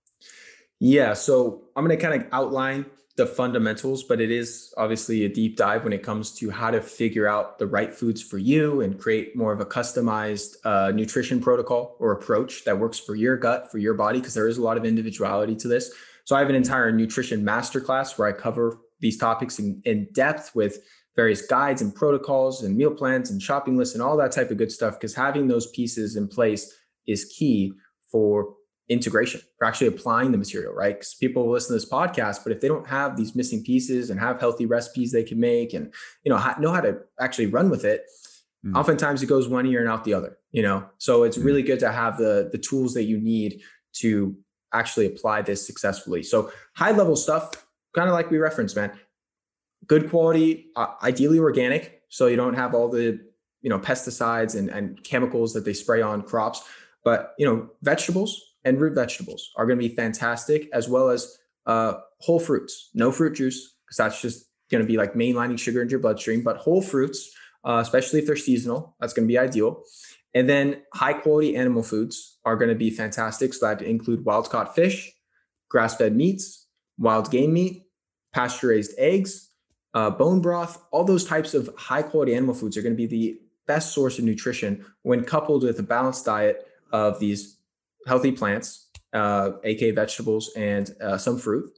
Yeah 0.79 1.13
so 1.13 1.63
i'm 1.75 1.85
going 1.85 1.97
to 1.97 2.01
kind 2.01 2.21
of 2.21 2.27
outline 2.31 2.85
the 3.17 3.25
fundamentals 3.25 4.01
but 4.03 4.21
it 4.21 4.31
is 4.31 4.73
obviously 4.77 5.25
a 5.25 5.29
deep 5.29 5.57
dive 5.57 5.83
when 5.83 5.91
it 5.91 6.01
comes 6.01 6.31
to 6.31 6.49
how 6.49 6.71
to 6.71 6.79
figure 6.81 7.27
out 7.27 7.59
the 7.59 7.67
right 7.67 7.93
foods 7.93 8.21
for 8.21 8.37
you 8.37 8.79
and 8.79 8.97
create 8.97 9.35
more 9.35 9.51
of 9.51 9.59
a 9.59 9.65
customized 9.65 10.55
uh, 10.63 10.89
nutrition 10.91 11.41
protocol 11.41 11.97
or 11.99 12.13
approach 12.13 12.63
that 12.63 12.79
works 12.79 12.97
for 12.97 13.15
your 13.15 13.35
gut 13.35 13.69
for 13.69 13.77
your 13.77 13.93
body 13.93 14.19
because 14.19 14.33
there 14.33 14.47
is 14.47 14.57
a 14.57 14.61
lot 14.61 14.77
of 14.77 14.85
individuality 14.85 15.53
to 15.53 15.67
this. 15.67 15.91
So 16.23 16.37
i 16.37 16.39
have 16.39 16.49
an 16.49 16.55
entire 16.55 16.93
nutrition 16.93 17.43
masterclass 17.43 18.17
where 18.17 18.29
i 18.29 18.31
cover 18.31 18.79
these 18.99 19.17
topics 19.17 19.59
in, 19.59 19.81
in 19.85 20.07
depth 20.13 20.51
with 20.55 20.79
various 21.15 21.41
guides 21.41 21.81
and 21.81 21.93
protocols 21.93 22.63
and 22.63 22.77
meal 22.77 22.91
plans 22.91 23.29
and 23.29 23.41
shopping 23.41 23.77
lists 23.77 23.93
and 23.93 24.01
all 24.01 24.15
that 24.17 24.31
type 24.31 24.51
of 24.51 24.57
good 24.57 24.71
stuff 24.71 24.93
because 24.93 25.15
having 25.15 25.47
those 25.47 25.67
pieces 25.71 26.15
in 26.15 26.27
place 26.27 26.73
is 27.07 27.25
key 27.25 27.73
for 28.12 28.53
integration 28.89 29.39
for 29.57 29.65
actually 29.65 29.88
applying 29.88 30.31
the 30.31 30.38
material 30.38 30.73
right 30.73 30.95
because 30.95 31.13
people 31.13 31.45
will 31.45 31.53
listen 31.53 31.69
to 31.69 31.73
this 31.73 31.89
podcast 31.89 32.43
but 32.43 32.51
if 32.51 32.59
they 32.59 32.67
don't 32.67 32.88
have 32.88 33.15
these 33.15 33.35
missing 33.35 33.63
pieces 33.63 34.09
and 34.09 34.19
have 34.19 34.39
healthy 34.39 34.65
recipes 34.65 35.12
they 35.12 35.23
can 35.23 35.39
make 35.39 35.73
and 35.73 35.93
you 36.23 36.31
know 36.31 36.53
know 36.59 36.71
how 36.71 36.81
to 36.81 36.97
actually 37.19 37.45
run 37.45 37.69
with 37.69 37.85
it 37.85 38.05
mm. 38.65 38.75
oftentimes 38.75 39.21
it 39.21 39.27
goes 39.27 39.47
one 39.47 39.67
ear 39.67 39.79
and 39.79 39.89
out 39.89 40.03
the 40.05 40.13
other 40.13 40.38
you 40.51 40.63
know 40.63 40.83
so 40.97 41.23
it's 41.23 41.38
mm. 41.38 41.43
really 41.43 41.62
good 41.62 41.79
to 41.79 41.91
have 41.91 42.17
the 42.17 42.49
the 42.51 42.57
tools 42.57 42.95
that 42.95 43.03
you 43.03 43.19
need 43.19 43.62
to 43.93 44.35
actually 44.73 45.05
apply 45.05 45.41
this 45.41 45.65
successfully 45.65 46.23
so 46.23 46.51
high 46.75 46.91
level 46.91 47.15
stuff 47.15 47.67
kind 47.93 48.10
of 48.10 48.13
like 48.13 48.32
we 48.32 48.38
referenced, 48.38 48.75
man. 48.75 48.91
Good 49.88 50.10
quality, 50.10 50.67
uh, 50.75 50.88
ideally 51.02 51.39
organic, 51.39 52.02
so 52.10 52.28
you 52.28 52.36
don't 52.36 52.56
have 52.56 52.73
all 52.73 52.89
the 52.89 53.19
you 53.62 53.69
know 53.69 53.80
pesticides 53.80 54.58
and, 54.58 54.69
and 54.69 55.04
chemicals 55.04 55.54
that 55.54 55.65
they 55.65 55.73
spray 55.73 56.02
on 56.02 56.21
crops. 56.21 56.62
But 57.04 57.34
you 57.38 57.45
know, 57.45 57.69
vegetables 57.82 58.41
and 58.63 58.80
root 58.80 58.93
vegetables 58.93 59.52
are 59.56 59.65
going 59.65 59.80
to 59.80 59.88
be 59.88 59.95
fantastic, 59.95 60.69
as 60.73 60.89
well 60.89 61.10
as 61.10 61.38
uh, 61.65 61.93
whole 62.19 62.39
fruits. 62.39 62.89
No 62.93 63.12
fruit 63.12 63.36
juice, 63.36 63.75
because 63.86 63.97
that's 63.97 64.21
just 64.21 64.45
going 64.69 64.82
to 64.82 64.88
be 64.88 64.97
like 64.97 65.13
mainlining 65.13 65.58
sugar 65.60 65.82
into 65.82 65.91
your 65.91 65.99
bloodstream. 65.99 66.43
But 66.43 66.58
whole 66.58 66.82
fruits, 66.82 67.32
uh, 67.63 67.80
especially 67.82 68.19
if 68.19 68.25
they're 68.25 68.36
seasonal, 68.36 68.95
that's 68.99 69.13
going 69.13 69.28
to 69.28 69.32
be 69.32 69.38
ideal. 69.38 69.84
And 70.34 70.47
then 70.47 70.84
high 70.93 71.13
quality 71.13 71.56
animal 71.56 71.84
foods 71.84 72.38
are 72.45 72.56
going 72.56 72.69
to 72.69 72.75
be 72.75 72.91
fantastic. 72.91 73.54
So 73.54 73.67
that 73.67 73.82
include 73.82 74.25
wild 74.25 74.49
caught 74.49 74.75
fish, 74.75 75.12
grass 75.69 75.95
fed 75.95 76.15
meats, 76.15 76.67
wild 76.99 77.31
game 77.31 77.53
meat, 77.53 77.85
pasture 78.33 78.67
raised 78.67 78.93
eggs, 78.97 79.49
uh, 79.93 80.09
bone 80.09 80.41
broth, 80.41 80.81
all 80.91 81.03
those 81.03 81.25
types 81.25 81.53
of 81.53 81.69
high 81.77 82.03
quality 82.03 82.35
animal 82.35 82.53
foods 82.53 82.77
are 82.77 82.81
going 82.81 82.93
to 82.93 82.97
be 82.97 83.07
the 83.07 83.39
best 83.65 83.93
source 83.93 84.19
of 84.19 84.25
nutrition 84.25 84.85
when 85.03 85.23
coupled 85.23 85.63
with 85.63 85.79
a 85.79 85.83
balanced 85.83 86.25
diet 86.25 86.67
of 86.91 87.19
these 87.19 87.57
healthy 88.07 88.31
plants, 88.31 88.89
uh, 89.13 89.51
aka 89.63 89.91
vegetables 89.91 90.51
and 90.55 90.91
uh, 91.01 91.17
some 91.17 91.38
fruit. 91.38 91.69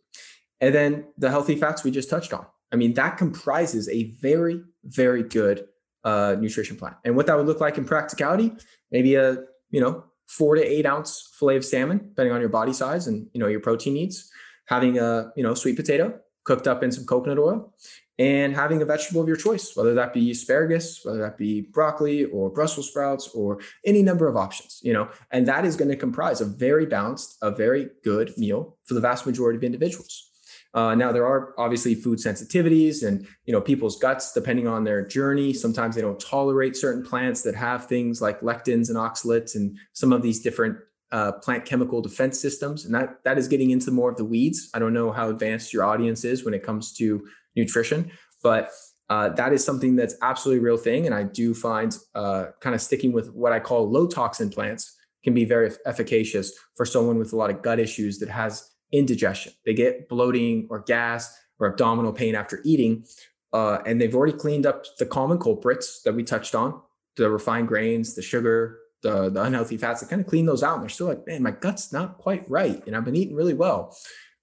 And 0.60 0.76
then 0.76 1.06
the 1.18 1.30
healthy 1.30 1.56
fats 1.56 1.84
we 1.84 1.92
just 1.92 2.10
touched 2.10 2.34
on. 2.34 2.46
I 2.72 2.76
mean, 2.76 2.94
that 2.94 3.18
comprises 3.18 3.90
a 3.90 4.12
very, 4.22 4.62
very 4.84 5.24
good 5.24 5.66
uh, 6.04 6.36
nutrition 6.40 6.78
plan. 6.78 6.96
And 7.04 7.16
what 7.16 7.28
that 7.28 7.38
would 7.38 7.46
look 7.46 7.60
like 7.60 7.78
in 7.78 7.86
practicality, 7.86 8.54
maybe 8.92 9.16
a, 9.16 9.38
you 9.70 9.82
know, 9.82 10.06
four 10.28 10.56
to 10.56 10.62
eight 10.62 10.86
ounce 10.86 11.30
fillet 11.38 11.58
of 11.58 11.66
salmon, 11.66 11.98
depending 11.98 12.34
on 12.34 12.40
your 12.40 12.50
body 12.50 12.74
size 12.74 13.08
and, 13.08 13.28
you 13.34 13.40
know, 13.40 13.48
your 13.48 13.60
protein 13.60 13.94
needs 13.94 14.32
having 14.66 14.98
a 14.98 15.32
you 15.36 15.44
know 15.44 15.54
sweet 15.54 15.76
potato 15.76 16.20
cooked 16.44 16.68
up 16.68 16.84
in 16.84 16.92
some 16.92 17.06
coconut 17.06 17.38
oil 17.38 17.74
and 18.18 18.56
having 18.56 18.82
a 18.82 18.86
vegetable 18.86 19.22
of 19.22 19.28
your 19.28 19.38
choice 19.38 19.76
whether 19.76 19.94
that 19.94 20.14
be 20.14 20.32
asparagus 20.32 21.02
whether 21.04 21.20
that 21.20 21.38
be 21.38 21.62
broccoli 21.62 22.26
or 22.26 22.50
brussels 22.50 22.90
sprouts 22.90 23.30
or 23.30 23.60
any 23.86 24.02
number 24.02 24.28
of 24.28 24.36
options 24.36 24.80
you 24.84 24.92
know 24.92 25.08
and 25.32 25.48
that 25.48 25.66
is 25.66 25.76
going 25.76 25.90
to 25.90 25.96
comprise 25.96 26.42
a 26.42 26.46
very 26.46 26.86
balanced 26.86 27.38
a 27.42 27.52
very 27.52 27.90
good 28.04 28.36
meal 28.38 28.78
for 28.92 28.96
the 28.96 29.00
vast 29.00 29.26
majority 29.26 29.56
of 29.56 29.64
individuals. 29.64 30.28
Uh, 30.74 30.96
now 30.96 31.12
there 31.12 31.26
are 31.26 31.54
obviously 31.58 31.96
food 31.96 32.18
sensitivities 32.20 33.06
and 33.06 33.26
you 33.46 33.54
know 33.54 33.62
people's 33.62 33.98
guts 33.98 34.34
depending 34.34 34.68
on 34.68 34.84
their 34.84 35.06
journey. 35.06 35.54
Sometimes 35.54 35.96
they 35.96 36.02
don't 36.02 36.20
tolerate 36.20 36.76
certain 36.76 37.04
plants 37.04 37.42
that 37.44 37.56
have 37.56 37.88
things 37.88 38.22
like 38.22 38.42
lectins 38.42 38.90
and 38.90 38.98
oxalates 38.98 39.56
and 39.56 39.78
some 39.94 40.12
of 40.14 40.22
these 40.22 40.42
different 40.42 40.78
uh, 41.12 41.34
plant 41.34 41.66
chemical 41.66 42.02
defense 42.02 42.40
systems, 42.40 42.86
and 42.86 42.96
that 42.96 43.24
that 43.24 43.38
is 43.38 43.48
getting 43.48 43.72
into 43.72 43.92
more 43.92 44.10
of 44.10 44.18
the 44.18 44.26
weeds. 44.26 44.70
I 44.74 44.80
don't 44.80 44.94
know 44.94 45.12
how 45.12 45.30
advanced 45.30 45.74
your 45.74 45.84
audience 45.84 46.24
is 46.24 46.46
when 46.46 46.54
it 46.54 46.64
comes 46.64 46.94
to 46.94 47.26
nutrition, 47.56 48.12
but 48.42 48.72
uh, 49.10 49.28
that 49.30 49.52
is 49.52 49.64
something 49.64 49.98
that's 49.98 50.16
absolutely 50.22 50.64
real 50.64 50.78
thing. 50.78 51.06
And 51.06 51.14
I 51.14 51.24
do 51.24 51.54
find 51.54 51.98
uh, 52.16 52.46
kind 52.62 52.74
of 52.74 52.82
sticking 52.82 53.12
with 53.12 53.34
what 53.34 53.52
I 53.52 53.60
call 53.60 53.90
low 53.90 54.08
toxin 54.08 54.50
plants 54.50 54.96
can 55.24 55.34
be 55.34 55.44
very 55.44 55.72
efficacious 55.86 56.54
for 56.76 56.86
someone 56.86 57.18
with 57.20 57.34
a 57.34 57.36
lot 57.36 57.50
of 57.50 57.62
gut 57.62 57.78
issues 57.78 58.20
that 58.20 58.30
has 58.30 58.72
indigestion. 58.94 59.52
They 59.66 59.74
get 59.74 60.08
bloating 60.08 60.68
or 60.70 60.80
gas 60.80 61.38
or 61.60 61.68
abdominal 61.68 62.14
pain 62.14 62.36
after 62.36 62.62
eating, 62.64 63.06
uh, 63.52 63.80
and 63.86 64.00
they've 64.00 64.16
already 64.16 64.38
cleaned 64.38 64.66
up 64.66 64.86
the 64.98 65.06
common 65.06 65.38
culprits 65.38 66.02
that 66.04 66.14
we 66.14 66.24
touched 66.24 66.56
on: 66.56 66.82
the 67.18 67.30
refined 67.30 67.68
grains, 67.68 68.16
the 68.16 68.22
sugar, 68.22 68.80
the, 69.02 69.30
the 69.30 69.42
unhealthy 69.42 69.78
fats, 69.78 70.04
I 70.04 70.08
kind 70.08 70.22
of 70.22 70.28
clean 70.28 70.46
those 70.46 70.64
out. 70.64 70.76
And 70.76 70.84
they're 70.84 70.90
still 70.90 71.08
like, 71.08 71.26
man, 71.26 71.44
my 71.44 71.52
gut's 71.52 71.92
not 71.92 72.18
quite 72.18 72.50
right. 72.50 72.86
And 72.86 72.96
I've 72.96 73.06
been 73.06 73.16
eating 73.16 73.36
really 73.36 73.54
well. 73.54 73.96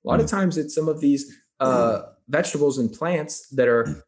A 0.05 0.09
lot 0.09 0.21
mm. 0.21 0.25
of 0.25 0.31
times 0.31 0.59
it's 0.59 0.75
some 0.75 0.89
of 0.89 1.01
these 1.01 1.37
uh, 1.61 2.03
vegetables 2.29 2.79
and 2.79 2.93
plants 2.93 3.49
that 3.51 3.69
are 3.69 4.05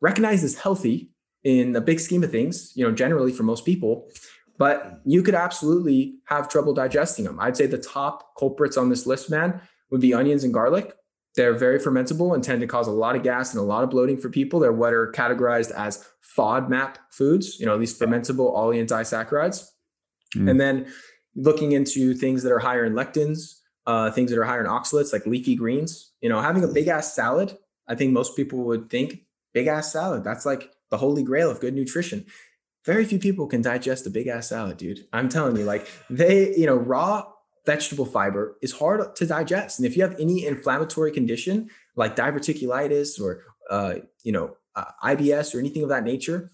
recognized 0.00 0.44
as 0.44 0.56
healthy 0.56 1.10
in 1.44 1.72
the 1.72 1.80
big 1.80 2.00
scheme 2.00 2.24
of 2.24 2.30
things, 2.30 2.72
you 2.74 2.84
know, 2.84 2.92
generally 2.92 3.32
for 3.32 3.42
most 3.42 3.64
people, 3.64 4.08
but 4.58 5.00
you 5.04 5.22
could 5.22 5.34
absolutely 5.34 6.16
have 6.26 6.48
trouble 6.48 6.72
digesting 6.72 7.24
them. 7.24 7.38
I'd 7.38 7.56
say 7.56 7.66
the 7.66 7.78
top 7.78 8.34
culprits 8.38 8.76
on 8.76 8.88
this 8.88 9.06
list, 9.06 9.30
man, 9.30 9.60
would 9.90 10.00
be 10.00 10.14
onions 10.14 10.44
and 10.44 10.54
garlic. 10.54 10.94
They're 11.36 11.54
very 11.54 11.78
fermentable 11.78 12.34
and 12.34 12.42
tend 12.42 12.60
to 12.60 12.66
cause 12.66 12.86
a 12.86 12.92
lot 12.92 13.16
of 13.16 13.22
gas 13.22 13.52
and 13.52 13.60
a 13.60 13.64
lot 13.64 13.82
of 13.82 13.90
bloating 13.90 14.16
for 14.16 14.30
people. 14.30 14.60
They're 14.60 14.72
what 14.72 14.92
are 14.92 15.10
categorized 15.10 15.72
as 15.72 16.06
FODMAP 16.36 16.96
foods, 17.10 17.58
you 17.58 17.66
know, 17.66 17.76
these 17.76 17.98
fermentable 17.98 18.54
olein 18.54 18.86
disaccharides. 18.86 19.66
Mm. 20.34 20.50
And 20.50 20.60
then 20.60 20.86
looking 21.36 21.72
into 21.72 22.14
things 22.14 22.42
that 22.42 22.52
are 22.52 22.58
higher 22.58 22.84
in 22.84 22.94
lectins, 22.94 23.60
uh, 23.86 24.10
things 24.10 24.30
that 24.30 24.38
are 24.38 24.44
higher 24.44 24.60
in 24.60 24.70
oxalates, 24.70 25.12
like 25.12 25.26
leafy 25.26 25.54
greens. 25.54 26.12
You 26.20 26.28
know, 26.28 26.40
having 26.40 26.64
a 26.64 26.68
big 26.68 26.88
ass 26.88 27.14
salad, 27.14 27.56
I 27.88 27.94
think 27.94 28.12
most 28.12 28.36
people 28.36 28.60
would 28.64 28.88
think 28.88 29.20
big 29.52 29.66
ass 29.66 29.92
salad. 29.92 30.24
That's 30.24 30.46
like 30.46 30.70
the 30.90 30.98
holy 30.98 31.22
grail 31.22 31.50
of 31.50 31.60
good 31.60 31.74
nutrition. 31.74 32.26
Very 32.84 33.04
few 33.04 33.18
people 33.18 33.46
can 33.46 33.62
digest 33.62 34.06
a 34.06 34.10
big 34.10 34.26
ass 34.26 34.48
salad, 34.48 34.76
dude. 34.76 35.06
I'm 35.12 35.28
telling 35.28 35.56
you, 35.56 35.64
like 35.64 35.86
they, 36.10 36.54
you 36.54 36.66
know, 36.66 36.76
raw 36.76 37.24
vegetable 37.66 38.04
fiber 38.04 38.56
is 38.60 38.72
hard 38.72 39.16
to 39.16 39.26
digest. 39.26 39.78
And 39.78 39.86
if 39.86 39.96
you 39.96 40.02
have 40.02 40.18
any 40.20 40.46
inflammatory 40.46 41.10
condition 41.10 41.70
like 41.96 42.16
diverticulitis 42.16 43.20
or, 43.20 43.42
uh, 43.70 43.94
you 44.22 44.32
know, 44.32 44.56
uh, 44.76 44.84
IBS 45.04 45.54
or 45.54 45.60
anything 45.60 45.82
of 45.82 45.88
that 45.88 46.04
nature, 46.04 46.50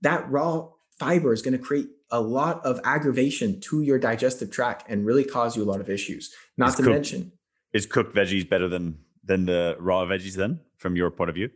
that 0.00 0.30
raw 0.30 0.68
fiber 0.98 1.32
is 1.32 1.42
going 1.42 1.52
to 1.52 1.62
create 1.62 1.88
a 2.10 2.20
lot 2.20 2.64
of 2.64 2.80
aggravation 2.84 3.60
to 3.60 3.82
your 3.82 3.98
digestive 3.98 4.50
tract 4.50 4.84
and 4.88 5.06
really 5.06 5.24
cause 5.24 5.56
you 5.56 5.62
a 5.62 5.64
lot 5.64 5.80
of 5.80 5.90
issues. 5.90 6.34
Not 6.56 6.70
is 6.70 6.74
to 6.76 6.82
cooked, 6.82 6.94
mention, 6.94 7.32
is 7.72 7.86
cooked 7.86 8.14
veggies 8.14 8.48
better 8.48 8.68
than 8.68 8.98
than 9.24 9.46
the 9.46 9.76
raw 9.78 10.04
veggies? 10.04 10.34
Then, 10.34 10.60
from 10.76 10.96
your 10.96 11.10
point 11.10 11.30
of 11.30 11.34
view, 11.34 11.50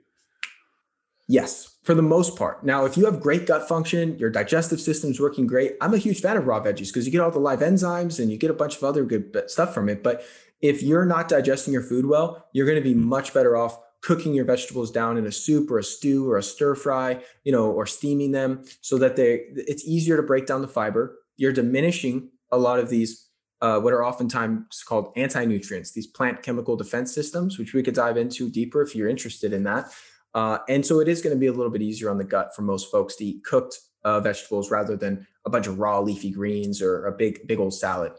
yes, 1.28 1.76
for 1.82 1.94
the 1.94 2.03
most 2.03 2.36
part. 2.36 2.64
Now, 2.64 2.84
if 2.84 2.96
you 2.96 3.05
have 3.05 3.20
great 3.20 3.46
gut 3.46 3.68
function, 3.68 4.18
your 4.18 4.30
digestive 4.30 4.80
system's 4.80 5.20
working 5.20 5.46
great. 5.46 5.76
I'm 5.80 5.94
a 5.94 5.99
huge 5.99 6.20
fan 6.20 6.36
of 6.36 6.46
raw 6.46 6.61
veggies 6.61 6.88
because 6.88 7.07
you 7.07 7.12
get 7.12 7.20
all 7.20 7.30
the 7.30 7.38
live 7.38 7.61
enzymes 7.61 8.18
and 8.20 8.30
you 8.30 8.36
get 8.36 8.51
a 8.51 8.55
bunch 8.55 8.76
of 8.76 8.84
other 8.84 9.05
good 9.05 9.51
stuff 9.51 9.74
from 9.74 9.88
it. 9.88 10.03
But 10.03 10.24
if 10.61 10.82
you're 10.82 11.05
not 11.05 11.28
digesting 11.28 11.72
your 11.72 11.82
food 11.82 12.07
well, 12.07 12.46
you're 12.53 12.66
going 12.66 12.82
to 12.82 12.82
be 12.82 12.94
much 12.94 13.32
better 13.32 13.57
off 13.57 13.78
cooking 14.01 14.34
your 14.34 14.44
vegetables 14.44 14.90
down 14.90 15.16
in 15.16 15.26
a 15.26 15.32
soup 15.32 15.70
or 15.70 15.78
a 15.78 15.84
stew 15.84 16.30
or 16.30 16.38
a 16.38 16.42
stir 16.42 16.74
fry, 16.74 17.22
you 17.44 17.53
know, 17.53 17.70
or 17.70 17.86
steaming 17.86 18.32
them 18.32 18.64
so 18.80 18.99
that 18.99 19.16
they 19.16 19.42
it's 19.51 19.84
easier 19.84 20.16
to 20.16 20.22
break 20.22 20.46
down 20.46 20.62
the 20.62 20.68
fiber. 20.68 21.18
You're 21.36 21.53
diminishing 21.53 22.30
a 22.51 22.59
lot 22.59 22.78
of 22.78 22.88
these 22.88 23.28
uh, 23.61 23.80
what 23.80 23.92
are 23.92 24.05
oftentimes 24.05 24.84
called 24.84 25.12
anti-nutrients, 25.16 25.90
these 25.90 26.07
plant 26.07 26.42
chemical 26.42 26.76
defense 26.76 27.12
systems, 27.12 27.59
which 27.59 27.74
we 27.74 27.82
could 27.82 27.94
dive 27.94 28.16
into 28.16 28.49
deeper 28.49 28.82
if 28.82 28.94
you're 28.94 29.09
interested 29.09 29.53
in 29.53 29.64
that. 29.64 29.90
Uh, 30.34 30.59
and 30.68 30.86
so 30.86 31.01
it 31.01 31.09
is 31.09 31.20
going 31.22 31.34
to 31.34 31.40
be 31.40 31.49
a 31.49 31.53
little 31.53 31.72
bit 31.72 31.82
easier 31.82 32.11
on 32.11 32.18
the 32.18 32.24
gut 32.24 32.55
for 32.55 32.62
most 32.62 32.90
folks 32.90 33.16
to 33.16 33.24
eat 33.24 33.42
cooked 33.44 33.76
uh, 34.05 34.20
vegetables 34.20 34.70
rather 34.70 34.96
than 34.96 35.26
a 35.44 35.51
bunch 35.51 35.66
of 35.66 35.78
raw 35.78 35.99
leafy 35.99 36.30
greens 36.30 36.80
or 36.80 37.07
a 37.07 37.12
big 37.12 37.46
big 37.49 37.59
old 37.59 37.74
salad. 37.74 38.12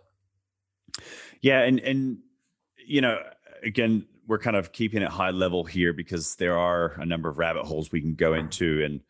Yeah, 1.41 1.61
and 1.61 1.79
and 1.79 2.17
you 2.85 2.99
know, 2.99 3.19
again, 3.63 4.05
we're 4.29 4.39
kind 4.39 4.55
of 4.55 4.71
keeping 4.71 5.01
it 5.01 5.09
high 5.09 5.31
level 5.31 5.65
here 5.65 5.91
because 5.91 6.35
there 6.35 6.57
are 6.57 6.93
a 6.99 7.05
number 7.05 7.27
of 7.27 7.37
rabbit 7.37 7.65
holes 7.65 7.91
we 7.91 7.99
can 7.99 8.15
go 8.15 8.33
into. 8.35 8.83
And 8.85 9.01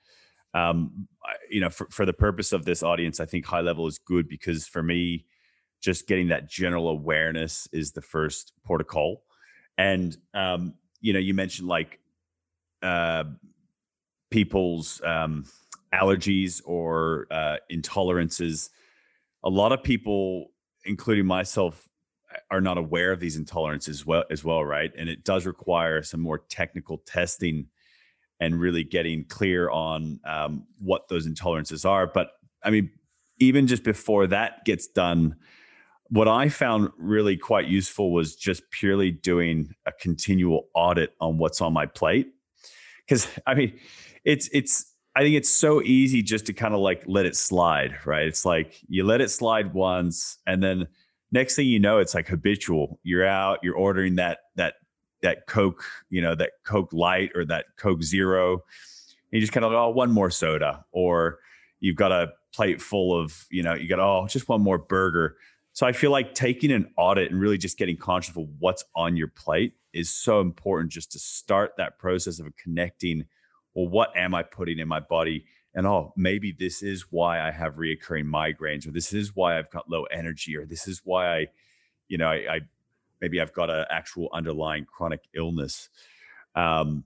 um, 0.55 1.07
you 1.49 1.61
know 1.61 1.69
for, 1.69 1.87
for 1.91 2.05
the 2.05 2.13
purpose 2.13 2.53
of 2.53 2.65
this 2.65 2.81
audience 2.81 3.19
i 3.19 3.25
think 3.25 3.45
high 3.45 3.61
level 3.61 3.85
is 3.85 3.99
good 3.99 4.27
because 4.27 4.65
for 4.65 4.81
me 4.81 5.25
just 5.79 6.07
getting 6.07 6.29
that 6.29 6.49
general 6.49 6.89
awareness 6.89 7.67
is 7.71 7.91
the 7.91 8.01
first 8.01 8.53
protocol 8.65 9.21
and 9.77 10.17
um, 10.33 10.73
you 11.01 11.13
know 11.13 11.19
you 11.19 11.35
mentioned 11.35 11.67
like 11.67 11.99
uh, 12.81 13.23
people's 14.29 15.01
um, 15.03 15.45
allergies 15.93 16.61
or 16.65 17.27
uh, 17.31 17.57
intolerances. 17.71 18.69
A 19.43 19.49
lot 19.49 19.71
of 19.71 19.83
people 19.83 20.51
including 20.85 21.25
myself 21.25 21.88
are 22.51 22.61
not 22.61 22.77
aware 22.77 23.11
of 23.11 23.19
these 23.19 23.39
intolerances 23.39 23.89
as 23.89 24.05
well 24.05 24.23
as 24.29 24.43
well 24.43 24.63
right? 24.63 24.91
And 24.97 25.09
it 25.09 25.23
does 25.23 25.45
require 25.45 26.03
some 26.03 26.21
more 26.21 26.39
technical 26.49 26.99
testing 26.99 27.67
and 28.39 28.59
really 28.59 28.83
getting 28.83 29.25
clear 29.25 29.69
on 29.69 30.19
um, 30.25 30.65
what 30.79 31.07
those 31.09 31.27
intolerances 31.27 31.87
are. 31.87 32.07
But 32.07 32.31
i 32.63 32.69
mean 32.69 32.89
even 33.39 33.67
just 33.67 33.83
before 33.83 34.27
that 34.27 34.65
gets 34.65 34.87
done 34.87 35.35
what 36.09 36.27
i 36.27 36.49
found 36.49 36.89
really 36.97 37.37
quite 37.37 37.67
useful 37.67 38.11
was 38.11 38.35
just 38.35 38.69
purely 38.71 39.11
doing 39.11 39.73
a 39.85 39.91
continual 39.91 40.67
audit 40.73 41.13
on 41.21 41.37
what's 41.37 41.61
on 41.61 41.73
my 41.73 41.85
plate. 41.85 42.27
Because 43.05 43.27
i 43.45 43.53
mean 43.53 43.79
it's 44.25 44.49
it's 44.51 44.93
i 45.15 45.21
think 45.21 45.35
it's 45.35 45.49
so 45.49 45.81
easy 45.81 46.21
just 46.21 46.45
to 46.47 46.53
kind 46.53 46.73
of 46.73 46.79
like 46.79 47.03
let 47.07 47.25
it 47.25 47.35
slide 47.35 47.95
right? 48.05 48.27
It's 48.27 48.45
like 48.45 48.79
you 48.87 49.03
let 49.03 49.21
it 49.21 49.29
slide 49.29 49.73
once 49.73 50.37
and 50.45 50.61
then 50.61 50.87
next 51.31 51.55
thing 51.55 51.67
you 51.67 51.79
know, 51.79 51.99
it's 51.99 52.13
like 52.13 52.27
habitual. 52.27 52.99
You're 53.03 53.25
out, 53.25 53.59
you're 53.63 53.75
ordering 53.75 54.15
that 54.15 54.39
that 54.55 54.75
that 55.21 55.47
Coke, 55.47 55.83
you 56.09 56.21
know, 56.21 56.35
that 56.35 56.51
Coke 56.65 56.93
Light 56.93 57.31
or 57.35 57.45
that 57.45 57.65
Coke 57.77 58.03
Zero. 58.03 58.63
you 59.31 59.39
just 59.39 59.51
kind 59.51 59.65
of 59.65 59.71
like, 59.71 59.79
oh, 59.79 59.89
one 59.89 60.11
more 60.11 60.29
soda, 60.31 60.85
or 60.91 61.39
you've 61.79 61.95
got 61.95 62.11
a 62.11 62.29
plate 62.53 62.81
full 62.81 63.19
of, 63.19 63.45
you 63.51 63.63
know, 63.63 63.73
you 63.73 63.87
got 63.87 63.99
oh, 63.99 64.27
just 64.27 64.49
one 64.49 64.61
more 64.61 64.77
burger. 64.77 65.35
So 65.73 65.85
I 65.85 65.91
feel 65.91 66.11
like 66.11 66.33
taking 66.33 66.71
an 66.71 66.91
audit 66.97 67.31
and 67.31 67.39
really 67.39 67.57
just 67.57 67.77
getting 67.77 67.97
conscious 67.97 68.35
of 68.35 68.47
what's 68.59 68.83
on 68.95 69.15
your 69.15 69.27
plate 69.27 69.73
is 69.93 70.09
so 70.09 70.41
important 70.41 70.91
just 70.91 71.11
to 71.13 71.19
start 71.19 71.73
that 71.77 71.97
process 71.99 72.39
of 72.39 72.47
connecting. 72.61 73.25
Well, 73.73 73.87
what 73.87 74.15
am 74.15 74.33
I 74.33 74.43
putting 74.43 74.79
in 74.79 74.87
my 74.87 74.99
body? 74.99 75.45
And 75.79 75.87
oh, 75.87 76.11
maybe 76.17 76.51
this 76.51 76.83
is 76.83 77.05
why 77.09 77.39
I 77.39 77.51
have 77.51 77.75
reoccurring 77.75 78.25
migraines, 78.25 78.85
or 78.85 78.91
this 78.91 79.13
is 79.13 79.33
why 79.33 79.57
I've 79.57 79.69
got 79.69 79.89
low 79.89 80.03
energy, 80.11 80.57
or 80.57 80.65
this 80.65 80.89
is 80.89 81.03
why 81.05 81.37
I, 81.37 81.47
you 82.09 82.17
know, 82.17 82.27
I, 82.27 82.55
I 82.55 82.59
maybe 83.21 83.39
I've 83.39 83.53
got 83.53 83.69
an 83.69 83.85
actual 83.89 84.27
underlying 84.33 84.83
chronic 84.83 85.21
illness. 85.33 85.87
Um, 86.53 87.05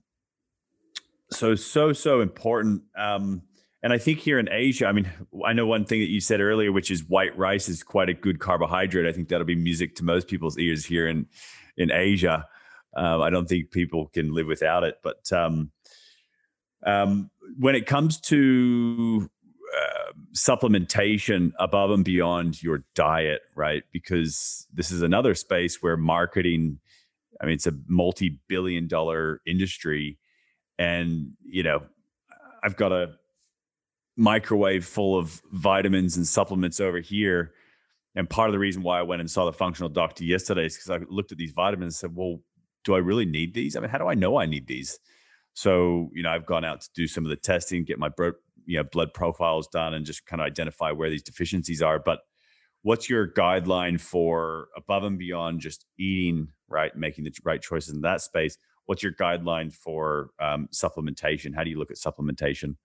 so 1.30 1.54
so 1.54 1.92
so 1.92 2.20
important. 2.20 2.82
Um, 2.96 3.42
and 3.84 3.92
I 3.92 3.98
think 3.98 4.18
here 4.18 4.40
in 4.40 4.48
Asia, 4.50 4.86
I 4.86 4.92
mean, 4.92 5.08
I 5.46 5.52
know 5.52 5.66
one 5.66 5.84
thing 5.84 6.00
that 6.00 6.10
you 6.10 6.20
said 6.20 6.40
earlier, 6.40 6.72
which 6.72 6.90
is 6.90 7.08
white 7.08 7.38
rice 7.38 7.68
is 7.68 7.84
quite 7.84 8.08
a 8.08 8.14
good 8.14 8.40
carbohydrate. 8.40 9.06
I 9.06 9.12
think 9.12 9.28
that'll 9.28 9.46
be 9.46 9.54
music 9.54 9.94
to 9.96 10.04
most 10.04 10.26
people's 10.26 10.58
ears 10.58 10.84
here 10.84 11.06
in 11.06 11.26
in 11.76 11.92
Asia. 11.92 12.48
Um, 12.96 13.22
I 13.22 13.30
don't 13.30 13.48
think 13.48 13.70
people 13.70 14.08
can 14.08 14.34
live 14.34 14.48
without 14.48 14.82
it, 14.82 14.98
but 15.00 15.32
um, 15.32 15.70
um, 16.84 17.30
when 17.58 17.74
it 17.74 17.86
comes 17.86 18.20
to 18.20 19.28
uh, 19.76 20.12
supplementation 20.34 21.52
above 21.58 21.90
and 21.90 22.04
beyond 22.04 22.62
your 22.62 22.84
diet, 22.94 23.42
right? 23.54 23.82
Because 23.92 24.66
this 24.72 24.90
is 24.90 25.02
another 25.02 25.34
space 25.34 25.82
where 25.82 25.96
marketing, 25.96 26.78
I 27.40 27.46
mean, 27.46 27.54
it's 27.54 27.66
a 27.66 27.74
multi 27.86 28.38
billion 28.48 28.88
dollar 28.88 29.40
industry. 29.46 30.18
And, 30.78 31.32
you 31.44 31.62
know, 31.62 31.82
I've 32.62 32.76
got 32.76 32.92
a 32.92 33.14
microwave 34.16 34.84
full 34.84 35.18
of 35.18 35.42
vitamins 35.52 36.16
and 36.16 36.26
supplements 36.26 36.80
over 36.80 37.00
here. 37.00 37.52
And 38.14 38.30
part 38.30 38.48
of 38.48 38.52
the 38.52 38.58
reason 38.58 38.82
why 38.82 39.00
I 39.00 39.02
went 39.02 39.20
and 39.20 39.30
saw 39.30 39.44
the 39.44 39.52
functional 39.52 39.88
doctor 39.88 40.24
yesterday 40.24 40.66
is 40.66 40.76
because 40.76 40.90
I 40.90 41.04
looked 41.08 41.32
at 41.32 41.38
these 41.38 41.52
vitamins 41.52 41.94
and 41.94 42.10
said, 42.10 42.16
well, 42.16 42.40
do 42.84 42.94
I 42.94 42.98
really 42.98 43.24
need 43.24 43.54
these? 43.54 43.76
I 43.76 43.80
mean, 43.80 43.90
how 43.90 43.98
do 43.98 44.06
I 44.06 44.14
know 44.14 44.36
I 44.36 44.46
need 44.46 44.66
these? 44.66 44.98
So, 45.54 46.10
you 46.12 46.22
know, 46.22 46.30
I've 46.30 46.46
gone 46.46 46.64
out 46.64 46.82
to 46.82 46.90
do 46.94 47.06
some 47.06 47.24
of 47.24 47.30
the 47.30 47.36
testing, 47.36 47.84
get 47.84 47.98
my 47.98 48.08
bro- 48.08 48.32
you 48.66 48.76
know, 48.76 48.84
blood 48.84 49.14
profiles 49.14 49.68
done 49.68 49.94
and 49.94 50.04
just 50.04 50.26
kind 50.26 50.40
of 50.40 50.46
identify 50.46 50.90
where 50.90 51.10
these 51.10 51.22
deficiencies 51.22 51.80
are. 51.80 51.98
But 51.98 52.20
what's 52.82 53.08
your 53.08 53.26
guideline 53.26 54.00
for 54.00 54.68
above 54.76 55.04
and 55.04 55.18
beyond 55.18 55.60
just 55.60 55.86
eating 55.98 56.48
right, 56.68 56.94
making 56.96 57.24
the 57.24 57.32
right 57.44 57.62
choices 57.62 57.94
in 57.94 58.02
that 58.02 58.20
space? 58.20 58.58
What's 58.86 59.02
your 59.02 59.12
guideline 59.12 59.72
for 59.72 60.30
um, 60.40 60.68
supplementation? 60.72 61.54
How 61.54 61.64
do 61.64 61.70
you 61.70 61.78
look 61.78 61.90
at 61.90 61.96
supplementation? 61.96 62.76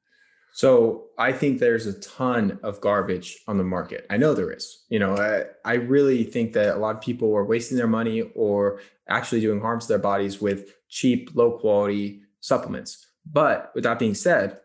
So 0.51 1.05
I 1.17 1.31
think 1.31 1.59
there's 1.59 1.85
a 1.85 1.99
ton 1.99 2.59
of 2.63 2.81
garbage 2.81 3.37
on 3.47 3.57
the 3.57 3.63
market. 3.63 4.05
I 4.09 4.17
know 4.17 4.33
there 4.33 4.51
is. 4.51 4.83
You 4.89 4.99
know, 4.99 5.15
I, 5.15 5.45
I 5.63 5.75
really 5.75 6.23
think 6.23 6.53
that 6.53 6.75
a 6.75 6.79
lot 6.79 6.95
of 6.95 7.01
people 7.01 7.35
are 7.35 7.45
wasting 7.45 7.77
their 7.77 7.87
money 7.87 8.21
or 8.35 8.81
actually 9.07 9.41
doing 9.41 9.61
harm 9.61 9.79
to 9.79 9.87
their 9.87 9.99
bodies 9.99 10.41
with 10.41 10.73
cheap, 10.89 11.31
low 11.35 11.57
quality 11.57 12.21
supplements. 12.41 13.05
But 13.31 13.71
with 13.75 13.83
that 13.83 13.99
being 13.99 14.15
said, 14.15 14.59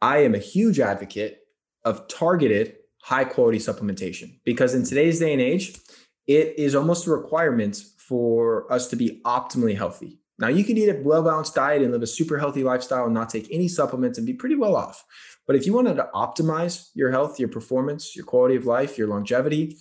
I 0.00 0.18
am 0.18 0.34
a 0.34 0.38
huge 0.38 0.80
advocate 0.80 1.40
of 1.84 2.06
targeted 2.08 2.76
high 3.02 3.24
quality 3.24 3.58
supplementation 3.58 4.38
because 4.44 4.74
in 4.74 4.84
today's 4.84 5.18
day 5.18 5.32
and 5.32 5.42
age, 5.42 5.78
it 6.26 6.58
is 6.58 6.74
almost 6.74 7.06
a 7.06 7.10
requirement 7.10 7.82
for 7.96 8.70
us 8.72 8.88
to 8.88 8.96
be 8.96 9.20
optimally 9.24 9.76
healthy. 9.76 10.20
Now, 10.38 10.48
you 10.48 10.62
can 10.62 10.76
eat 10.76 10.88
a 10.88 11.00
well 11.02 11.22
balanced 11.22 11.54
diet 11.54 11.82
and 11.82 11.90
live 11.90 12.02
a 12.02 12.06
super 12.06 12.38
healthy 12.38 12.62
lifestyle 12.62 13.06
and 13.06 13.14
not 13.14 13.28
take 13.28 13.48
any 13.50 13.66
supplements 13.66 14.18
and 14.18 14.26
be 14.26 14.34
pretty 14.34 14.54
well 14.54 14.76
off. 14.76 15.04
But 15.46 15.56
if 15.56 15.66
you 15.66 15.72
wanted 15.72 15.94
to 15.94 16.08
optimize 16.14 16.90
your 16.94 17.10
health, 17.10 17.40
your 17.40 17.48
performance, 17.48 18.14
your 18.14 18.24
quality 18.24 18.54
of 18.54 18.66
life, 18.66 18.96
your 18.96 19.08
longevity, 19.08 19.76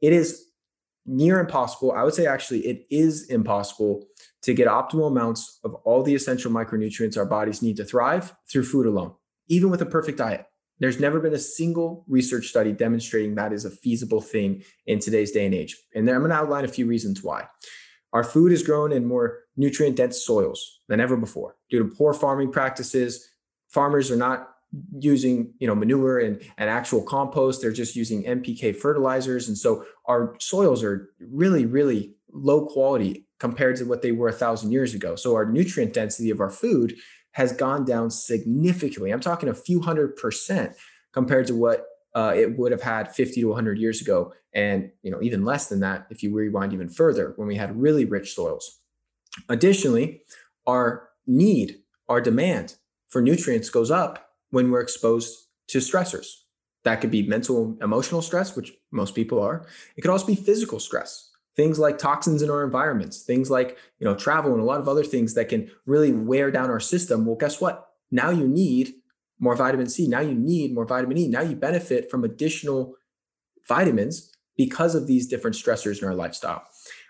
it 0.00 0.12
is 0.12 0.46
near 1.06 1.38
impossible. 1.38 1.92
I 1.92 2.02
would 2.02 2.14
say 2.14 2.26
actually, 2.26 2.60
it 2.60 2.86
is 2.90 3.28
impossible 3.28 4.06
to 4.42 4.54
get 4.54 4.68
optimal 4.68 5.08
amounts 5.08 5.58
of 5.64 5.74
all 5.84 6.02
the 6.02 6.14
essential 6.14 6.50
micronutrients 6.50 7.16
our 7.16 7.26
bodies 7.26 7.62
need 7.62 7.76
to 7.76 7.84
thrive 7.84 8.34
through 8.50 8.64
food 8.64 8.86
alone, 8.86 9.14
even 9.48 9.70
with 9.70 9.82
a 9.82 9.86
perfect 9.86 10.18
diet. 10.18 10.46
There's 10.78 10.98
never 10.98 11.20
been 11.20 11.34
a 11.34 11.38
single 11.38 12.04
research 12.08 12.46
study 12.46 12.72
demonstrating 12.72 13.34
that 13.34 13.52
is 13.52 13.66
a 13.66 13.70
feasible 13.70 14.22
thing 14.22 14.64
in 14.86 14.98
today's 14.98 15.30
day 15.30 15.44
and 15.44 15.54
age. 15.54 15.76
And 15.94 16.08
I'm 16.08 16.20
going 16.20 16.30
to 16.30 16.36
outline 16.36 16.64
a 16.64 16.68
few 16.68 16.86
reasons 16.86 17.22
why. 17.22 17.48
Our 18.14 18.24
food 18.24 18.50
is 18.50 18.62
grown 18.62 18.90
in 18.90 19.06
more 19.06 19.40
nutrient 19.56 19.96
dense 19.96 20.24
soils 20.24 20.80
than 20.88 21.00
ever 21.00 21.16
before. 21.16 21.56
Due 21.68 21.80
to 21.80 21.94
poor 21.94 22.14
farming 22.14 22.50
practices, 22.50 23.28
farmers 23.68 24.10
are 24.10 24.16
not 24.16 24.48
using 24.98 25.52
you 25.58 25.66
know 25.66 25.74
manure 25.74 26.20
and, 26.20 26.40
and 26.56 26.70
actual 26.70 27.02
compost 27.02 27.60
they're 27.60 27.72
just 27.72 27.96
using 27.96 28.22
npk 28.22 28.76
fertilizers 28.76 29.48
and 29.48 29.58
so 29.58 29.84
our 30.06 30.36
soils 30.38 30.84
are 30.84 31.10
really 31.18 31.66
really 31.66 32.14
low 32.32 32.66
quality 32.66 33.26
compared 33.40 33.74
to 33.76 33.84
what 33.84 34.02
they 34.02 34.12
were 34.12 34.28
a 34.28 34.32
thousand 34.32 34.70
years 34.70 34.94
ago. 34.94 35.16
So 35.16 35.34
our 35.34 35.50
nutrient 35.50 35.92
density 35.92 36.30
of 36.30 36.40
our 36.40 36.50
food 36.50 36.94
has 37.32 37.52
gone 37.52 37.84
down 37.84 38.10
significantly. 38.10 39.10
I'm 39.10 39.20
talking 39.20 39.48
a 39.48 39.54
few 39.54 39.80
hundred 39.80 40.16
percent 40.16 40.76
compared 41.12 41.46
to 41.48 41.54
what 41.54 41.86
uh, 42.14 42.34
it 42.36 42.58
would 42.58 42.70
have 42.70 42.82
had 42.82 43.14
50 43.14 43.40
to 43.40 43.46
100 43.48 43.78
years 43.78 44.00
ago 44.00 44.32
and 44.52 44.90
you 45.02 45.10
know 45.12 45.22
even 45.22 45.44
less 45.44 45.68
than 45.68 45.80
that 45.80 46.06
if 46.10 46.24
you 46.24 46.34
rewind 46.34 46.72
even 46.72 46.88
further 46.88 47.34
when 47.36 47.46
we 47.46 47.56
had 47.56 47.80
really 47.80 48.04
rich 48.04 48.34
soils. 48.34 48.80
Additionally 49.48 50.22
our 50.66 51.08
need 51.26 51.76
our 52.08 52.20
demand 52.20 52.74
for 53.08 53.22
nutrients 53.22 53.70
goes 53.70 53.90
up 53.90 54.32
when 54.50 54.70
we're 54.70 54.80
exposed 54.80 55.46
to 55.68 55.78
stressors. 55.78 56.26
That 56.82 57.00
could 57.00 57.12
be 57.12 57.22
mental 57.22 57.78
emotional 57.80 58.22
stress 58.22 58.56
which 58.56 58.72
most 58.90 59.14
people 59.14 59.40
are. 59.40 59.64
It 59.96 60.00
could 60.00 60.10
also 60.10 60.26
be 60.26 60.34
physical 60.34 60.80
stress 60.80 61.29
things 61.56 61.78
like 61.78 61.98
toxins 61.98 62.42
in 62.42 62.50
our 62.50 62.64
environments 62.64 63.22
things 63.22 63.50
like 63.50 63.78
you 63.98 64.04
know 64.04 64.14
travel 64.14 64.52
and 64.52 64.60
a 64.60 64.64
lot 64.64 64.80
of 64.80 64.88
other 64.88 65.04
things 65.04 65.34
that 65.34 65.48
can 65.48 65.70
really 65.86 66.12
wear 66.12 66.50
down 66.50 66.70
our 66.70 66.80
system 66.80 67.26
well 67.26 67.36
guess 67.36 67.60
what 67.60 67.88
now 68.10 68.30
you 68.30 68.46
need 68.46 68.94
more 69.40 69.56
vitamin 69.56 69.88
C. 69.88 70.06
Now 70.06 70.20
you 70.20 70.34
need 70.34 70.74
more 70.74 70.84
vitamin 70.84 71.18
E. 71.18 71.28
Now 71.28 71.40
you 71.40 71.56
benefit 71.56 72.10
from 72.10 72.24
additional 72.24 72.94
vitamins 73.66 74.30
because 74.56 74.94
of 74.94 75.06
these 75.06 75.26
different 75.26 75.56
stressors 75.56 76.02
in 76.02 76.08
our 76.08 76.14
lifestyle. 76.14 76.62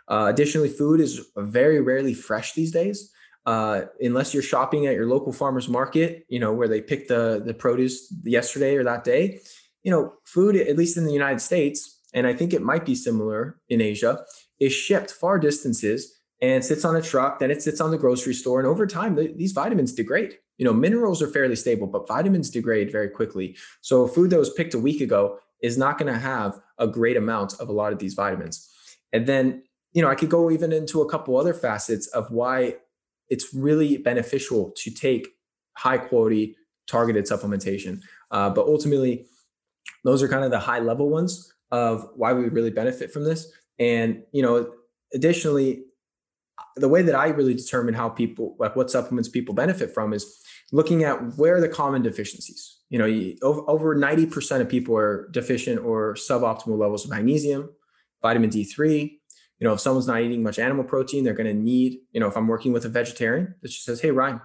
Uh, 0.09 0.27
additionally, 0.29 0.69
food 0.69 1.01
is 1.01 1.29
very 1.37 1.81
rarely 1.81 2.15
fresh 2.15 2.53
these 2.53 2.71
days. 2.71 3.13
Uh, 3.47 3.83
unless 4.01 4.33
you're 4.33 4.43
shopping 4.43 4.87
at 4.87 4.95
your 4.95 5.07
local 5.07 5.33
farmers 5.33 5.69
market, 5.69 6.25
you 6.29 6.39
know, 6.39 6.53
where 6.53 6.69
they 6.69 6.81
picked 6.81 7.09
the, 7.09 7.43
the 7.45 7.55
produce 7.55 8.13
yesterday 8.23 8.77
or 8.77 8.85
that 8.85 9.03
day, 9.03 9.41
you 9.83 9.91
know, 9.91 10.13
food, 10.25 10.55
at 10.57 10.77
least 10.77 10.97
in 10.97 11.05
the 11.05 11.13
United 11.13 11.41
States, 11.41 12.00
and 12.13 12.27
I 12.27 12.35
think 12.35 12.53
it 12.53 12.63
might 12.63 12.85
be 12.85 12.95
similar 12.95 13.61
in 13.69 13.81
Asia, 13.81 14.25
is 14.59 14.73
shipped 14.73 15.11
far 15.11 15.39
distances 15.39 16.21
and 16.43 16.65
sits 16.65 16.85
on 16.85 16.97
a 16.97 17.03
truck. 17.03 17.39
Then 17.39 17.51
it 17.51 17.63
sits 17.63 17.81
on 17.81 17.91
the 17.91 17.99
grocery 17.99 18.35
store. 18.35 18.59
And 18.59 18.69
over 18.69 18.87
time, 18.87 19.15
the, 19.15 19.33
these 19.37 19.53
vitamins 19.53 19.93
degrade. 19.93 20.39
You 20.59 20.65
know, 20.65 20.73
minerals 20.73 21.23
are 21.23 21.29
fairly 21.29 21.57
stable, 21.57 21.87
but 21.87 22.09
vitamins 22.09 22.51
degrade 22.51 22.91
very 22.91 23.09
quickly. 23.09 23.57
So 23.81 24.07
food 24.07 24.31
that 24.31 24.39
was 24.39 24.51
picked 24.51 24.75
a 24.75 24.79
week 24.79 25.01
ago 25.01 25.39
is 25.63 25.79
not 25.79 25.99
going 25.99 26.13
to 26.13 26.19
have 26.19 26.61
a 26.79 26.87
great 26.87 27.17
amount 27.17 27.55
of 27.61 27.69
a 27.69 27.73
lot 27.73 27.93
of 27.93 27.99
these 27.99 28.15
vitamins. 28.15 28.69
And 29.13 29.27
then, 29.27 29.63
you 29.93 30.03
know, 30.03 30.09
I 30.09 30.15
could 30.15 30.31
go 30.31 30.51
even 30.51 30.73
into 30.73 31.03
a 31.03 31.09
couple 31.09 31.37
other 31.37 31.55
facets 31.55 32.07
of 32.09 32.31
why 32.31 32.77
it's 33.29 33.55
really 33.55 33.99
beneficial 33.99 34.73
to 34.77 34.91
take 34.91 35.29
high 35.77 35.99
quality 35.99 36.57
targeted 36.87 37.25
supplementation. 37.27 38.01
Uh, 38.31 38.51
but 38.51 38.67
ultimately, 38.67 39.27
those 40.05 40.23
are 40.23 40.29
kind 40.29 40.45
of 40.45 40.51
the 40.51 40.59
high 40.59 40.81
level 40.81 41.09
ones 41.09 41.53
of 41.71 42.09
why 42.15 42.33
we 42.33 42.49
really 42.49 42.71
benefit 42.71 43.13
from 43.13 43.25
this. 43.25 43.51
And, 43.79 44.23
you 44.33 44.43
know, 44.43 44.73
additionally, 45.15 45.85
the 46.77 46.89
way 46.89 47.03
that 47.03 47.15
I 47.15 47.29
really 47.29 47.55
determine 47.55 47.95
how 47.95 48.09
people 48.09 48.57
like 48.59 48.77
what 48.77 48.91
supplements 48.91 49.29
people 49.29 49.55
benefit 49.55 49.93
from 49.93 50.13
is 50.13 50.43
looking 50.73 51.05
at 51.05 51.37
where 51.37 51.57
are 51.57 51.61
the 51.61 51.69
common 51.69 52.03
deficiencies. 52.03 52.79
You 52.91 52.99
know, 52.99 53.37
over 53.43 53.97
90% 53.97 54.61
of 54.61 54.69
people 54.69 54.97
are 54.97 55.29
deficient 55.31 55.85
or 55.85 56.15
suboptimal 56.15 56.79
levels 56.79 57.05
of 57.05 57.11
magnesium, 57.11 57.71
vitamin 58.21 58.51
D3. 58.51 59.03
You 59.59 59.67
know, 59.67 59.75
if 59.75 59.81
someone's 59.81 60.07
not 60.07 60.21
eating 60.21 60.43
much 60.43 60.59
animal 60.59 60.85
protein, 60.85 61.23
they're 61.23 61.35
going 61.35 61.47
to 61.47 61.55
need, 61.55 61.99
you 62.13 62.21
know, 62.21 62.27
if 62.27 62.37
I'm 62.37 62.49
working 62.49 62.73
with 62.73 62.85
a 62.85 62.89
vegetarian 62.89 63.55
that 63.63 63.69
just 63.69 63.85
says, 63.85 64.01
Hey, 64.01 64.11
Ryan, 64.11 64.41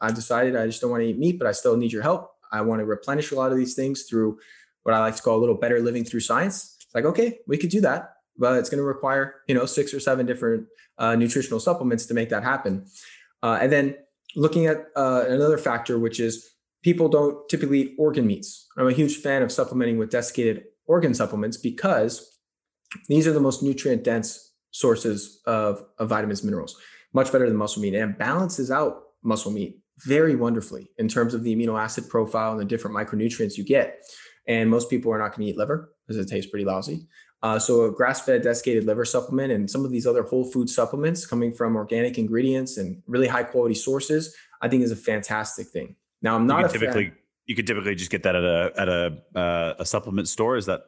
I've 0.00 0.14
decided 0.14 0.54
I 0.54 0.66
just 0.66 0.80
don't 0.80 0.90
want 0.90 1.02
to 1.02 1.08
eat 1.08 1.18
meat, 1.18 1.38
but 1.38 1.48
I 1.48 1.52
still 1.52 1.76
need 1.76 1.92
your 1.92 2.02
help. 2.02 2.30
I 2.52 2.60
want 2.60 2.80
to 2.80 2.84
replenish 2.84 3.30
a 3.30 3.34
lot 3.34 3.50
of 3.50 3.58
these 3.58 3.74
things 3.74 4.04
through 4.04 4.38
what 4.88 4.96
I 4.96 5.00
like 5.00 5.16
to 5.16 5.22
call 5.22 5.36
a 5.36 5.42
little 5.44 5.54
better 5.54 5.80
living 5.80 6.04
through 6.04 6.20
science. 6.20 6.76
It's 6.80 6.94
like, 6.94 7.04
okay, 7.04 7.38
we 7.46 7.58
could 7.58 7.70
do 7.70 7.82
that 7.82 8.14
but 8.38 8.56
it's 8.56 8.70
going 8.70 8.78
to 8.78 8.84
require 8.84 9.42
you 9.48 9.54
know 9.54 9.66
six 9.66 9.92
or 9.92 10.00
seven 10.00 10.24
different 10.24 10.66
uh, 10.98 11.14
nutritional 11.16 11.60
supplements 11.60 12.06
to 12.06 12.14
make 12.14 12.30
that 12.30 12.42
happen. 12.42 12.86
Uh, 13.42 13.58
and 13.60 13.70
then 13.70 13.96
looking 14.36 14.66
at 14.66 14.86
uh, 14.96 15.24
another 15.28 15.58
factor 15.58 15.98
which 15.98 16.20
is 16.20 16.50
people 16.82 17.08
don't 17.08 17.48
typically 17.48 17.80
eat 17.80 17.94
organ 17.98 18.26
meats. 18.26 18.66
I'm 18.76 18.88
a 18.88 18.92
huge 18.92 19.16
fan 19.16 19.42
of 19.42 19.50
supplementing 19.50 19.98
with 19.98 20.10
desiccated 20.10 20.64
organ 20.86 21.12
supplements 21.12 21.56
because 21.56 22.38
these 23.08 23.26
are 23.26 23.32
the 23.32 23.40
most 23.40 23.62
nutrient 23.62 24.04
dense 24.04 24.52
sources 24.70 25.40
of, 25.46 25.84
of 25.98 26.08
vitamins 26.08 26.44
minerals 26.44 26.78
much 27.14 27.32
better 27.32 27.48
than 27.48 27.56
muscle 27.56 27.82
meat 27.82 27.94
and 27.94 28.18
balances 28.18 28.70
out 28.70 29.02
muscle 29.22 29.50
meat 29.50 29.80
very 30.06 30.36
wonderfully 30.36 30.90
in 30.98 31.08
terms 31.08 31.32
of 31.34 31.42
the 31.42 31.54
amino 31.56 31.80
acid 31.80 32.08
profile 32.08 32.52
and 32.52 32.60
the 32.60 32.64
different 32.64 32.94
micronutrients 32.94 33.56
you 33.56 33.64
get 33.64 34.04
and 34.48 34.68
most 34.68 34.90
people 34.90 35.12
are 35.12 35.18
not 35.18 35.28
going 35.36 35.46
to 35.46 35.52
eat 35.52 35.56
liver 35.56 35.92
because 36.06 36.20
it 36.20 36.28
tastes 36.28 36.50
pretty 36.50 36.64
lousy 36.64 37.06
uh, 37.42 37.58
so 37.58 37.84
a 37.84 37.92
grass-fed 37.92 38.42
desiccated 38.42 38.84
liver 38.84 39.04
supplement 39.04 39.52
and 39.52 39.70
some 39.70 39.84
of 39.84 39.90
these 39.90 40.06
other 40.06 40.22
whole 40.22 40.44
food 40.44 40.68
supplements 40.68 41.24
coming 41.24 41.52
from 41.52 41.76
organic 41.76 42.18
ingredients 42.18 42.76
and 42.78 43.00
really 43.06 43.28
high 43.28 43.44
quality 43.44 43.76
sources, 43.76 44.34
I 44.60 44.68
think 44.68 44.82
is 44.82 44.90
a 44.90 44.96
fantastic 44.96 45.68
thing. 45.68 45.94
Now 46.20 46.34
I'm 46.34 46.48
not 46.48 46.70
typically 46.70 47.04
fan. 47.04 47.16
you 47.46 47.54
could 47.54 47.66
typically 47.66 47.94
just 47.94 48.10
get 48.10 48.24
that 48.24 48.34
at 48.34 48.42
a 48.42 48.72
at 48.76 48.88
a 48.88 49.18
uh, 49.36 49.74
a 49.78 49.84
supplement 49.84 50.26
store. 50.28 50.56
Is 50.56 50.66
that 50.66 50.86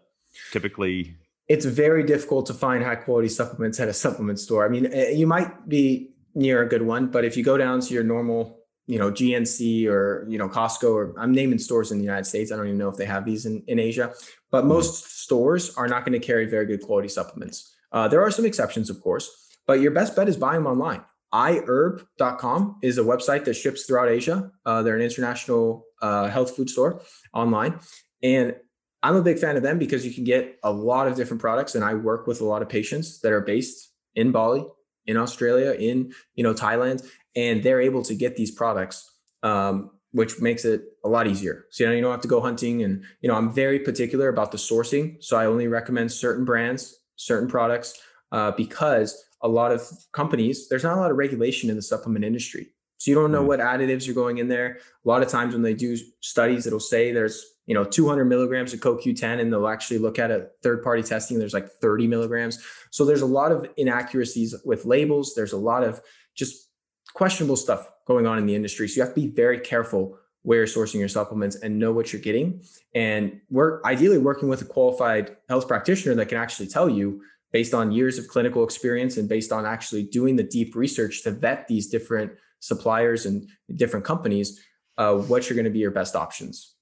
typically? 0.50 1.14
It's 1.46 1.64
very 1.64 2.02
difficult 2.02 2.46
to 2.46 2.54
find 2.54 2.82
high 2.82 2.96
quality 2.96 3.28
supplements 3.28 3.78
at 3.78 3.88
a 3.88 3.92
supplement 3.92 4.40
store. 4.40 4.64
I 4.64 4.68
mean, 4.68 4.86
eh, 4.92 5.10
you 5.10 5.28
might 5.28 5.68
be 5.68 6.10
near 6.34 6.62
a 6.62 6.68
good 6.68 6.82
one, 6.82 7.08
but 7.08 7.24
if 7.24 7.36
you 7.36 7.44
go 7.44 7.56
down 7.56 7.80
to 7.80 7.94
your 7.94 8.02
normal 8.02 8.59
you 8.90 8.98
know 8.98 9.10
GNC 9.10 9.86
or 9.86 10.26
you 10.28 10.36
know 10.36 10.48
Costco 10.48 10.92
or 10.92 11.14
I'm 11.16 11.30
naming 11.30 11.60
stores 11.60 11.92
in 11.92 11.98
the 11.98 12.04
United 12.04 12.24
States. 12.24 12.50
I 12.50 12.56
don't 12.56 12.66
even 12.66 12.78
know 12.78 12.88
if 12.88 12.96
they 12.96 13.06
have 13.06 13.24
these 13.24 13.46
in, 13.46 13.62
in 13.68 13.78
Asia, 13.78 14.12
but 14.50 14.66
most 14.66 15.22
stores 15.22 15.76
are 15.76 15.86
not 15.86 16.04
going 16.04 16.20
to 16.20 16.26
carry 16.26 16.46
very 16.46 16.66
good 16.66 16.82
quality 16.82 17.08
supplements. 17.08 17.72
Uh, 17.92 18.08
there 18.08 18.20
are 18.20 18.32
some 18.32 18.44
exceptions, 18.44 18.90
of 18.90 19.00
course, 19.00 19.30
but 19.66 19.80
your 19.80 19.92
best 19.92 20.16
bet 20.16 20.28
is 20.28 20.36
buying 20.36 20.64
them 20.64 20.66
online. 20.66 21.02
iherb.com 21.32 22.78
is 22.82 22.98
a 22.98 23.02
website 23.02 23.44
that 23.44 23.54
ships 23.54 23.84
throughout 23.84 24.08
Asia. 24.08 24.50
Uh, 24.66 24.82
they're 24.82 24.96
an 24.96 25.02
international 25.02 25.84
uh, 26.02 26.28
health 26.28 26.56
food 26.56 26.68
store 26.68 27.00
online, 27.32 27.78
and 28.24 28.56
I'm 29.04 29.14
a 29.14 29.22
big 29.22 29.38
fan 29.38 29.56
of 29.56 29.62
them 29.62 29.78
because 29.78 30.04
you 30.04 30.12
can 30.12 30.24
get 30.24 30.58
a 30.64 30.72
lot 30.72 31.06
of 31.06 31.14
different 31.14 31.40
products. 31.40 31.76
And 31.76 31.84
I 31.84 31.94
work 31.94 32.26
with 32.26 32.40
a 32.40 32.44
lot 32.44 32.60
of 32.60 32.68
patients 32.68 33.20
that 33.20 33.32
are 33.32 33.40
based 33.40 33.92
in 34.16 34.32
Bali, 34.32 34.66
in 35.06 35.16
Australia, 35.16 35.72
in 35.72 36.12
you 36.34 36.44
know 36.44 36.54
Thailand, 36.54 37.06
and 37.36 37.62
they're 37.62 37.80
able 37.80 38.02
to 38.02 38.14
get 38.14 38.36
these 38.36 38.50
products 38.50 39.10
um, 39.42 39.90
which 40.12 40.40
makes 40.40 40.64
it 40.64 40.82
a 41.04 41.08
lot 41.08 41.26
easier. 41.26 41.66
So 41.70 41.84
you 41.84 41.90
know 41.90 41.96
you 41.96 42.02
don't 42.02 42.10
have 42.10 42.20
to 42.22 42.28
go 42.28 42.40
hunting 42.40 42.82
and 42.82 43.04
you 43.20 43.28
know 43.28 43.34
i'm 43.34 43.52
very 43.52 43.78
particular 43.78 44.28
about 44.28 44.52
the 44.52 44.58
sourcing. 44.58 45.22
So 45.22 45.36
i 45.36 45.46
only 45.46 45.68
recommend 45.68 46.12
certain 46.12 46.44
brands 46.44 46.96
certain 47.16 47.48
products 47.48 48.00
uh, 48.32 48.50
because 48.52 49.22
a 49.42 49.48
lot 49.48 49.72
of 49.72 49.82
companies 50.12 50.68
there's 50.68 50.84
not 50.84 50.96
a 50.96 51.00
lot 51.00 51.10
of 51.10 51.16
regulation 51.16 51.70
in 51.70 51.76
the 51.76 51.82
supplement 51.82 52.24
industry 52.24 52.68
so 53.00 53.10
you 53.10 53.14
don't 53.16 53.32
know 53.32 53.42
mm. 53.42 53.48
what 53.48 53.60
additives 53.60 54.08
are 54.08 54.12
going 54.12 54.38
in 54.38 54.48
there 54.48 54.78
a 55.04 55.08
lot 55.08 55.22
of 55.22 55.28
times 55.28 55.52
when 55.52 55.62
they 55.62 55.74
do 55.74 55.96
studies 56.20 56.66
it'll 56.66 56.78
say 56.78 57.12
there's 57.12 57.44
you 57.66 57.74
know 57.74 57.84
200 57.84 58.24
milligrams 58.24 58.72
of 58.72 58.80
CoQ10 58.80 59.40
and 59.40 59.52
they'll 59.52 59.68
actually 59.68 59.98
look 59.98 60.18
at 60.18 60.30
a 60.30 60.48
third 60.62 60.82
party 60.82 61.02
testing 61.02 61.38
there's 61.38 61.54
like 61.54 61.68
30 61.80 62.06
milligrams 62.06 62.64
so 62.90 63.04
there's 63.04 63.22
a 63.22 63.26
lot 63.26 63.52
of 63.52 63.66
inaccuracies 63.76 64.54
with 64.64 64.84
labels 64.84 65.34
there's 65.34 65.52
a 65.52 65.58
lot 65.58 65.82
of 65.82 66.00
just 66.36 66.70
questionable 67.14 67.56
stuff 67.56 67.90
going 68.06 68.26
on 68.26 68.38
in 68.38 68.46
the 68.46 68.54
industry. 68.54 68.88
So 68.88 68.96
you 68.96 69.02
have 69.02 69.14
to 69.14 69.20
be 69.20 69.28
very 69.28 69.60
careful 69.60 70.18
where 70.42 70.58
you're 70.58 70.66
sourcing 70.66 70.98
your 71.00 71.08
supplements 71.08 71.56
and 71.56 71.78
know 71.78 71.92
what 71.92 72.12
you're 72.12 72.22
getting. 72.22 72.62
And 72.94 73.40
we're 73.50 73.82
ideally 73.84 74.18
working 74.18 74.48
with 74.48 74.62
a 74.62 74.64
qualified 74.64 75.36
health 75.48 75.68
practitioner 75.68 76.14
that 76.14 76.26
can 76.26 76.38
actually 76.38 76.68
tell 76.68 76.88
you 76.88 77.22
based 77.52 77.74
on 77.74 77.92
years 77.92 78.18
of 78.18 78.28
clinical 78.28 78.64
experience 78.64 79.16
and 79.16 79.28
based 79.28 79.52
on 79.52 79.66
actually 79.66 80.04
doing 80.04 80.36
the 80.36 80.42
deep 80.42 80.74
research 80.74 81.22
to 81.24 81.30
vet 81.30 81.68
these 81.68 81.88
different 81.88 82.32
suppliers 82.60 83.26
and 83.26 83.48
different 83.74 84.04
companies, 84.04 84.60
uh, 84.98 85.14
what 85.14 85.48
you're 85.48 85.56
going 85.56 85.64
to 85.64 85.70
be 85.70 85.78
your 85.78 85.90
best 85.90 86.14
options. 86.14 86.74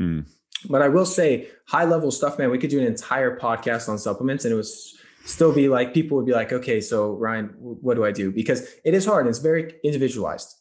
Mm. 0.00 0.26
But 0.68 0.82
I 0.82 0.88
will 0.88 1.06
say, 1.06 1.48
high 1.68 1.84
level 1.84 2.10
stuff, 2.10 2.38
man. 2.38 2.50
We 2.50 2.58
could 2.58 2.70
do 2.70 2.80
an 2.80 2.86
entire 2.86 3.38
podcast 3.38 3.88
on 3.88 3.98
supplements, 3.98 4.44
and 4.44 4.52
it 4.52 4.56
was 4.56 4.98
still 5.24 5.52
be 5.52 5.68
like 5.68 5.92
people 5.92 6.16
would 6.16 6.26
be 6.26 6.32
like, 6.32 6.52
okay, 6.52 6.80
so 6.80 7.12
Ryan, 7.12 7.46
what 7.58 7.94
do 7.94 8.04
I 8.04 8.12
do? 8.12 8.32
Because 8.32 8.68
it 8.84 8.94
is 8.94 9.04
hard. 9.04 9.26
It's 9.26 9.38
very 9.38 9.74
individualized, 9.84 10.54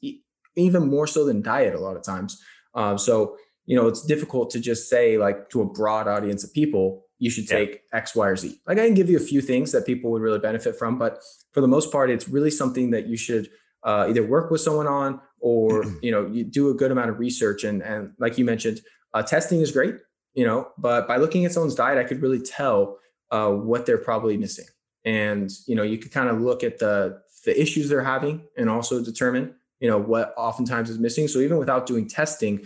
even 0.55 0.87
more 0.87 1.07
so 1.07 1.25
than 1.25 1.41
diet 1.41 1.75
a 1.75 1.79
lot 1.79 1.95
of 1.95 2.03
times. 2.03 2.41
Um, 2.73 2.97
so 2.97 3.37
you 3.65 3.75
know, 3.75 3.87
it's 3.87 4.05
difficult 4.05 4.49
to 4.51 4.59
just 4.59 4.89
say 4.89 5.17
like 5.17 5.49
to 5.49 5.61
a 5.61 5.65
broad 5.65 6.07
audience 6.07 6.43
of 6.43 6.53
people, 6.53 7.03
you 7.17 7.29
should 7.29 7.47
take 7.47 7.81
yeah. 7.91 7.97
X, 7.97 8.15
Y, 8.15 8.27
or 8.27 8.35
Z. 8.35 8.59
Like 8.67 8.77
I 8.77 8.85
can 8.85 8.93
give 8.93 9.09
you 9.09 9.17
a 9.17 9.21
few 9.21 9.41
things 9.41 9.71
that 9.71 9.85
people 9.85 10.11
would 10.11 10.21
really 10.21 10.39
benefit 10.39 10.75
from, 10.75 10.99
but 10.99 11.19
for 11.51 11.61
the 11.61 11.67
most 11.67 11.91
part, 11.91 12.09
it's 12.09 12.27
really 12.27 12.51
something 12.51 12.91
that 12.91 13.07
you 13.07 13.17
should 13.17 13.49
uh, 13.85 14.07
either 14.09 14.25
work 14.25 14.51
with 14.51 14.59
someone 14.59 14.87
on 14.87 15.21
or 15.39 15.85
you 16.01 16.11
know 16.11 16.25
you 16.27 16.43
do 16.43 16.69
a 16.69 16.73
good 16.73 16.91
amount 16.91 17.09
of 17.09 17.19
research 17.19 17.63
and 17.63 17.81
and 17.81 18.11
like 18.19 18.37
you 18.37 18.43
mentioned, 18.43 18.81
uh, 19.13 19.23
testing 19.23 19.61
is 19.61 19.71
great, 19.71 19.95
you 20.33 20.45
know, 20.45 20.69
but 20.77 21.07
by 21.07 21.17
looking 21.17 21.45
at 21.45 21.53
someone's 21.53 21.75
diet, 21.75 21.97
I 21.97 22.03
could 22.03 22.21
really 22.21 22.41
tell 22.41 22.97
uh, 23.31 23.49
what 23.49 23.85
they're 23.85 23.97
probably 23.97 24.37
missing. 24.37 24.65
And 25.05 25.49
you 25.67 25.75
know, 25.75 25.83
you 25.83 25.97
could 25.97 26.11
kind 26.11 26.29
of 26.29 26.41
look 26.41 26.63
at 26.63 26.79
the 26.79 27.21
the 27.45 27.59
issues 27.59 27.89
they're 27.89 28.03
having 28.03 28.41
and 28.57 28.69
also 28.69 29.03
determine 29.03 29.53
you 29.79 29.89
know 29.89 29.99
what 29.99 30.33
oftentimes 30.35 30.89
is 30.89 30.99
missing. 30.99 31.27
So 31.27 31.39
even 31.39 31.57
without 31.57 31.85
doing 31.85 32.07
testing, 32.07 32.65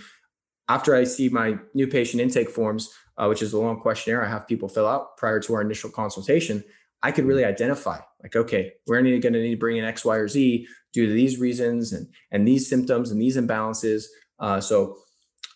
after 0.70 0.96
I 0.96 1.04
see 1.04 1.28
my 1.28 1.58
new 1.74 1.88
patient 1.88 2.22
intake 2.22 2.50
forms, 2.50 2.90
uh, 3.18 3.28
which 3.28 3.42
is 3.42 3.52
a 3.54 3.60
long 3.60 3.82
questionnaire 3.82 4.24
I 4.24 4.30
have 4.30 4.48
people 4.48 4.70
fill 4.70 4.88
out 4.88 5.18
prior 5.18 5.40
to 5.42 5.54
our 5.56 5.62
initial 5.62 5.90
consultation, 5.90 6.64
I 7.02 7.12
could 7.12 7.26
really 7.26 7.46
identify 7.46 8.00
like, 8.22 8.36
okay, 8.36 8.74
we're 8.88 9.02
going 9.02 9.22
to 9.22 9.32
need 9.32 9.52
to 9.52 9.58
bring 9.58 9.78
in 9.78 9.86
X, 9.86 10.04
Y, 10.04 10.16
or 10.16 10.28
Z 10.28 10.68
due 10.94 11.08
to 11.08 11.14
these 11.14 11.40
reasons 11.40 11.94
and 11.94 12.08
and 12.32 12.48
these 12.48 12.70
symptoms 12.70 13.12
and 13.12 13.22
these 13.22 13.38
imbalances. 13.38 14.06
Uh, 14.40 14.60
so 14.60 14.98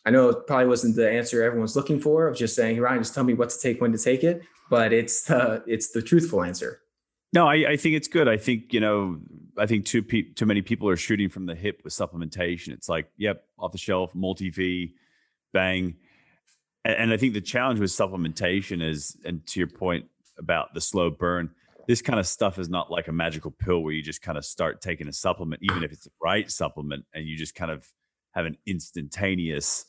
I 0.06 0.10
know 0.10 0.30
it 0.30 0.48
probably 0.48 0.68
wasn't 0.68 0.96
the 0.96 1.10
answer 1.10 1.44
everyone's 1.44 1.76
looking 1.76 2.00
for 2.00 2.28
of 2.28 2.38
just 2.38 2.56
saying, 2.56 2.80
Ryan, 2.80 3.00
just 3.00 3.14
tell 3.14 3.24
me 3.24 3.34
what 3.34 3.50
to 3.50 3.60
take, 3.60 3.82
when 3.82 3.92
to 3.94 3.98
take 3.98 4.24
it. 4.24 4.42
But 4.70 4.94
it's 4.94 5.24
the 5.24 5.64
it's 5.68 5.92
the 5.92 6.02
truthful 6.02 6.44
answer. 6.44 6.80
No, 7.34 7.48
I, 7.48 7.72
I 7.72 7.78
think 7.78 7.96
it's 7.96 8.08
good. 8.08 8.28
I 8.28 8.38
think 8.38 8.74
you 8.74 8.80
know, 8.80 9.20
I 9.58 9.66
think 9.66 9.86
too 9.86 10.04
pe- 10.04 10.34
too 10.34 10.46
many 10.46 10.62
people 10.62 10.88
are 10.90 10.96
shooting 10.96 11.30
from 11.30 11.46
the 11.46 11.56
hip 11.56 11.82
with 11.84 11.94
supplementation. 11.94 12.70
It's 12.70 12.88
like, 12.88 13.08
yep, 13.18 13.46
off 13.58 13.72
the 13.72 13.78
shelf, 13.78 14.14
multi 14.16 14.50
V, 14.50 14.94
bang. 15.52 15.96
And, 16.86 16.96
and 16.96 17.14
I 17.14 17.18
think 17.18 17.34
the 17.34 17.42
challenge 17.42 17.80
with 17.80 17.92
supplementation 17.92 18.88
is, 18.88 19.18
and 19.26 19.46
to 19.48 19.60
your 19.60 19.68
point 19.68 20.06
about 20.38 20.74
the 20.74 20.82
slow 20.82 21.10
burn, 21.10 21.52
this 21.88 22.02
kind 22.02 22.20
of 22.20 22.28
stuff 22.28 22.60
is 22.60 22.70
not 22.70 22.92
like 22.92 23.08
a 23.08 23.12
magical 23.12 23.52
pill 23.52 23.82
where 23.82 23.94
you 23.94 24.02
just 24.02 24.22
kind 24.22 24.38
of 24.38 24.46
start 24.46 24.82
taking 24.82 25.08
a 25.08 25.14
supplement, 25.14 25.62
even 25.64 25.84
if 25.84 25.92
it's 25.92 26.06
the 26.06 26.12
right 26.22 26.50
supplement, 26.50 27.06
and 27.14 27.26
you 27.26 27.36
just 27.36 27.56
kind 27.56 27.72
of 27.72 27.86
have 28.32 28.46
an 28.46 28.58
instantaneous 28.66 29.86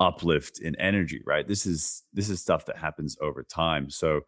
uplift 0.00 0.60
in 0.60 0.74
energy, 0.76 1.22
right? 1.24 1.46
This 1.46 1.66
is 1.66 2.02
this 2.12 2.28
is 2.28 2.40
stuff 2.40 2.66
that 2.66 2.76
happens 2.76 3.16
over 3.20 3.42
time. 3.42 3.90
So 3.90 4.22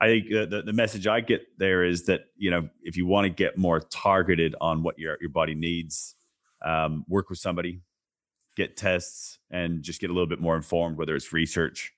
I 0.00 0.06
think 0.06 0.28
the, 0.28 0.62
the 0.64 0.72
message 0.72 1.06
I 1.06 1.20
get 1.20 1.42
there 1.58 1.84
is 1.84 2.06
that 2.06 2.26
you 2.36 2.50
know 2.50 2.68
if 2.82 2.96
you 2.96 3.06
want 3.06 3.26
to 3.26 3.30
get 3.30 3.58
more 3.58 3.80
targeted 3.80 4.54
on 4.60 4.82
what 4.82 4.98
your 4.98 5.18
your 5.20 5.30
body 5.30 5.54
needs, 5.54 6.14
um, 6.64 7.04
work 7.08 7.30
with 7.30 7.38
somebody, 7.38 7.80
get 8.56 8.76
tests, 8.76 9.38
and 9.50 9.82
just 9.82 10.00
get 10.00 10.10
a 10.10 10.12
little 10.12 10.28
bit 10.28 10.40
more 10.40 10.56
informed. 10.56 10.96
Whether 10.96 11.14
it's 11.16 11.32
research, 11.32 11.92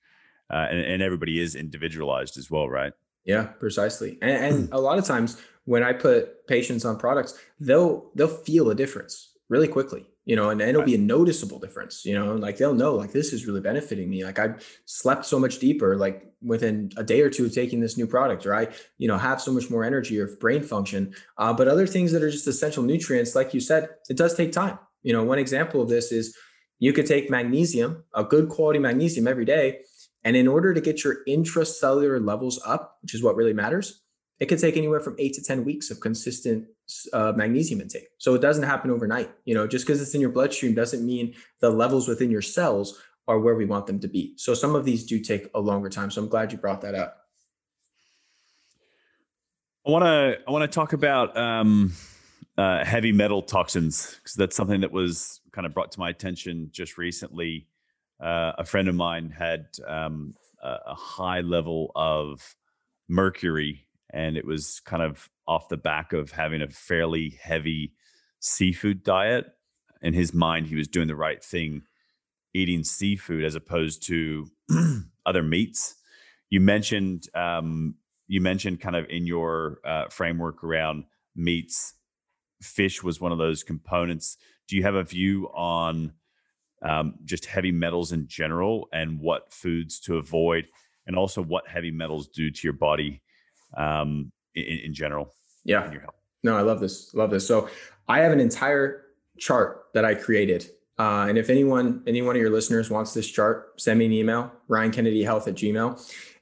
uh, 0.51 0.67
and, 0.69 0.79
and 0.79 1.01
everybody 1.01 1.39
is 1.39 1.55
individualized 1.55 2.37
as 2.37 2.49
well, 2.49 2.69
right? 2.69 2.93
Yeah, 3.25 3.43
precisely. 3.43 4.17
And, 4.21 4.31
and 4.31 4.69
a 4.71 4.79
lot 4.79 4.97
of 4.97 5.05
times 5.05 5.41
when 5.65 5.83
I 5.83 5.93
put 5.93 6.47
patients 6.47 6.85
on 6.85 6.97
products, 6.97 7.37
they'll 7.59 8.09
they'll 8.15 8.27
feel 8.27 8.69
a 8.69 8.75
difference 8.75 9.33
really 9.49 9.67
quickly 9.67 10.07
you 10.27 10.35
know, 10.35 10.49
and, 10.49 10.59
and 10.59 10.71
it'll 10.71 10.83
be 10.83 10.93
a 10.93 10.97
noticeable 10.97 11.57
difference, 11.57 12.03
you 12.03 12.13
know, 12.13 12.35
like 12.35 12.57
they'll 12.57 12.73
know 12.73 12.95
like 12.95 13.13
this 13.13 13.31
is 13.31 13.47
really 13.47 13.61
benefiting 13.61 14.09
me. 14.09 14.25
Like 14.25 14.37
I've 14.37 14.81
slept 14.83 15.25
so 15.25 15.39
much 15.39 15.59
deeper, 15.59 15.95
like 15.95 16.33
within 16.41 16.91
a 16.97 17.03
day 17.03 17.21
or 17.21 17.29
two 17.29 17.45
of 17.45 17.53
taking 17.53 17.79
this 17.79 17.95
new 17.97 18.05
product, 18.05 18.45
or 18.45 18.53
I, 18.53 18.67
you 18.97 19.07
know, 19.07 19.17
have 19.17 19.41
so 19.41 19.53
much 19.53 19.69
more 19.69 19.85
energy 19.85 20.19
or 20.19 20.27
brain 20.27 20.63
function. 20.63 21.15
Uh, 21.37 21.53
but 21.53 21.69
other 21.69 21.87
things 21.87 22.11
that 22.11 22.21
are 22.23 22.29
just 22.29 22.45
essential 22.45 22.83
nutrients, 22.83 23.35
like 23.35 23.53
you 23.53 23.61
said, 23.61 23.87
it 24.09 24.17
does 24.17 24.35
take 24.35 24.51
time. 24.51 24.77
You 25.01 25.13
know, 25.13 25.23
one 25.23 25.39
example 25.39 25.81
of 25.81 25.87
this 25.87 26.11
is 26.11 26.35
you 26.77 26.91
could 26.91 27.05
take 27.05 27.29
magnesium, 27.29 28.03
a 28.13 28.25
good 28.25 28.49
quality 28.49 28.79
magnesium 28.79 29.29
every 29.29 29.45
day. 29.45 29.79
And 30.27 30.35
in 30.35 30.45
order 30.45 30.73
to 30.73 30.81
get 30.81 31.05
your 31.05 31.23
intracellular 31.25 32.21
levels 32.21 32.59
up, 32.65 32.97
which 33.01 33.15
is 33.15 33.23
what 33.23 33.37
really 33.37 33.53
matters, 33.53 34.01
it 34.41 34.47
can 34.47 34.57
take 34.57 34.75
anywhere 34.75 34.99
from 34.99 35.15
eight 35.19 35.33
to 35.35 35.41
10 35.41 35.63
weeks 35.63 35.89
of 35.89 36.01
consistent 36.01 36.67
uh, 37.13 37.31
magnesium 37.33 37.79
intake. 37.79 38.09
So 38.17 38.35
it 38.35 38.41
doesn't 38.41 38.65
happen 38.65 38.91
overnight. 38.91 39.31
You 39.45 39.55
know, 39.55 39.67
just 39.67 39.87
because 39.87 40.01
it's 40.01 40.13
in 40.13 40.19
your 40.19 40.29
bloodstream 40.29 40.75
doesn't 40.75 41.05
mean 41.05 41.33
the 41.61 41.69
levels 41.69 42.09
within 42.09 42.29
your 42.29 42.41
cells 42.41 43.01
are 43.29 43.39
where 43.39 43.55
we 43.55 43.63
want 43.63 43.87
them 43.87 44.01
to 44.01 44.09
be. 44.09 44.33
So 44.35 44.53
some 44.53 44.75
of 44.75 44.83
these 44.83 45.05
do 45.05 45.21
take 45.21 45.47
a 45.55 45.61
longer 45.61 45.87
time. 45.87 46.11
So 46.11 46.21
I'm 46.21 46.27
glad 46.27 46.51
you 46.51 46.57
brought 46.57 46.81
that 46.81 46.93
up. 46.93 47.21
I 49.87 49.91
want 49.91 50.03
to 50.03 50.39
I 50.45 50.51
want 50.51 50.69
to 50.69 50.75
talk 50.75 50.91
about 50.91 51.37
um, 51.37 51.93
uh, 52.57 52.83
heavy 52.83 53.13
metal 53.13 53.41
toxins 53.41 54.15
because 54.15 54.33
that's 54.33 54.57
something 54.57 54.81
that 54.81 54.91
was 54.91 55.39
kind 55.53 55.65
of 55.65 55.73
brought 55.73 55.93
to 55.93 56.01
my 56.01 56.09
attention 56.09 56.67
just 56.73 56.97
recently. 56.97 57.69
Uh, 58.19 58.53
a 58.57 58.65
friend 58.65 58.87
of 58.87 58.95
mine 58.95 59.29
had 59.29 59.67
um, 59.87 60.33
a, 60.61 60.77
a 60.87 60.95
high 60.95 61.41
level 61.41 61.91
of 61.95 62.55
mercury 63.07 63.87
and 64.11 64.37
it 64.37 64.45
was 64.45 64.79
kind 64.81 65.03
of 65.03 65.29
off 65.47 65.69
the 65.69 65.77
back 65.77 66.13
of 66.13 66.31
having 66.31 66.61
a 66.61 66.69
fairly 66.69 67.37
heavy 67.41 67.93
seafood 68.39 69.03
diet. 69.03 69.45
In 70.01 70.13
his 70.13 70.33
mind, 70.33 70.67
he 70.67 70.75
was 70.75 70.87
doing 70.87 71.07
the 71.07 71.15
right 71.15 71.43
thing, 71.43 71.83
eating 72.53 72.83
seafood 72.83 73.43
as 73.43 73.55
opposed 73.55 74.05
to 74.07 74.47
other 75.25 75.43
meats. 75.43 75.95
You 76.49 76.61
mentioned 76.61 77.27
um, 77.35 77.95
you 78.27 78.41
mentioned 78.41 78.81
kind 78.81 78.95
of 78.95 79.05
in 79.09 79.25
your 79.25 79.79
uh, 79.85 80.05
framework 80.09 80.63
around 80.63 81.05
meats, 81.35 81.93
fish 82.61 83.01
was 83.03 83.21
one 83.21 83.31
of 83.31 83.37
those 83.37 83.63
components. 83.63 84.37
Do 84.67 84.75
you 84.75 84.83
have 84.83 84.95
a 84.95 85.03
view 85.03 85.49
on 85.53 86.13
um, 86.81 87.15
just 87.25 87.45
heavy 87.45 87.71
metals 87.71 88.11
in 88.11 88.27
general 88.27 88.87
and 88.93 89.19
what 89.19 89.51
foods 89.51 89.99
to 90.01 90.17
avoid, 90.17 90.67
and 91.05 91.15
also 91.15 91.41
what 91.41 91.67
heavy 91.67 91.91
metals 91.91 92.27
do 92.27 92.51
to 92.51 92.61
your 92.63 92.73
body 92.73 93.21
um, 93.75 94.31
in, 94.55 94.79
in 94.85 94.93
general. 94.93 95.33
Yeah. 95.63 95.91
No, 96.43 96.55
I 96.55 96.61
love 96.61 96.79
this. 96.79 97.13
Love 97.13 97.31
this. 97.31 97.45
So 97.45 97.69
I 98.07 98.19
have 98.19 98.31
an 98.31 98.39
entire 98.39 99.05
chart 99.37 99.85
that 99.93 100.05
I 100.05 100.15
created. 100.15 100.69
Uh, 100.97 101.25
and 101.29 101.37
if 101.37 101.49
anyone, 101.49 102.03
any 102.07 102.21
one 102.21 102.35
of 102.35 102.41
your 102.41 102.49
listeners 102.49 102.89
wants 102.89 103.13
this 103.13 103.27
chart, 103.27 103.79
send 103.79 103.99
me 103.99 104.05
an 104.05 104.13
email, 104.13 104.51
Ryan 104.67 104.91
Kennedy 104.91 105.23
Health 105.23 105.47
at 105.47 105.55
Gmail. 105.55 106.01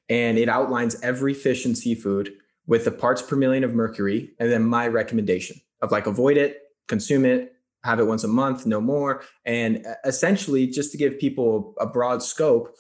And 0.10 0.38
it 0.38 0.48
outlines 0.48 0.96
every 1.02 1.34
fish 1.34 1.66
and 1.66 1.78
seafood 1.78 2.34
with 2.68 2.86
the 2.86 2.92
parts 2.92 3.22
per 3.22 3.36
million 3.36 3.64
of 3.64 3.74
mercury 3.74 4.32
and 4.40 4.52
then 4.52 4.64
my 4.64 4.88
recommendation 4.88 5.60
of 5.82 5.92
like 5.92 6.08
avoid 6.08 6.38
it, 6.38 6.62
consume 6.88 7.26
it, 7.26 7.55
have 7.86 8.00
it 8.00 8.08
once 8.08 8.24
a 8.24 8.28
month, 8.28 8.66
no 8.66 8.82
more. 8.82 9.24
And 9.46 9.86
essentially, 10.04 10.68
just 10.68 10.92
to 10.92 10.98
give 10.98 11.20
people 11.20 11.76
a 11.80 11.86
broad 11.86 12.24
scope, 12.24 12.76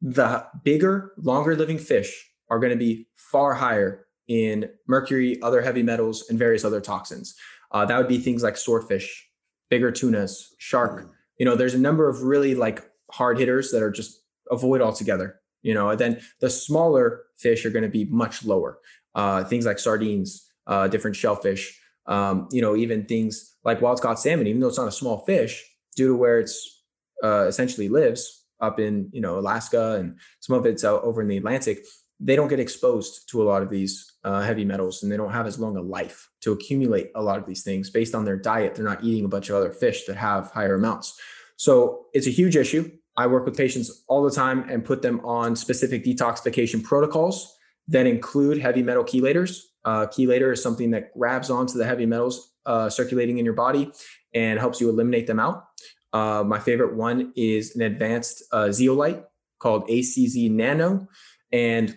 the 0.00 0.44
bigger, 0.64 1.12
longer 1.16 1.54
living 1.54 1.78
fish 1.78 2.28
are 2.50 2.58
going 2.58 2.72
to 2.72 2.78
be 2.78 3.06
far 3.16 3.54
higher 3.54 4.06
in 4.28 4.68
mercury, 4.88 5.40
other 5.42 5.62
heavy 5.62 5.82
metals, 5.82 6.24
and 6.28 6.38
various 6.38 6.64
other 6.64 6.80
toxins. 6.80 7.34
Uh, 7.70 7.84
that 7.86 7.96
would 7.96 8.08
be 8.08 8.18
things 8.18 8.42
like 8.42 8.56
swordfish, 8.56 9.28
bigger 9.70 9.90
tunas, 9.90 10.54
shark. 10.58 11.02
Mm. 11.02 11.10
You 11.38 11.46
know, 11.46 11.56
there's 11.56 11.74
a 11.74 11.78
number 11.78 12.08
of 12.08 12.22
really 12.22 12.54
like 12.54 12.84
hard 13.10 13.38
hitters 13.38 13.70
that 13.70 13.82
are 13.82 13.90
just 13.90 14.20
avoid 14.50 14.80
altogether. 14.80 15.40
You 15.62 15.74
know, 15.74 15.90
and 15.90 15.98
then 16.00 16.20
the 16.40 16.50
smaller 16.50 17.22
fish 17.36 17.64
are 17.64 17.70
going 17.70 17.84
to 17.84 17.88
be 17.88 18.04
much 18.06 18.44
lower. 18.44 18.80
Uh, 19.14 19.44
things 19.44 19.64
like 19.64 19.78
sardines, 19.78 20.50
uh, 20.66 20.88
different 20.88 21.14
shellfish. 21.14 21.78
Um, 22.06 22.48
you 22.50 22.60
know, 22.60 22.74
even 22.74 23.04
things 23.04 23.54
like 23.64 23.80
wild 23.80 24.00
caught 24.00 24.18
salmon, 24.18 24.46
even 24.46 24.60
though 24.60 24.68
it's 24.68 24.78
not 24.78 24.88
a 24.88 24.92
small 24.92 25.18
fish, 25.24 25.64
due 25.96 26.08
to 26.08 26.16
where 26.16 26.40
it's 26.40 26.82
uh, 27.22 27.46
essentially 27.46 27.88
lives 27.88 28.44
up 28.60 28.78
in 28.80 29.08
you 29.12 29.20
know 29.20 29.38
Alaska 29.38 29.96
and 29.96 30.18
some 30.40 30.56
of 30.56 30.66
it's 30.66 30.84
out 30.84 31.02
over 31.02 31.20
in 31.22 31.28
the 31.28 31.36
Atlantic 31.36 31.84
they 32.24 32.36
don't 32.36 32.48
get 32.48 32.60
exposed 32.60 33.28
to 33.28 33.42
a 33.42 33.44
lot 33.44 33.62
of 33.62 33.70
these 33.70 34.12
uh, 34.22 34.40
heavy 34.42 34.64
metals 34.64 35.02
and 35.02 35.10
they 35.10 35.16
don't 35.16 35.32
have 35.32 35.46
as 35.46 35.58
long 35.58 35.76
a 35.76 35.82
life 35.82 36.30
to 36.40 36.52
accumulate 36.52 37.10
a 37.16 37.22
lot 37.22 37.38
of 37.38 37.46
these 37.46 37.64
things 37.64 37.90
based 37.90 38.14
on 38.14 38.24
their 38.24 38.36
diet. 38.36 38.74
They're 38.74 38.84
not 38.84 39.02
eating 39.02 39.24
a 39.24 39.28
bunch 39.28 39.50
of 39.50 39.56
other 39.56 39.72
fish 39.72 40.04
that 40.06 40.16
have 40.16 40.50
higher 40.52 40.76
amounts. 40.76 41.20
So 41.56 42.06
it's 42.14 42.28
a 42.28 42.30
huge 42.30 42.54
issue. 42.54 42.90
I 43.16 43.26
work 43.26 43.44
with 43.44 43.56
patients 43.56 44.04
all 44.06 44.22
the 44.22 44.30
time 44.30 44.68
and 44.70 44.84
put 44.84 45.02
them 45.02 45.20
on 45.24 45.56
specific 45.56 46.04
detoxification 46.04 46.84
protocols 46.84 47.52
that 47.88 48.06
include 48.06 48.58
heavy 48.58 48.84
metal 48.84 49.04
chelators. 49.04 49.58
Uh, 49.84 50.06
chelator 50.06 50.52
is 50.52 50.62
something 50.62 50.90
that 50.92 51.16
grabs 51.16 51.50
onto 51.50 51.78
the 51.78 51.84
heavy 51.84 52.06
metals 52.06 52.52
uh, 52.66 52.88
circulating 52.88 53.38
in 53.38 53.44
your 53.44 53.54
body 53.54 53.90
and 54.34 54.58
helps 54.58 54.80
you 54.80 54.88
eliminate 54.88 55.26
them 55.26 55.40
out. 55.40 55.64
Uh, 56.12 56.44
my 56.46 56.58
favorite 56.58 56.94
one 56.94 57.32
is 57.36 57.74
an 57.74 57.82
advanced 57.82 58.44
uh, 58.52 58.70
zeolite 58.70 59.24
called 59.58 59.86
ACZ 59.88 60.50
Nano. 60.50 61.08
And 61.52 61.96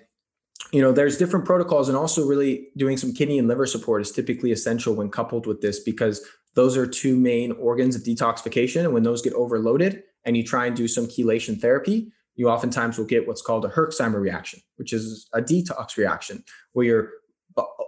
you 0.71 0.81
know 0.81 0.91
there's 0.91 1.17
different 1.17 1.45
protocols 1.45 1.89
and 1.89 1.97
also 1.97 2.25
really 2.25 2.69
doing 2.75 2.97
some 2.97 3.13
kidney 3.13 3.37
and 3.37 3.47
liver 3.47 3.65
support 3.65 4.01
is 4.01 4.11
typically 4.11 4.51
essential 4.51 4.95
when 4.95 5.09
coupled 5.09 5.45
with 5.45 5.61
this 5.61 5.79
because 5.79 6.25
those 6.55 6.75
are 6.77 6.87
two 6.87 7.17
main 7.17 7.51
organs 7.53 7.95
of 7.95 8.03
detoxification 8.03 8.83
and 8.83 8.93
when 8.93 9.03
those 9.03 9.21
get 9.21 9.33
overloaded 9.33 10.03
and 10.25 10.35
you 10.35 10.43
try 10.43 10.65
and 10.65 10.75
do 10.75 10.87
some 10.87 11.05
chelation 11.05 11.59
therapy 11.59 12.11
you 12.35 12.49
oftentimes 12.49 12.97
will 12.97 13.05
get 13.05 13.27
what's 13.27 13.41
called 13.41 13.63
a 13.63 13.69
herxheimer 13.69 14.19
reaction 14.19 14.59
which 14.77 14.91
is 14.91 15.27
a 15.33 15.41
detox 15.41 15.97
reaction 15.97 16.43
where 16.73 16.85
your 16.85 17.03
uh, 17.03 17.09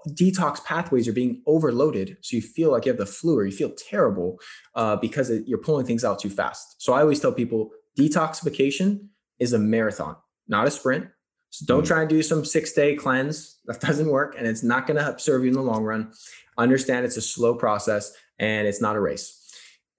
detox 0.10 0.64
pathways 0.64 1.08
are 1.08 1.14
being 1.14 1.42
overloaded 1.46 2.18
so 2.22 2.36
you 2.36 2.42
feel 2.42 2.72
like 2.72 2.86
you 2.86 2.90
have 2.90 3.00
the 3.00 3.06
flu 3.06 3.38
or 3.38 3.46
you 3.46 3.52
feel 3.52 3.72
terrible 3.90 4.40
uh, 4.76 4.96
because 4.96 5.30
it, 5.30 5.44
you're 5.46 5.58
pulling 5.58 5.86
things 5.86 6.06
out 6.06 6.20
too 6.20 6.30
fast 6.30 6.82
so 6.82 6.94
i 6.94 7.02
always 7.02 7.20
tell 7.20 7.34
people 7.34 7.70
detoxification 8.00 9.08
is 9.40 9.52
a 9.52 9.60
marathon 9.60 10.16
not 10.48 10.66
a 10.66 10.72
sprint 10.72 11.08
so 11.50 11.66
don't 11.66 11.84
mm. 11.84 11.88
try 11.88 12.02
and 12.02 12.10
do 12.10 12.22
some 12.22 12.46
six 12.46 12.74
day 12.74 12.96
cleanse. 12.96 13.58
That 13.66 13.82
doesn't 13.82 14.10
work 14.10 14.36
and 14.38 14.48
it's 14.48 14.64
not 14.64 14.88
going 14.88 14.98
to 14.98 15.04
help 15.04 15.20
serve 15.20 15.44
you 15.44 15.50
in 15.50 15.54
the 15.54 15.62
long 15.62 15.84
run. 15.84 16.12
Understand 16.58 17.06
it's 17.06 17.18
a 17.18 17.22
slow 17.22 17.56
process 17.56 18.12
and 18.40 18.68
it's 18.68 18.82
not 18.82 18.96
a 18.96 19.00
race. 19.00 19.34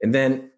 And 0.01 0.15
then, 0.15 0.51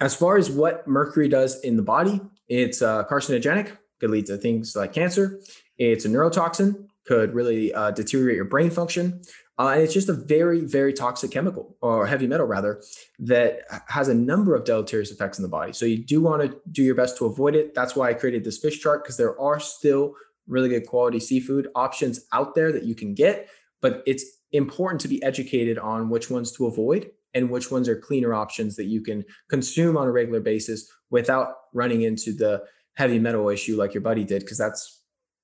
as 0.00 0.14
far 0.14 0.36
as 0.36 0.50
what 0.50 0.86
mercury 0.86 1.28
does 1.28 1.60
in 1.60 1.76
the 1.76 1.82
body, 1.82 2.20
it's 2.48 2.80
uh, 2.80 3.04
carcinogenic, 3.04 3.76
could 3.98 4.10
lead 4.10 4.26
to 4.26 4.36
things 4.36 4.76
like 4.76 4.92
cancer. 4.92 5.40
It's 5.78 6.04
a 6.04 6.08
neurotoxin, 6.08 6.86
could 7.10 7.34
really 7.34 7.74
uh, 7.74 7.90
deteriorate 7.90 8.36
your 8.36 8.44
brain 8.44 8.70
function. 8.70 9.20
Uh, 9.58 9.70
and 9.70 9.82
it's 9.82 9.92
just 9.92 10.08
a 10.08 10.12
very, 10.12 10.60
very 10.60 10.92
toxic 10.92 11.32
chemical 11.32 11.76
or 11.82 12.06
heavy 12.06 12.28
metal, 12.28 12.46
rather, 12.46 12.80
that 13.18 13.62
has 13.88 14.06
a 14.06 14.14
number 14.14 14.54
of 14.54 14.64
deleterious 14.64 15.10
effects 15.10 15.36
in 15.36 15.42
the 15.42 15.48
body. 15.48 15.72
So 15.72 15.86
you 15.86 16.04
do 16.04 16.20
want 16.20 16.42
to 16.42 16.56
do 16.70 16.84
your 16.84 16.94
best 16.94 17.18
to 17.18 17.26
avoid 17.26 17.56
it. 17.56 17.74
That's 17.74 17.96
why 17.96 18.10
I 18.10 18.14
created 18.14 18.44
this 18.44 18.58
fish 18.58 18.80
chart 18.80 19.02
because 19.02 19.16
there 19.16 19.38
are 19.40 19.58
still 19.58 20.14
really 20.46 20.68
good 20.68 20.86
quality 20.86 21.18
seafood 21.18 21.66
options 21.74 22.20
out 22.32 22.54
there 22.54 22.70
that 22.70 22.84
you 22.84 22.94
can 22.94 23.12
get, 23.12 23.48
but 23.82 24.04
it's 24.06 24.24
important 24.52 25.00
to 25.00 25.08
be 25.08 25.20
educated 25.24 25.78
on 25.78 26.10
which 26.10 26.30
ones 26.30 26.52
to 26.52 26.66
avoid 26.66 27.10
and 27.34 27.50
which 27.50 27.72
ones 27.72 27.88
are 27.88 27.96
cleaner 27.96 28.34
options 28.34 28.76
that 28.76 28.86
you 28.86 29.02
can 29.02 29.24
consume 29.48 29.96
on 29.96 30.06
a 30.06 30.12
regular 30.12 30.40
basis 30.40 30.88
without 31.10 31.54
running 31.74 32.02
into 32.02 32.32
the 32.32 32.62
heavy 32.94 33.18
metal 33.18 33.48
issue 33.48 33.76
like 33.76 33.94
your 33.94 34.00
buddy 34.00 34.22
did 34.22 34.42
because 34.42 34.58
that's 34.58 34.99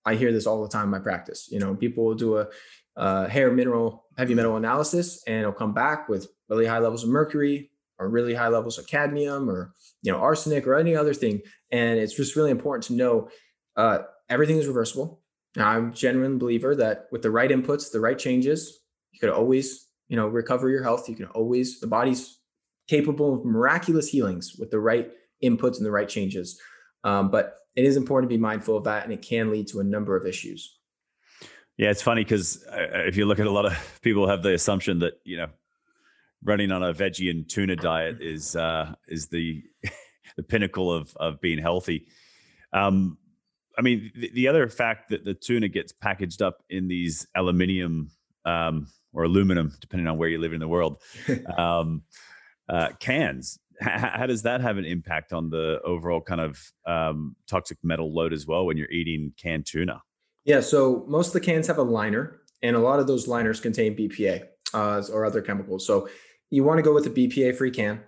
i 0.07 0.15
hear 0.15 0.33
this 0.33 0.47
all 0.47 0.63
the 0.63 0.69
time 0.69 0.85
in 0.85 0.91
my 0.91 0.99
practice 0.99 1.49
you 1.51 1.59
know 1.59 1.75
people 1.75 2.05
will 2.05 2.15
do 2.15 2.39
a, 2.39 2.47
a 2.97 3.29
hair 3.29 3.53
mineral 3.53 4.07
heavy 4.17 4.35
metal 4.35 4.57
analysis 4.57 5.23
and 5.27 5.41
it'll 5.41 5.53
come 5.53 5.75
back 5.75 6.09
with 6.09 6.29
really 6.49 6.67
high 6.67 6.79
levels 6.79 7.05
of 7.05 7.11
mercury 7.11 7.71
or 7.99 8.09
really 8.09 8.35
high 8.35 8.49
levels 8.49 8.79
of 8.79 8.87
cadmium 8.87 9.49
or 9.49 9.73
you 10.03 10.13
know 10.13 10.19
arsenic 10.19 10.67
or 10.67 10.77
any 10.77 10.95
other 10.95 11.15
thing. 11.15 11.41
And 11.71 11.99
it's 11.99 12.15
just 12.15 12.37
really 12.37 12.51
important 12.51 12.85
to 12.85 12.95
know 12.95 13.29
uh, 13.77 14.01
everything 14.29 14.59
is 14.59 14.67
reversible. 14.67 15.23
Now, 15.57 15.71
i'm 15.71 15.89
a 15.89 15.93
genuine 15.93 16.39
believer 16.39 16.75
that 16.77 17.07
with 17.11 17.23
the 17.23 17.31
right 17.31 17.51
inputs 17.51 17.91
the 17.91 18.01
right 18.01 18.19
changes 18.19 18.81
you 19.13 19.21
could 19.21 19.31
always 19.31 19.87
you 20.09 20.17
know 20.17 20.29
recover 20.29 20.69
your 20.69 20.83
health. 20.83 21.09
You 21.09 21.17
can 21.17 21.27
always 21.27 21.81
the 21.81 21.87
body's 21.87 22.39
capable 22.89 23.35
of 23.35 23.45
miraculous 23.45 24.09
healings 24.09 24.55
with 24.59 24.71
the 24.71 24.79
right 24.79 25.11
inputs 25.43 25.79
and 25.79 25.87
the 25.87 25.91
right 25.91 26.09
changes. 26.09 26.61
Um, 27.03 27.31
but 27.31 27.55
it 27.77 27.85
is 27.85 27.97
important 27.97 28.31
to 28.31 28.35
be 28.35 28.41
mindful 28.41 28.77
of 28.77 28.85
that 28.85 29.05
and 29.05 29.13
it 29.13 29.23
can 29.23 29.51
lead 29.51 29.69
to 29.69 29.81
a 29.81 29.85
number 29.85 30.17
of 30.17 30.27
issues 30.27 30.79
yeah 31.77 31.91
it's 31.91 32.03
funny 32.03 32.25
because 32.25 32.65
uh, 32.73 33.05
if 33.07 33.17
you 33.17 33.27
look 33.27 33.39
at 33.39 33.47
a 33.47 33.51
lot 33.51 33.67
of 33.67 33.99
people 34.03 34.29
have 34.29 34.43
the 34.43 34.55
assumption 34.55 34.99
that 34.99 35.15
you 35.25 35.37
know 35.37 35.49
running 36.43 36.71
on 36.73 36.83
a 36.83 36.93
veggie 36.93 37.31
and 37.31 37.49
tuna 37.49 37.77
diet 37.77 38.21
is 38.21 38.57
uh, 38.57 38.93
is 39.09 39.29
the 39.29 39.63
the 40.37 40.43
pinnacle 40.43 40.93
of 40.93 41.15
of 41.17 41.41
being 41.41 41.59
healthy 41.59 42.07
um, 42.73 43.17
I 43.79 43.83
mean, 43.83 44.11
the, 44.15 44.31
the, 44.33 44.49
other 44.49 44.69
fact 44.69 45.11
that 45.11 45.25
the 45.25 45.35
tuna 45.35 45.69
gets 45.69 45.93
packaged 45.93 46.41
up 46.41 46.63
in 46.71 46.89
these 46.89 47.27
aluminium 47.37 48.11
um, 48.45 48.89
or 49.13 49.25
aluminum, 49.25 49.73
depending 49.81 50.07
on 50.07 50.17
where 50.17 50.29
you 50.29 50.39
live 50.39 50.53
in 50.53 50.61
the 50.61 50.69
world. 50.69 51.03
um, 51.57 52.03
uh, 52.69 52.91
cans. 52.99 53.59
How 53.81 54.27
does 54.27 54.43
that 54.43 54.61
have 54.61 54.79
an 54.79 54.85
impact 54.85 55.33
on 55.33 55.51
the 55.51 55.81
overall 55.85 56.21
kind 56.21 56.41
of 56.41 56.59
um, 56.87 57.37
toxic 57.49 57.79
metal 57.83 58.15
load 58.15 58.33
as 58.33 58.47
well 58.47 58.67
when 58.67 58.77
you're 58.77 58.91
eating 58.91 59.33
canned 59.37 59.67
tuna? 59.67 60.03
Yeah, 60.45 60.61
so 60.61 61.05
most 61.09 61.29
of 61.29 61.33
the 61.35 61.41
cans 61.41 61.67
have 61.67 61.79
a 61.79 61.83
liner, 61.83 62.41
and 62.63 62.77
a 62.77 62.79
lot 62.79 63.01
of 63.01 63.07
those 63.07 63.27
liners 63.27 63.61
contain 63.61 63.97
BPA 63.97 64.45
uh, 64.73 65.03
or 65.13 65.25
other 65.25 65.43
chemicals. 65.43 65.87
So 65.87 66.09
you 66.51 66.65
want 66.65 66.79
to 66.79 66.83
go 66.83 66.95
with 66.95 67.07
a 67.07 67.11
BPA-free 67.11 67.73
can. 67.73 68.03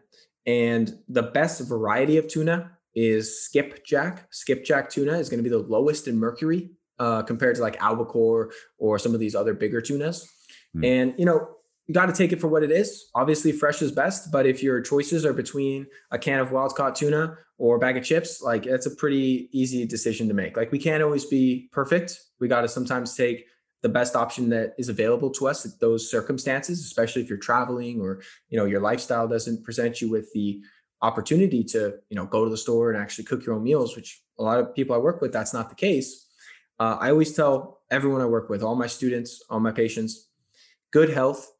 And 0.46 0.98
the 1.08 1.22
best 1.22 1.60
variety 1.68 2.16
of 2.16 2.28
tuna 2.28 2.70
is 2.94 3.44
skipjack. 3.44 4.32
Skipjack 4.32 4.88
tuna 4.88 5.18
is 5.18 5.28
going 5.28 5.38
to 5.38 5.42
be 5.42 5.50
the 5.50 5.58
lowest 5.58 6.08
in 6.08 6.18
mercury 6.18 6.70
uh, 6.98 7.22
compared 7.22 7.56
to 7.56 7.62
like 7.62 7.76
albacore 7.82 8.52
or 8.78 8.98
some 8.98 9.14
of 9.14 9.20
these 9.20 9.34
other 9.34 9.52
bigger 9.52 9.80
tunas. 9.80 10.28
Mm. 10.76 10.86
And, 10.86 11.14
you 11.18 11.26
know, 11.26 11.48
you 11.88 11.94
got 11.94 12.06
to 12.06 12.12
take 12.12 12.32
it 12.32 12.40
for 12.40 12.48
what 12.48 12.62
it 12.62 12.70
is. 12.70 13.08
Obviously, 13.14 13.50
fresh 13.50 13.80
is 13.80 13.90
best, 13.90 14.30
but 14.30 14.46
if 14.46 14.62
your 14.62 14.80
choices 14.82 15.24
are 15.24 15.32
between 15.32 15.86
a 16.10 16.18
can 16.18 16.38
of 16.38 16.52
wild 16.52 16.74
caught 16.74 16.94
tuna 16.94 17.36
or 17.56 17.76
a 17.76 17.78
bag 17.78 17.96
of 17.96 18.04
chips, 18.04 18.42
like 18.42 18.64
that's 18.64 18.84
a 18.84 18.94
pretty 18.94 19.48
easy 19.52 19.86
decision 19.86 20.28
to 20.28 20.34
make. 20.34 20.56
Like 20.56 20.70
we 20.70 20.78
can't 20.78 21.02
always 21.02 21.24
be 21.24 21.70
perfect. 21.72 22.20
We 22.40 22.46
got 22.46 22.60
to 22.60 22.68
sometimes 22.68 23.16
take 23.16 23.46
the 23.80 23.88
best 23.88 24.14
option 24.14 24.50
that 24.50 24.74
is 24.76 24.90
available 24.90 25.30
to 25.30 25.48
us 25.48 25.64
at 25.64 25.80
those 25.80 26.10
circumstances, 26.10 26.84
especially 26.84 27.22
if 27.22 27.30
you're 27.30 27.38
traveling 27.38 28.02
or 28.02 28.20
you 28.50 28.58
know 28.58 28.66
your 28.66 28.80
lifestyle 28.80 29.26
doesn't 29.26 29.64
present 29.64 30.02
you 30.02 30.10
with 30.10 30.30
the 30.34 30.60
opportunity 31.00 31.64
to 31.64 31.94
you 32.10 32.16
know 32.16 32.26
go 32.26 32.44
to 32.44 32.50
the 32.50 32.56
store 32.56 32.90
and 32.90 33.00
actually 33.00 33.24
cook 33.24 33.46
your 33.46 33.54
own 33.54 33.62
meals, 33.62 33.96
which 33.96 34.22
a 34.38 34.42
lot 34.42 34.60
of 34.60 34.74
people 34.74 34.94
I 34.94 34.98
work 34.98 35.22
with 35.22 35.32
that's 35.32 35.54
not 35.54 35.70
the 35.70 35.74
case. 35.74 36.26
Uh, 36.78 36.98
I 37.00 37.10
always 37.10 37.34
tell 37.34 37.80
everyone 37.90 38.20
I 38.20 38.26
work 38.26 38.50
with, 38.50 38.62
all 38.62 38.76
my 38.76 38.86
students, 38.86 39.42
all 39.48 39.58
my 39.58 39.72
patients, 39.72 40.28
good 40.92 41.08
health 41.08 41.50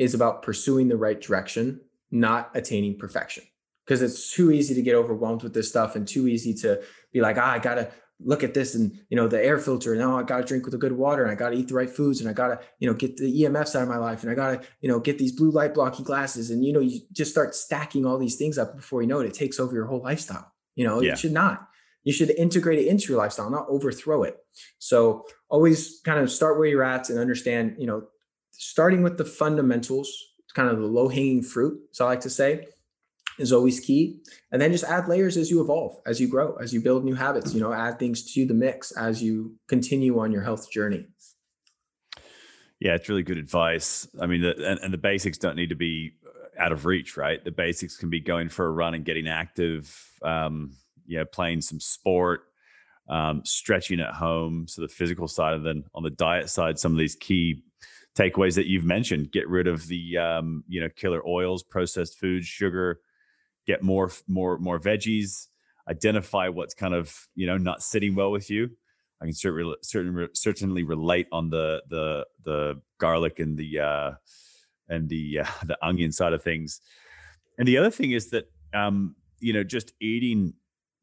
is 0.00 0.14
about 0.14 0.42
pursuing 0.42 0.88
the 0.88 0.96
right 0.96 1.20
direction, 1.20 1.78
not 2.10 2.50
attaining 2.54 2.96
perfection. 2.98 3.44
Because 3.84 4.00
it's 4.00 4.32
too 4.32 4.50
easy 4.50 4.74
to 4.74 4.82
get 4.82 4.94
overwhelmed 4.94 5.42
with 5.42 5.52
this 5.52 5.68
stuff 5.68 5.94
and 5.94 6.08
too 6.08 6.26
easy 6.26 6.54
to 6.54 6.80
be 7.12 7.20
like, 7.20 7.36
ah, 7.36 7.52
I 7.52 7.58
gotta 7.58 7.90
look 8.22 8.42
at 8.42 8.54
this 8.54 8.74
and 8.74 8.98
you 9.08 9.16
know 9.16 9.28
the 9.28 9.42
air 9.42 9.58
filter 9.58 9.94
and 9.94 10.02
oh 10.02 10.18
i 10.18 10.22
gotta 10.22 10.44
drink 10.44 10.64
with 10.64 10.72
the 10.72 10.78
good 10.78 10.92
water 10.92 11.22
and 11.22 11.32
i 11.32 11.34
gotta 11.34 11.56
eat 11.56 11.68
the 11.68 11.74
right 11.74 11.88
foods 11.88 12.20
and 12.20 12.28
i 12.28 12.34
gotta 12.34 12.60
you 12.78 12.86
know 12.86 12.92
get 12.92 13.16
the 13.16 13.42
emfs 13.44 13.74
out 13.74 13.82
of 13.82 13.88
my 13.88 13.96
life 13.96 14.22
and 14.22 14.30
i 14.30 14.34
gotta 14.34 14.60
you 14.82 14.90
know 14.90 15.00
get 15.00 15.16
these 15.16 15.32
blue 15.32 15.50
light 15.50 15.72
blocking 15.72 16.04
glasses 16.04 16.50
and 16.50 16.62
you 16.62 16.70
know 16.70 16.80
you 16.80 17.00
just 17.12 17.30
start 17.30 17.54
stacking 17.54 18.04
all 18.04 18.18
these 18.18 18.36
things 18.36 18.58
up 18.58 18.76
before 18.76 19.00
you 19.00 19.08
know 19.08 19.20
it 19.20 19.26
it 19.26 19.32
takes 19.32 19.58
over 19.58 19.74
your 19.74 19.86
whole 19.86 20.02
lifestyle 20.02 20.52
you 20.74 20.84
know 20.84 21.00
yeah. 21.00 21.12
it 21.12 21.18
should 21.18 21.32
not 21.32 21.66
you 22.04 22.12
should 22.12 22.30
integrate 22.32 22.78
it 22.78 22.88
into 22.88 23.10
your 23.10 23.16
lifestyle 23.18 23.48
not 23.48 23.64
overthrow 23.70 24.22
it 24.22 24.36
so 24.78 25.24
always 25.48 26.02
kind 26.04 26.20
of 26.20 26.30
start 26.30 26.58
where 26.58 26.68
you're 26.68 26.84
at 26.84 27.08
and 27.08 27.18
understand 27.18 27.76
you 27.78 27.86
know 27.86 28.02
starting 28.60 29.02
with 29.02 29.16
the 29.16 29.24
fundamentals, 29.24 30.12
kind 30.54 30.68
of 30.68 30.78
the 30.78 30.86
low 30.86 31.08
hanging 31.08 31.42
fruit, 31.42 31.80
so 31.92 32.04
I 32.04 32.08
like 32.08 32.20
to 32.20 32.30
say, 32.30 32.66
is 33.38 33.54
always 33.54 33.80
key. 33.80 34.20
And 34.52 34.60
then 34.60 34.70
just 34.70 34.84
add 34.84 35.08
layers 35.08 35.38
as 35.38 35.50
you 35.50 35.62
evolve, 35.62 35.96
as 36.06 36.20
you 36.20 36.28
grow, 36.28 36.56
as 36.56 36.74
you 36.74 36.82
build 36.82 37.02
new 37.02 37.14
habits, 37.14 37.54
you 37.54 37.60
know, 37.60 37.72
add 37.72 37.98
things 37.98 38.34
to 38.34 38.44
the 38.44 38.52
mix 38.52 38.92
as 38.92 39.22
you 39.22 39.56
continue 39.66 40.20
on 40.20 40.30
your 40.30 40.42
health 40.42 40.70
journey. 40.70 41.06
Yeah, 42.80 42.94
it's 42.96 43.08
really 43.08 43.22
good 43.22 43.38
advice. 43.38 44.06
I 44.20 44.26
mean, 44.26 44.42
the, 44.42 44.54
and, 44.70 44.78
and 44.80 44.92
the 44.92 44.98
basics 44.98 45.38
don't 45.38 45.56
need 45.56 45.70
to 45.70 45.74
be 45.74 46.12
uh, 46.26 46.62
out 46.62 46.72
of 46.72 46.84
reach, 46.84 47.16
right? 47.16 47.42
The 47.42 47.50
basics 47.50 47.96
can 47.96 48.10
be 48.10 48.20
going 48.20 48.50
for 48.50 48.66
a 48.66 48.70
run 48.70 48.92
and 48.92 49.06
getting 49.06 49.26
active, 49.26 50.12
um, 50.22 50.72
you 51.06 51.16
know, 51.16 51.24
playing 51.24 51.62
some 51.62 51.80
sport, 51.80 52.42
um, 53.08 53.42
stretching 53.46 54.00
at 54.00 54.12
home. 54.12 54.66
So 54.68 54.82
the 54.82 54.88
physical 54.88 55.28
side, 55.28 55.54
and 55.54 55.64
then 55.64 55.84
on 55.94 56.02
the 56.02 56.10
diet 56.10 56.50
side, 56.50 56.78
some 56.78 56.92
of 56.92 56.98
these 56.98 57.14
key 57.14 57.64
takeaways 58.16 58.54
that 58.56 58.66
you've 58.66 58.84
mentioned. 58.84 59.32
Get 59.32 59.48
rid 59.48 59.66
of 59.66 59.86
the 59.86 60.18
um, 60.18 60.64
you 60.68 60.80
know 60.80 60.88
killer 60.94 61.26
oils, 61.26 61.62
processed 61.62 62.18
foods, 62.18 62.46
sugar. 62.46 63.00
Get 63.66 63.82
more 63.82 64.10
more 64.26 64.58
more 64.58 64.80
veggies. 64.80 65.46
Identify 65.88 66.48
what's 66.48 66.74
kind 66.74 66.94
of 66.94 67.28
you 67.34 67.46
know 67.46 67.56
not 67.56 67.82
sitting 67.82 68.14
well 68.14 68.30
with 68.30 68.50
you. 68.50 68.70
I 69.20 69.26
can 69.26 69.34
certainly 69.34 69.76
certainly 69.82 70.28
certainly 70.34 70.82
relate 70.82 71.28
on 71.32 71.50
the 71.50 71.82
the 71.88 72.26
the 72.44 72.80
garlic 72.98 73.38
and 73.38 73.56
the 73.56 73.80
uh, 73.80 74.10
and 74.88 75.08
the 75.08 75.40
uh, 75.40 75.46
the 75.64 75.78
onion 75.82 76.12
side 76.12 76.32
of 76.32 76.42
things. 76.42 76.80
And 77.58 77.68
the 77.68 77.78
other 77.78 77.90
thing 77.90 78.12
is 78.12 78.30
that 78.30 78.50
um, 78.74 79.16
you 79.40 79.52
know 79.52 79.64
just 79.64 79.92
eating 80.00 80.54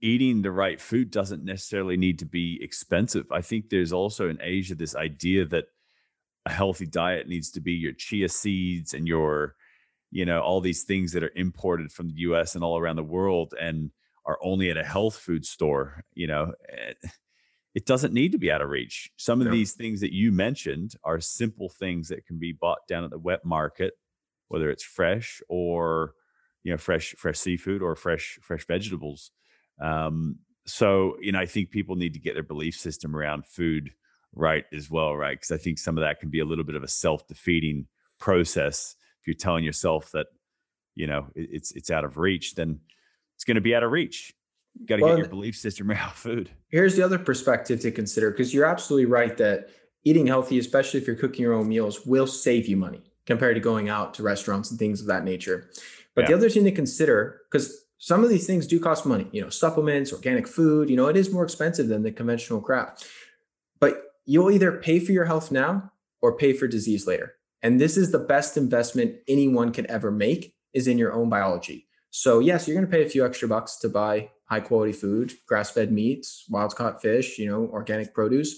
eating 0.02 0.42
the 0.42 0.52
right 0.52 0.80
food 0.80 1.10
doesn't 1.10 1.44
necessarily 1.44 1.98
need 1.98 2.20
to 2.20 2.26
be 2.26 2.60
expensive. 2.62 3.32
I 3.32 3.42
think 3.42 3.70
there's 3.70 3.94
also 3.94 4.30
in 4.30 4.38
Asia 4.42 4.76
this 4.76 4.96
idea 4.96 5.46
that 5.46 5.66
a 6.48 6.54
healthy 6.54 6.86
diet 6.86 7.28
needs 7.28 7.52
to 7.52 7.62
be 7.62 7.74
your 7.74 7.94
chia 7.94 8.30
seeds 8.30 8.94
and 8.94 9.08
your 9.08 9.56
you 10.12 10.26
know 10.26 10.40
all 10.42 10.62
these 10.62 10.84
things 10.84 11.12
that 11.12 11.24
are 11.24 11.34
imported 11.36 11.92
from 11.92 12.08
the 12.08 12.20
US 12.28 12.56
and 12.56 12.64
all 12.64 12.78
around 12.78 12.96
the 12.96 13.04
world 13.04 13.54
and 13.60 13.92
are 14.26 14.40
only 14.42 14.70
at 14.70 14.78
a 14.78 14.84
health 14.84 15.18
food 15.18 15.46
store 15.46 16.04
you 16.14 16.28
know 16.28 16.54
eh, 16.70 16.94
it 17.76 17.86
doesn't 17.86 18.14
need 18.14 18.32
to 18.32 18.40
be 18.40 18.52
out 18.52 18.64
of 18.64 18.70
reach. 18.70 19.12
Some 19.18 19.40
of 19.40 19.52
these 19.52 19.74
things 19.74 20.02
that 20.02 20.12
you 20.12 20.32
mentioned 20.32 20.94
are 21.04 21.20
simple 21.20 21.70
things 21.70 22.08
that 22.08 22.26
can 22.26 22.40
be 22.40 22.52
bought 22.52 22.80
down 22.88 23.04
at 23.04 23.12
the 23.12 23.20
wet 23.20 23.46
market 23.46 23.94
whether 24.48 24.70
it's 24.70 24.84
fresh 24.84 25.42
or 25.50 26.14
you 26.64 26.72
know 26.72 26.78
fresh 26.78 27.14
fresh 27.18 27.38
seafood 27.38 27.82
or 27.82 27.96
fresh 27.96 28.40
fresh 28.42 28.66
vegetables. 28.66 29.32
Um, 29.80 30.40
so 30.68 31.16
you 31.22 31.32
know 31.32 31.40
i 31.40 31.46
think 31.46 31.72
people 31.72 31.96
need 31.96 32.14
to 32.14 32.20
get 32.20 32.34
their 32.34 32.44
belief 32.44 32.76
system 32.76 33.16
around 33.16 33.48
food 33.48 33.92
right 34.36 34.66
as 34.74 34.90
well, 34.90 35.16
right? 35.16 35.40
Because 35.40 35.52
I 35.52 35.58
think 35.58 35.80
some 35.80 35.98
of 35.98 36.04
that 36.04 36.20
can 36.20 36.30
be 36.30 36.40
a 36.40 36.46
little 36.46 36.64
bit 36.64 36.76
of 36.76 36.84
a 36.84 36.88
self-defeating 36.88 37.88
process. 38.20 38.96
If 39.22 39.28
you're 39.28 39.36
telling 39.36 39.64
yourself 39.64 40.12
that, 40.12 40.28
you 40.96 41.08
know, 41.08 41.28
it's 41.36 41.72
it's 41.72 41.92
out 41.92 42.04
of 42.04 42.18
reach, 42.18 42.56
then 42.56 42.80
it's 43.36 43.44
going 43.44 43.56
to 43.56 43.62
be 43.62 43.76
out 43.76 43.84
of 43.84 43.92
reach. 43.92 44.34
You 44.80 44.86
got 44.86 44.98
to 44.98 45.04
well, 45.04 45.16
get 45.16 45.20
your 45.20 45.30
belief 45.30 45.58
system 45.58 45.90
around 45.92 46.14
food. 46.14 46.50
Here's 46.70 46.96
the 46.96 47.04
other 47.04 47.20
perspective 47.20 47.80
to 47.82 47.92
consider 47.92 48.32
because 48.32 48.54
you're 48.54 48.66
absolutely 48.66 49.06
right 49.06 49.36
that 49.38 49.70
eating 50.04 50.28
healthy, 50.28 50.58
especially 50.60 51.00
if 51.00 51.08
you're 51.08 51.16
cooking 51.16 51.42
your 51.42 51.54
own 51.54 51.68
meals, 51.68 52.06
will 52.06 52.28
save 52.28 52.68
you 52.68 52.78
money 52.78 53.02
compared 53.26 53.56
to 53.56 53.62
going 53.62 53.90
out 53.90 54.14
to 54.16 54.24
restaurants 54.24 54.72
and 54.72 54.80
things 54.80 55.02
of 55.02 55.08
that 55.08 55.24
nature. 55.24 55.70
But 56.16 56.24
yeah. 56.24 56.28
the 56.30 56.38
other 56.38 56.50
thing 56.50 56.64
to 56.64 56.72
consider, 56.72 57.42
because 57.52 57.86
some 57.98 58.24
of 58.24 58.30
these 58.30 58.48
things 58.48 58.68
do 58.68 58.80
cost 58.80 59.06
money, 59.06 59.28
you 59.32 59.42
know, 59.42 59.50
supplements, 59.50 60.14
organic 60.14 60.48
food, 60.48 60.90
you 60.90 60.96
know, 60.96 61.08
it 61.08 61.18
is 61.18 61.32
more 61.32 61.44
expensive 61.44 61.88
than 61.88 62.04
the 62.04 62.12
conventional 62.12 62.62
crap. 62.62 63.00
But 63.80 64.07
you'll 64.28 64.52
either 64.52 64.74
pay 64.74 65.00
for 65.00 65.14
your 65.14 65.26
health 65.26 65.52
now 65.52 65.92
or 66.22 66.38
pay 66.38 66.54
for 66.54 66.68
disease 66.68 67.08
later. 67.08 67.34
And 67.64 67.82
this 67.82 67.98
is 67.98 68.12
the 68.12 68.20
best 68.20 68.58
investment 68.58 69.16
anyone 69.28 69.72
can 69.72 69.90
ever 69.90 70.12
make 70.12 70.54
is 70.74 70.88
in 70.88 71.00
your 71.00 71.14
own 71.14 71.30
biology. 71.30 71.88
So 72.12 72.40
yes, 72.40 72.68
you're 72.68 72.76
going 72.76 72.86
to 72.86 72.92
pay 72.92 73.04
a 73.04 73.10
few 73.10 73.26
extra 73.26 73.48
bucks 73.48 73.78
to 73.78 73.90
buy 73.90 74.30
high 74.46 74.60
quality 74.60 74.92
food, 74.94 75.34
grass-fed 75.48 75.92
meats, 75.92 76.46
wild 76.50 76.76
caught 76.76 77.02
fish, 77.02 77.40
you 77.40 77.50
know, 77.50 77.70
organic 77.72 78.14
produce. 78.14 78.56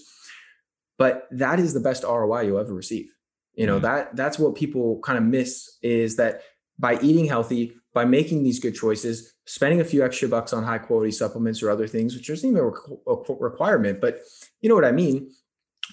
But 0.98 1.26
that 1.30 1.58
is 1.58 1.72
the 1.72 1.80
best 1.80 2.02
ROI 2.02 2.42
you'll 2.42 2.58
ever 2.58 2.74
receive. 2.74 3.10
You 3.54 3.66
know, 3.66 3.78
mm. 3.78 3.82
that 3.82 4.16
that's 4.16 4.38
what 4.38 4.54
people 4.54 5.00
kind 5.00 5.18
of 5.18 5.24
miss 5.24 5.78
is 5.82 6.16
that 6.16 6.42
by 6.78 6.98
eating 7.00 7.26
healthy, 7.26 7.74
by 7.94 8.04
making 8.04 8.42
these 8.42 8.60
good 8.60 8.74
choices, 8.74 9.32
spending 9.46 9.80
a 9.80 9.84
few 9.84 10.04
extra 10.04 10.28
bucks 10.28 10.52
on 10.52 10.62
high 10.62 10.78
quality 10.78 11.10
supplements 11.10 11.62
or 11.62 11.70
other 11.70 11.86
things, 11.86 12.14
which 12.14 12.30
isn't 12.30 12.50
even 12.50 12.62
a 12.62 13.34
requirement, 13.34 14.00
but 14.00 14.20
you 14.60 14.68
know 14.68 14.74
what 14.74 14.84
I 14.84 14.92
mean, 14.92 15.30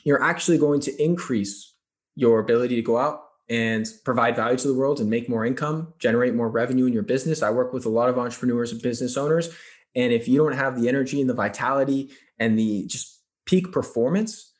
you're 0.07 0.23
actually 0.23 0.57
going 0.57 0.79
to 0.79 1.03
increase 1.03 1.73
your 2.15 2.39
ability 2.39 2.77
to 2.77 2.81
go 2.81 2.97
out 2.97 3.25
and 3.49 3.85
provide 4.05 4.37
value 4.37 4.57
to 4.57 4.69
the 4.69 4.73
world 4.73 5.01
and 5.01 5.09
make 5.09 5.27
more 5.27 5.45
income, 5.45 5.93
generate 5.99 6.33
more 6.33 6.47
revenue 6.47 6.85
in 6.85 6.93
your 6.93 7.03
business. 7.03 7.43
I 7.43 7.49
work 7.49 7.73
with 7.73 7.85
a 7.85 7.89
lot 7.89 8.07
of 8.07 8.17
entrepreneurs 8.17 8.71
and 8.71 8.81
business 8.81 9.17
owners. 9.17 9.53
And 9.95 10.13
if 10.13 10.29
you 10.29 10.37
don't 10.37 10.53
have 10.53 10.79
the 10.79 10.87
energy 10.87 11.19
and 11.19 11.29
the 11.29 11.33
vitality 11.33 12.11
and 12.39 12.57
the 12.57 12.87
just 12.87 13.19
peak 13.45 13.73
performance, 13.73 14.53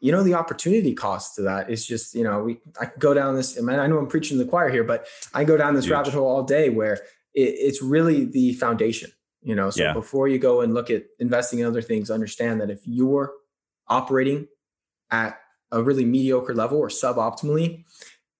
you 0.00 0.10
know 0.10 0.22
the 0.22 0.34
opportunity 0.34 0.94
cost 0.94 1.34
to 1.34 1.42
that 1.42 1.68
is 1.68 1.86
just 1.86 2.14
you 2.14 2.24
know 2.24 2.42
we 2.42 2.60
I 2.80 2.90
go 2.98 3.12
down 3.12 3.36
this. 3.36 3.58
I, 3.58 3.60
mean, 3.60 3.78
I 3.78 3.86
know 3.86 3.98
I'm 3.98 4.06
preaching 4.06 4.38
to 4.38 4.44
the 4.44 4.48
choir 4.48 4.70
here, 4.70 4.84
but 4.84 5.06
I 5.34 5.44
go 5.44 5.58
down 5.58 5.74
this 5.74 5.84
Huge. 5.84 5.92
rabbit 5.92 6.14
hole 6.14 6.26
all 6.26 6.44
day 6.44 6.70
where 6.70 6.94
it, 7.34 7.54
it's 7.66 7.82
really 7.82 8.24
the 8.24 8.54
foundation. 8.54 9.10
You 9.42 9.54
know, 9.54 9.68
so 9.68 9.82
yeah. 9.82 9.92
before 9.92 10.28
you 10.28 10.38
go 10.38 10.62
and 10.62 10.72
look 10.72 10.90
at 10.90 11.04
investing 11.18 11.58
in 11.58 11.66
other 11.66 11.82
things, 11.82 12.10
understand 12.10 12.62
that 12.62 12.70
if 12.70 12.80
you're 12.86 13.32
operating 13.88 14.46
at 15.10 15.38
a 15.70 15.82
really 15.82 16.04
mediocre 16.04 16.54
level 16.54 16.78
or 16.78 16.88
suboptimally, 16.88 17.84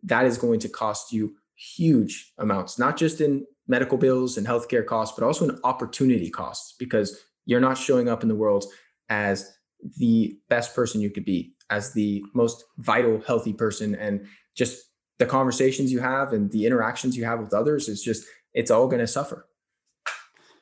that 0.02 0.26
is 0.26 0.38
going 0.38 0.60
to 0.60 0.68
cost 0.68 1.12
you 1.12 1.34
huge 1.56 2.32
amounts, 2.38 2.78
not 2.78 2.96
just 2.96 3.20
in 3.20 3.46
medical 3.66 3.96
bills 3.96 4.36
and 4.36 4.46
healthcare 4.46 4.84
costs, 4.84 5.16
but 5.16 5.24
also 5.24 5.48
in 5.48 5.58
opportunity 5.64 6.30
costs 6.30 6.74
because 6.78 7.24
you're 7.46 7.60
not 7.60 7.78
showing 7.78 8.08
up 8.08 8.22
in 8.22 8.28
the 8.28 8.34
world 8.34 8.64
as 9.08 9.56
the 9.98 10.38
best 10.48 10.74
person 10.74 11.00
you 11.00 11.10
could 11.10 11.24
be, 11.24 11.54
as 11.70 11.92
the 11.92 12.22
most 12.34 12.64
vital, 12.78 13.20
healthy 13.26 13.52
person. 13.52 13.94
And 13.94 14.26
just 14.54 14.84
the 15.18 15.26
conversations 15.26 15.92
you 15.92 16.00
have 16.00 16.32
and 16.32 16.50
the 16.50 16.66
interactions 16.66 17.16
you 17.16 17.24
have 17.24 17.40
with 17.40 17.54
others 17.54 17.88
is 17.88 18.02
just, 18.02 18.26
it's 18.52 18.70
all 18.70 18.86
going 18.86 19.00
to 19.00 19.06
suffer. 19.06 19.46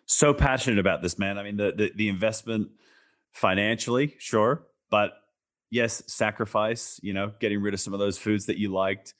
So 0.07 0.35
passionate 0.35 0.79
about 0.79 1.03
this, 1.03 1.19
man. 1.19 1.39
I 1.39 1.43
mean, 1.43 1.57
the, 1.57 1.73
the, 1.73 1.93
the 1.95 2.09
investment 2.09 2.69
financially, 3.33 4.15
sure, 4.19 4.67
but 4.91 5.13
yes, 5.73 6.03
sacrifice, 6.07 7.01
you 7.03 7.15
know, 7.15 7.33
getting 7.41 7.61
rid 7.63 7.73
of 7.73 7.81
some 7.81 7.95
of 7.95 7.99
those 7.99 8.19
foods 8.19 8.45
that 8.47 8.59
you 8.59 8.71
liked, 8.71 9.15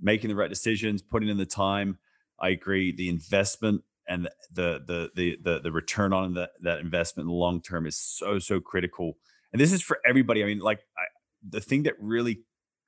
making 0.00 0.28
the 0.28 0.36
right 0.36 0.48
decisions, 0.48 1.02
putting 1.02 1.28
in 1.28 1.36
the 1.36 1.44
time. 1.44 1.98
I 2.40 2.50
agree. 2.50 2.92
The 2.92 3.08
investment 3.08 3.82
and 4.08 4.28
the 4.52 4.80
the 4.86 5.10
the 5.14 5.36
the, 5.42 5.60
the 5.60 5.72
return 5.72 6.12
on 6.12 6.34
that 6.34 6.50
that 6.62 6.78
investment 6.78 7.24
in 7.24 7.28
the 7.28 7.34
long 7.34 7.60
term 7.60 7.84
is 7.84 7.98
so 7.98 8.38
so 8.38 8.60
critical. 8.60 9.18
And 9.52 9.60
this 9.60 9.72
is 9.72 9.82
for 9.82 9.98
everybody. 10.08 10.42
I 10.42 10.46
mean, 10.46 10.60
like 10.60 10.78
I, 10.96 11.02
the 11.46 11.60
thing 11.60 11.82
that 11.82 11.94
really 11.98 12.42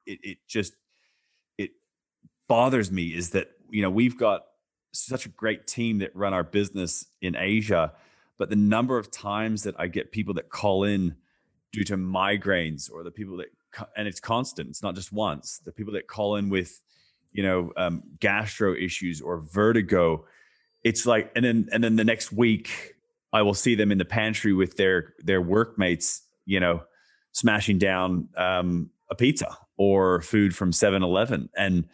it, 0.07 0.21
it 0.23 0.39
just 0.49 0.75
it 1.59 1.71
bothers 2.49 2.93
me 2.93 3.09
is 3.09 3.31
that 3.31 3.49
you 3.71 3.83
know 3.83 3.91
we've 3.91 4.17
got 4.17 4.43
such 4.93 5.27
a 5.27 5.31
great 5.31 5.67
team 5.67 5.99
that 5.99 6.15
run 6.15 6.33
our 6.33 6.45
business 6.45 7.07
in 7.21 7.35
Asia, 7.37 7.93
but 8.39 8.51
the 8.51 8.57
number 8.57 8.99
of 8.99 9.11
times 9.11 9.65
that 9.65 9.75
I 9.81 9.89
get 9.89 10.13
people 10.13 10.35
that 10.35 10.49
call 10.49 10.85
in 10.85 11.17
due 11.73 11.85
to 11.85 11.97
migraines 11.97 12.91
or 12.91 13.03
the 13.03 13.11
people 13.11 13.37
that 13.37 13.47
and 13.97 14.09
it's 14.09 14.21
constant 14.21 14.69
it's 14.69 14.83
not 14.83 14.95
just 14.95 15.13
once 15.13 15.61
the 15.65 15.73
people 15.73 15.93
that 15.93 16.09
call 16.09 16.37
in 16.37 16.49
with 16.49 16.81
you 17.33 17.43
know 17.43 17.73
um, 17.77 18.03
gastro 18.19 18.75
issues 18.75 19.21
or 19.21 19.41
vertigo 19.41 20.25
it's 20.83 21.07
like 21.07 21.31
and 21.37 21.45
then 21.45 21.69
and 21.73 21.85
then 21.85 21.97
the 21.97 22.05
next 22.05 22.33
week 22.33 22.95
i 23.33 23.43
will 23.43 23.55
see 23.55 23.75
them 23.75 23.93
in 23.93 23.99
the 23.99 24.05
pantry 24.05 24.53
with 24.53 24.77
their 24.77 25.15
their 25.21 25.41
workmates 25.41 26.23
you 26.47 26.59
know 26.59 26.83
smashing 27.33 27.79
down 27.79 28.29
um, 28.37 28.91
a 29.11 29.15
pizza 29.15 29.57
or 29.77 30.21
food 30.21 30.55
from 30.55 30.73
7-eleven 30.73 31.49
and 31.57 31.89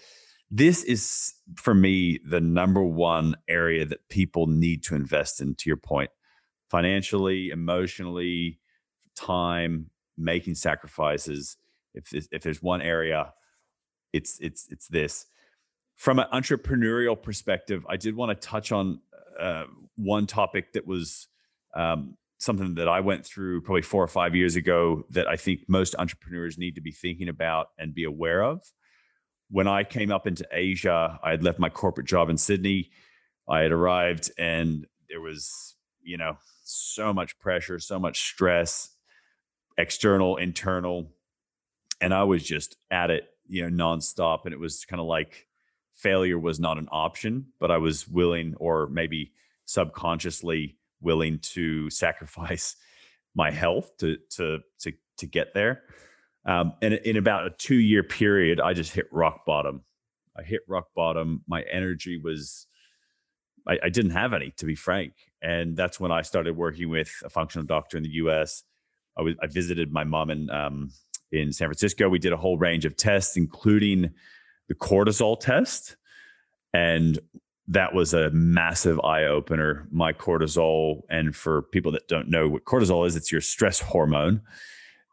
this 0.50 0.84
is 0.84 1.34
for 1.56 1.74
me 1.74 2.20
the 2.24 2.40
number 2.40 2.82
one 2.82 3.36
area 3.48 3.84
that 3.84 4.08
people 4.08 4.46
need 4.46 4.82
to 4.84 4.94
invest 4.94 5.40
in 5.40 5.54
to 5.56 5.68
your 5.68 5.76
point 5.76 6.10
financially 6.70 7.50
emotionally 7.50 8.58
time, 9.16 9.90
making 10.16 10.54
sacrifices. 10.54 11.56
If 11.94 12.12
if 12.12 12.42
there's 12.42 12.62
one 12.62 12.82
area, 12.82 13.32
it's 14.12 14.38
it's 14.40 14.68
it's 14.70 14.88
this. 14.88 15.26
From 15.96 16.18
an 16.18 16.26
entrepreneurial 16.32 17.20
perspective, 17.20 17.86
I 17.88 17.96
did 17.96 18.14
want 18.14 18.38
to 18.38 18.46
touch 18.46 18.70
on 18.70 19.00
uh, 19.38 19.64
one 19.96 20.26
topic 20.26 20.74
that 20.74 20.86
was 20.86 21.28
um, 21.74 22.16
something 22.38 22.74
that 22.74 22.88
I 22.88 23.00
went 23.00 23.24
through 23.24 23.62
probably 23.62 23.82
four 23.82 24.02
or 24.02 24.08
five 24.08 24.34
years 24.34 24.56
ago 24.56 25.04
that 25.10 25.26
I 25.26 25.36
think 25.36 25.60
most 25.68 25.94
entrepreneurs 25.98 26.58
need 26.58 26.74
to 26.74 26.80
be 26.80 26.92
thinking 26.92 27.28
about 27.28 27.68
and 27.78 27.94
be 27.94 28.04
aware 28.04 28.42
of. 28.42 28.60
When 29.50 29.66
I 29.66 29.84
came 29.84 30.10
up 30.10 30.26
into 30.26 30.46
Asia, 30.50 31.18
I 31.22 31.30
had 31.30 31.42
left 31.42 31.58
my 31.58 31.70
corporate 31.70 32.06
job 32.06 32.28
in 32.28 32.36
Sydney. 32.36 32.90
I 33.48 33.60
had 33.60 33.72
arrived 33.72 34.30
and 34.38 34.86
there 35.08 35.20
was, 35.20 35.76
you 36.02 36.16
know, 36.16 36.36
so 36.64 37.12
much 37.12 37.38
pressure, 37.38 37.78
so 37.78 37.98
much 37.98 38.20
stress, 38.20 38.90
external, 39.78 40.36
internal. 40.36 41.12
And 42.00 42.12
I 42.12 42.24
was 42.24 42.44
just 42.44 42.76
at 42.90 43.10
it, 43.10 43.28
you 43.48 43.68
know, 43.68 43.84
nonstop. 43.84 44.44
And 44.44 44.52
it 44.52 44.60
was 44.60 44.84
kind 44.84 45.00
of 45.00 45.06
like 45.06 45.46
failure 45.94 46.38
was 46.38 46.60
not 46.60 46.78
an 46.78 46.88
option, 46.90 47.46
but 47.58 47.70
I 47.70 47.78
was 47.78 48.06
willing 48.06 48.54
or 48.58 48.88
maybe 48.88 49.32
subconsciously 49.64 50.76
willing 51.00 51.38
to 51.40 51.90
sacrifice 51.90 52.76
my 53.34 53.50
health 53.50 53.96
to 53.98 54.16
to 54.30 54.60
to 54.80 54.92
to 55.18 55.26
get 55.26 55.54
there. 55.54 55.82
Um, 56.46 56.74
and 56.80 56.94
in 56.94 57.16
about 57.16 57.46
a 57.46 57.50
two 57.50 57.76
year 57.76 58.02
period, 58.02 58.60
I 58.60 58.72
just 58.72 58.92
hit 58.92 59.06
rock 59.10 59.44
bottom. 59.44 59.82
I 60.38 60.42
hit 60.42 60.60
rock 60.68 60.88
bottom. 60.94 61.42
My 61.48 61.62
energy 61.62 62.20
was, 62.22 62.66
I, 63.66 63.78
I, 63.84 63.88
didn't 63.88 64.12
have 64.12 64.32
any, 64.32 64.52
to 64.58 64.66
be 64.66 64.74
frank. 64.74 65.14
And 65.42 65.76
that's 65.76 65.98
when 65.98 66.12
I 66.12 66.22
started 66.22 66.56
working 66.56 66.88
with 66.88 67.10
a 67.24 67.30
functional 67.30 67.66
doctor 67.66 67.96
in 67.96 68.02
the 68.02 68.10
US 68.10 68.62
I 69.18 69.22
was 69.22 69.34
I 69.42 69.46
visited 69.48 69.92
my 69.92 70.04
mom 70.04 70.30
in 70.30 70.50
um, 70.50 70.90
in 71.32 71.52
San 71.52 71.68
Francisco. 71.68 72.08
We 72.08 72.18
did 72.18 72.32
a 72.32 72.36
whole 72.36 72.58
range 72.58 72.84
of 72.84 72.96
tests, 72.96 73.36
including 73.36 74.12
the 74.68 74.74
cortisol 74.74 75.38
test, 75.40 75.96
and 76.74 77.18
that 77.68 77.94
was 77.94 78.14
a 78.14 78.30
massive 78.30 79.00
eye 79.00 79.24
opener. 79.24 79.88
My 79.92 80.12
cortisol, 80.12 81.02
and 81.10 81.36
for 81.36 81.62
people 81.62 81.92
that 81.92 82.08
don't 82.08 82.30
know 82.30 82.48
what 82.48 82.64
cortisol 82.64 83.06
is, 83.06 83.16
it's 83.16 83.32
your 83.32 83.40
stress 83.42 83.80
hormone 83.80 84.42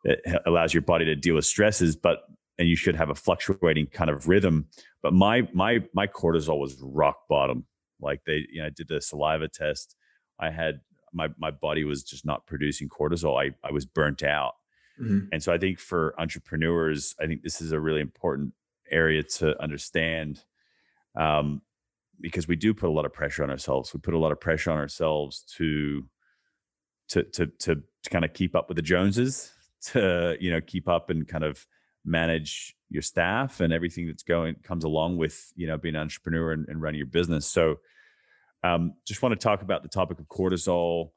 It 0.06 0.22
allows 0.46 0.74
your 0.74 0.82
body 0.82 1.06
to 1.06 1.16
deal 1.16 1.36
with 1.36 1.46
stresses, 1.46 1.96
but 1.96 2.24
and 2.60 2.68
you 2.70 2.76
should 2.78 2.96
have 2.96 3.10
a 3.10 3.16
fluctuating 3.16 3.88
kind 3.88 4.10
of 4.10 4.28
rhythm. 4.28 4.68
But 5.04 5.14
my 5.14 5.48
my 5.54 5.84
my 5.94 6.08
cortisol 6.08 6.60
was 6.60 6.78
rock 6.82 7.28
bottom. 7.30 7.66
Like 8.02 8.22
they, 8.26 8.48
you 8.52 8.62
know, 8.62 8.68
I 8.68 8.72
did 8.72 8.90
the 8.90 9.02
saliva 9.02 9.50
test. 9.50 9.96
I 10.40 10.52
had 10.52 10.82
my 11.14 11.30
my 11.38 11.52
body 11.52 11.84
was 11.84 12.04
just 12.04 12.26
not 12.26 12.46
producing 12.48 12.90
cortisol. 12.90 13.42
I 13.42 13.56
I 13.68 13.72
was 13.72 13.86
burnt 13.86 14.24
out. 14.24 14.54
Mm-hmm. 15.02 15.28
And 15.32 15.42
so 15.42 15.52
I 15.52 15.58
think 15.58 15.80
for 15.80 16.14
entrepreneurs, 16.20 17.16
I 17.20 17.26
think 17.26 17.42
this 17.42 17.62
is 17.62 17.72
a 17.72 17.80
really 17.80 18.02
important 18.02 18.54
area 18.92 19.24
to 19.24 19.60
understand 19.62 20.44
um, 21.20 21.62
because 22.22 22.48
we 22.48 22.56
do 22.56 22.74
put 22.74 22.90
a 22.90 22.92
lot 22.92 23.06
of 23.06 23.14
pressure 23.14 23.44
on 23.44 23.50
ourselves. 23.50 23.94
We 23.94 24.00
put 24.00 24.14
a 24.14 24.20
lot 24.20 24.32
of 24.32 24.40
pressure 24.40 24.72
on 24.72 24.78
ourselves 24.78 25.44
to 25.58 26.06
to 27.10 27.24
to 27.24 27.48
to, 27.48 27.76
to 28.04 28.10
kind 28.10 28.26
of 28.26 28.34
keep 28.34 28.56
up 28.56 28.68
with 28.68 28.76
the 28.76 28.82
Joneses, 28.82 29.52
to 29.92 30.38
you 30.40 30.52
know 30.52 30.62
keep 30.62 30.88
up 30.88 31.10
and 31.10 31.28
kind 31.28 31.44
of 31.44 31.66
manage 32.06 32.76
your 32.90 33.02
staff 33.02 33.60
and 33.60 33.74
everything 33.74 34.08
that's 34.08 34.24
going 34.24 34.56
comes 34.64 34.84
along 34.84 35.18
with 35.18 35.52
you 35.56 35.68
know 35.68 35.78
being 35.78 35.96
an 35.96 36.02
entrepreneur 36.02 36.52
and, 36.52 36.68
and 36.68 36.82
running 36.82 37.00
your 37.00 37.08
business. 37.08 37.48
So 37.48 37.78
um, 38.64 38.94
just 39.06 39.22
want 39.22 39.34
to 39.34 39.44
talk 39.44 39.62
about 39.62 39.84
the 39.84 39.90
topic 39.90 40.20
of 40.20 40.28
cortisol 40.28 41.12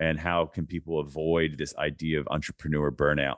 and 0.00 0.18
how 0.18 0.46
can 0.46 0.66
people 0.66 1.00
avoid 1.00 1.56
this 1.58 1.74
idea 1.76 2.20
of 2.20 2.28
entrepreneur 2.30 2.90
burnout? 2.90 3.36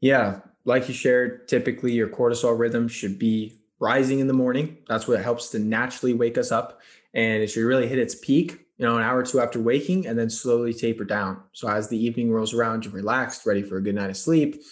Yeah, 0.00 0.40
like 0.64 0.88
you 0.88 0.94
shared, 0.94 1.48
typically 1.48 1.92
your 1.92 2.08
cortisol 2.08 2.58
rhythm 2.58 2.88
should 2.88 3.18
be 3.18 3.58
rising 3.80 4.20
in 4.20 4.28
the 4.28 4.32
morning. 4.32 4.78
That's 4.88 5.08
what 5.08 5.20
helps 5.20 5.50
to 5.50 5.58
naturally 5.58 6.14
wake 6.14 6.38
us 6.38 6.52
up. 6.52 6.80
And 7.14 7.42
it 7.42 7.48
should 7.48 7.64
really 7.64 7.88
hit 7.88 7.98
its 7.98 8.14
peak, 8.14 8.52
you 8.78 8.86
know, 8.86 8.96
an 8.96 9.02
hour 9.02 9.18
or 9.18 9.22
two 9.24 9.40
after 9.40 9.60
waking 9.60 10.06
and 10.06 10.18
then 10.18 10.30
slowly 10.30 10.72
taper 10.72 11.04
down. 11.04 11.42
So 11.52 11.68
as 11.68 11.88
the 11.88 12.02
evening 12.02 12.30
rolls 12.30 12.54
around, 12.54 12.84
you're 12.84 12.94
relaxed, 12.94 13.44
ready 13.44 13.62
for 13.62 13.76
a 13.76 13.82
good 13.82 13.96
night 13.96 14.10
of 14.10 14.16
sleep. 14.16 14.62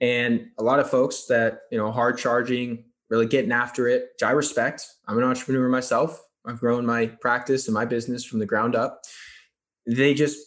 And 0.00 0.48
a 0.58 0.62
lot 0.62 0.78
of 0.78 0.88
folks 0.88 1.26
that, 1.26 1.62
you 1.70 1.78
know, 1.78 1.90
hard 1.90 2.16
charging, 2.16 2.84
really 3.10 3.26
getting 3.26 3.52
after 3.52 3.88
it, 3.88 4.10
which 4.14 4.22
I 4.22 4.30
respect. 4.30 4.86
I'm 5.06 5.18
an 5.18 5.24
entrepreneur 5.24 5.68
myself. 5.68 6.24
I've 6.46 6.60
grown 6.60 6.86
my 6.86 7.06
practice 7.06 7.66
and 7.66 7.74
my 7.74 7.84
business 7.84 8.24
from 8.24 8.38
the 8.38 8.46
ground 8.46 8.74
up. 8.74 9.02
They 9.86 10.14
just 10.14 10.38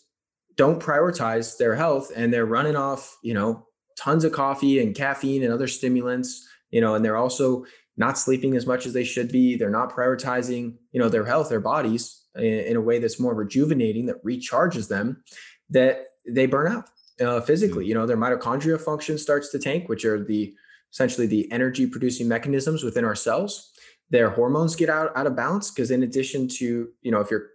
don't 0.55 0.81
prioritize 0.81 1.57
their 1.57 1.75
health 1.75 2.11
and 2.15 2.33
they're 2.33 2.45
running 2.45 2.75
off, 2.75 3.17
you 3.23 3.33
know, 3.33 3.67
tons 3.97 4.23
of 4.23 4.31
coffee 4.31 4.79
and 4.79 4.95
caffeine 4.95 5.43
and 5.43 5.53
other 5.53 5.67
stimulants, 5.67 6.47
you 6.71 6.81
know, 6.81 6.95
and 6.95 7.03
they're 7.03 7.17
also 7.17 7.65
not 7.97 8.17
sleeping 8.17 8.55
as 8.55 8.65
much 8.65 8.85
as 8.85 8.93
they 8.93 9.03
should 9.03 9.31
be. 9.31 9.55
They're 9.55 9.69
not 9.69 9.91
prioritizing, 9.91 10.75
you 10.91 10.99
know, 10.99 11.09
their 11.09 11.25
health, 11.25 11.49
their 11.49 11.59
bodies 11.59 12.23
in, 12.35 12.43
in 12.43 12.75
a 12.75 12.81
way 12.81 12.99
that's 12.99 13.19
more 13.19 13.35
rejuvenating, 13.35 14.07
that 14.07 14.23
recharges 14.23 14.87
them, 14.87 15.23
that 15.69 16.05
they 16.27 16.45
burn 16.45 16.71
out 16.71 16.89
uh, 17.21 17.41
physically. 17.41 17.85
Mm. 17.85 17.87
You 17.87 17.93
know, 17.95 18.05
their 18.05 18.17
mitochondria 18.17 18.79
function 18.81 19.17
starts 19.17 19.49
to 19.51 19.59
tank, 19.59 19.89
which 19.89 20.05
are 20.05 20.23
the 20.23 20.55
essentially 20.91 21.27
the 21.27 21.51
energy 21.51 21.87
producing 21.87 22.27
mechanisms 22.27 22.83
within 22.83 23.03
our 23.05 23.15
cells. 23.15 23.71
Their 24.13 24.29
hormones 24.29 24.75
get 24.75 24.91
out, 24.91 25.11
out 25.15 25.25
of 25.25 25.35
balance 25.35 25.71
because 25.71 25.89
in 25.89 26.03
addition 26.03 26.47
to, 26.59 26.87
you 27.01 27.11
know, 27.11 27.19
if 27.19 27.31
your 27.31 27.47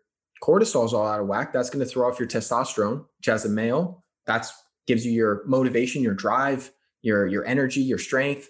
cortisol 0.43 0.85
is 0.85 0.93
all 0.93 1.07
out 1.07 1.21
of 1.21 1.29
whack, 1.29 1.53
that's 1.53 1.71
going 1.71 1.85
to 1.87 1.89
throw 1.89 2.11
off 2.11 2.19
your 2.19 2.27
testosterone, 2.27 3.07
which 3.17 3.29
as 3.29 3.45
a 3.45 3.49
male, 3.49 4.05
that's 4.27 4.53
gives 4.89 5.07
you 5.07 5.13
your 5.13 5.45
motivation, 5.47 6.03
your 6.03 6.15
drive, 6.15 6.73
your 7.01 7.29
your 7.29 7.47
energy, 7.47 7.81
your 7.81 7.99
strength. 7.99 8.49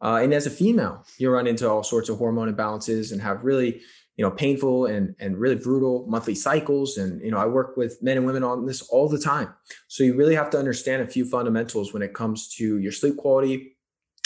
Uh, 0.00 0.20
and 0.22 0.32
as 0.32 0.46
a 0.46 0.50
female, 0.50 1.04
you 1.18 1.28
run 1.32 1.48
into 1.48 1.68
all 1.68 1.82
sorts 1.82 2.08
of 2.08 2.18
hormone 2.18 2.54
imbalances 2.54 3.10
and 3.10 3.20
have 3.20 3.42
really, 3.42 3.80
you 4.16 4.24
know, 4.24 4.30
painful 4.30 4.86
and 4.86 5.16
and 5.18 5.36
really 5.36 5.56
brutal 5.56 6.06
monthly 6.08 6.36
cycles. 6.36 6.96
And 6.96 7.20
you 7.22 7.32
know, 7.32 7.38
I 7.38 7.46
work 7.46 7.76
with 7.76 8.00
men 8.00 8.16
and 8.16 8.24
women 8.24 8.44
on 8.44 8.66
this 8.66 8.82
all 8.82 9.08
the 9.08 9.18
time. 9.18 9.52
So 9.88 10.04
you 10.04 10.14
really 10.14 10.36
have 10.36 10.50
to 10.50 10.58
understand 10.60 11.02
a 11.02 11.08
few 11.08 11.24
fundamentals 11.24 11.92
when 11.92 12.02
it 12.02 12.14
comes 12.14 12.54
to 12.54 12.78
your 12.78 12.92
sleep 12.92 13.16
quality, 13.16 13.76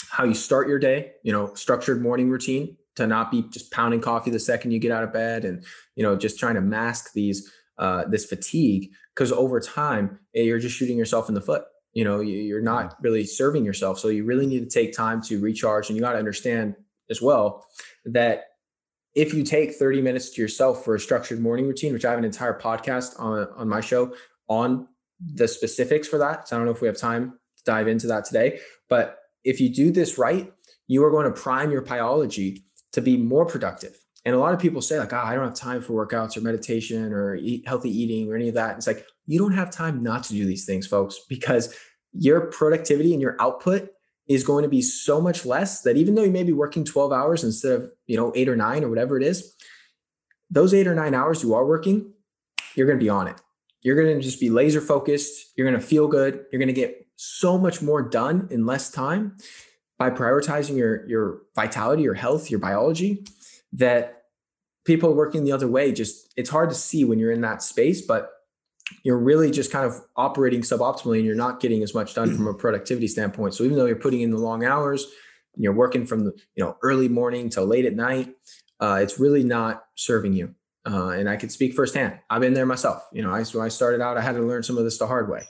how 0.07 0.23
you 0.23 0.35
start 0.35 0.67
your 0.67 0.77
day. 0.77 1.13
You 1.23 1.31
know, 1.31 1.55
structured 1.55 1.99
morning 1.99 2.29
routine 2.29 2.77
to 2.95 3.07
not 3.07 3.31
be 3.31 3.43
just 3.49 3.71
pounding 3.71 4.01
coffee 4.01 4.31
the 4.31 4.39
second 4.39 4.71
you 4.71 4.79
get 4.79 4.91
out 4.91 5.03
of 5.03 5.13
bed, 5.13 5.45
and 5.45 5.63
you 5.95 6.03
know, 6.03 6.15
just 6.15 6.39
trying 6.39 6.55
to 6.55 6.61
mask 6.61 7.13
these 7.13 7.51
uh, 7.77 8.05
this 8.05 8.25
fatigue 8.25 8.91
because 9.15 9.31
over 9.31 9.59
time 9.59 10.19
eh, 10.35 10.41
you're 10.41 10.59
just 10.59 10.77
shooting 10.77 10.97
yourself 10.97 11.29
in 11.29 11.35
the 11.35 11.41
foot. 11.41 11.63
You 11.93 12.03
know 12.03 12.21
you're 12.21 12.61
not 12.61 12.95
really 13.01 13.25
serving 13.25 13.65
yourself. 13.65 13.99
So 13.99 14.07
you 14.07 14.25
really 14.25 14.47
need 14.47 14.69
to 14.69 14.69
take 14.69 14.95
time 14.95 15.21
to 15.23 15.39
recharge 15.39 15.89
and 15.89 15.95
you 15.95 16.01
got 16.01 16.13
to 16.13 16.19
understand 16.19 16.75
as 17.09 17.21
well 17.21 17.65
that 18.05 18.45
if 19.15 19.33
you 19.33 19.43
take 19.43 19.73
30 19.73 20.01
minutes 20.01 20.31
to 20.31 20.41
yourself 20.41 20.83
for 20.83 20.95
a 20.95 20.99
structured 20.99 21.39
morning 21.39 21.67
routine 21.67 21.93
which 21.93 22.05
i 22.05 22.09
have 22.09 22.19
an 22.19 22.25
entire 22.25 22.57
podcast 22.57 23.19
on 23.19 23.47
on 23.55 23.67
my 23.67 23.81
show 23.81 24.13
on 24.47 24.87
the 25.19 25.47
specifics 25.47 26.07
for 26.07 26.17
that 26.17 26.47
so 26.47 26.55
i 26.55 26.59
don't 26.59 26.65
know 26.65 26.71
if 26.71 26.81
we 26.81 26.87
have 26.87 26.97
time 26.97 27.31
to 27.57 27.63
dive 27.63 27.87
into 27.87 28.07
that 28.07 28.25
today 28.25 28.59
but 28.89 29.19
if 29.43 29.59
you 29.59 29.69
do 29.73 29.91
this 29.91 30.17
right 30.17 30.51
you 30.87 31.03
are 31.03 31.11
going 31.11 31.25
to 31.25 31.41
prime 31.41 31.71
your 31.71 31.81
biology 31.81 32.65
to 32.93 33.01
be 33.01 33.17
more 33.17 33.45
productive 33.45 33.95
and 34.25 34.35
a 34.35 34.39
lot 34.39 34.53
of 34.53 34.59
people 34.59 34.81
say 34.81 34.99
like, 34.99 35.11
oh, 35.11 35.17
I 35.17 35.35
don't 35.35 35.43
have 35.43 35.53
time 35.53 35.81
for 35.81 36.05
workouts 36.05 36.37
or 36.37 36.41
meditation 36.41 37.11
or 37.11 37.35
eat 37.35 37.67
healthy 37.67 37.89
eating 37.89 38.31
or 38.31 38.35
any 38.35 38.47
of 38.47 38.55
that. 38.55 38.77
It's 38.77 38.87
like, 38.87 39.05
you 39.25 39.37
don't 39.37 39.53
have 39.53 39.69
time 39.69 40.01
not 40.01 40.23
to 40.25 40.33
do 40.33 40.45
these 40.45 40.65
things, 40.65 40.87
folks, 40.87 41.19
because 41.27 41.75
your 42.13 42.47
productivity 42.47 43.11
and 43.11 43.21
your 43.21 43.35
output 43.41 43.89
is 44.27 44.43
going 44.43 44.63
to 44.63 44.69
be 44.69 44.81
so 44.81 45.19
much 45.19 45.45
less 45.45 45.81
that 45.81 45.97
even 45.97 46.15
though 46.15 46.23
you 46.23 46.31
may 46.31 46.43
be 46.43 46.53
working 46.53 46.85
12 46.85 47.11
hours 47.11 47.43
instead 47.43 47.73
of, 47.73 47.91
you 48.07 48.15
know, 48.15 48.31
eight 48.35 48.47
or 48.47 48.55
nine 48.55 48.83
or 48.83 48.89
whatever 48.89 49.17
it 49.17 49.23
is, 49.23 49.55
those 50.49 50.73
eight 50.73 50.87
or 50.87 50.95
nine 50.95 51.13
hours 51.13 51.43
you 51.43 51.53
are 51.53 51.65
working, 51.65 52.13
you're 52.75 52.87
going 52.87 52.99
to 52.99 53.03
be 53.03 53.09
on 53.09 53.27
it. 53.27 53.35
You're 53.81 54.01
going 54.01 54.15
to 54.15 54.23
just 54.23 54.39
be 54.39 54.49
laser 54.49 54.79
focused. 54.79 55.51
You're 55.57 55.69
going 55.69 55.79
to 55.79 55.85
feel 55.85 56.07
good. 56.07 56.45
You're 56.51 56.59
going 56.59 56.67
to 56.67 56.73
get 56.73 57.05
so 57.17 57.57
much 57.57 57.81
more 57.81 58.01
done 58.01 58.47
in 58.51 58.65
less 58.65 58.89
time 58.89 59.35
by 60.03 60.09
prioritizing 60.09 60.75
your, 60.75 61.07
your 61.07 61.43
vitality, 61.55 62.03
your 62.03 62.13
health, 62.13 62.51
your 62.51 62.59
biology 62.59 63.25
that 63.71 64.23
people 64.83 65.13
working 65.13 65.45
the 65.45 65.51
other 65.53 65.67
way. 65.67 65.93
Just 65.93 66.33
it's 66.35 66.49
hard 66.49 66.69
to 66.71 66.75
see 66.75 67.05
when 67.05 67.19
you're 67.19 67.31
in 67.31 67.41
that 67.41 67.61
space 67.61 68.01
but 68.05 68.31
you're 69.03 69.17
really 69.17 69.49
just 69.49 69.71
kind 69.71 69.85
of 69.85 69.93
operating 70.17 70.59
suboptimally 70.59 71.17
and 71.17 71.25
you're 71.25 71.35
not 71.35 71.61
getting 71.61 71.83
as 71.83 71.93
much 71.93 72.15
done 72.15 72.35
from 72.35 72.47
a 72.47 72.53
productivity 72.53 73.07
standpoint. 73.07 73.53
So 73.53 73.63
even 73.63 73.77
though 73.77 73.85
you're 73.85 73.95
putting 73.95 74.19
in 74.19 74.31
the 74.31 74.37
long 74.37 74.65
hours 74.65 75.05
and 75.55 75.63
you're 75.63 75.73
working 75.73 76.05
from 76.05 76.25
the 76.25 76.33
you 76.55 76.63
know 76.63 76.75
early 76.81 77.07
morning 77.07 77.49
till 77.49 77.65
late 77.65 77.85
at 77.85 77.95
night 77.95 78.35
uh, 78.81 78.99
it's 79.01 79.19
really 79.19 79.43
not 79.43 79.85
serving 79.95 80.33
you. 80.33 80.53
Uh, 80.85 81.11
and 81.11 81.29
i 81.29 81.37
could 81.37 81.49
speak 81.49 81.73
firsthand. 81.73 82.19
I've 82.29 82.41
been 82.41 82.53
there 82.53 82.65
myself. 82.65 83.07
You 83.13 83.21
know 83.23 83.31
I, 83.31 83.41
when 83.45 83.63
i 83.63 83.69
started 83.69 84.01
out 84.01 84.17
i 84.17 84.21
had 84.21 84.35
to 84.35 84.41
learn 84.41 84.63
some 84.63 84.77
of 84.77 84.83
this 84.83 84.97
the 84.97 85.07
hard 85.07 85.29
way. 85.29 85.43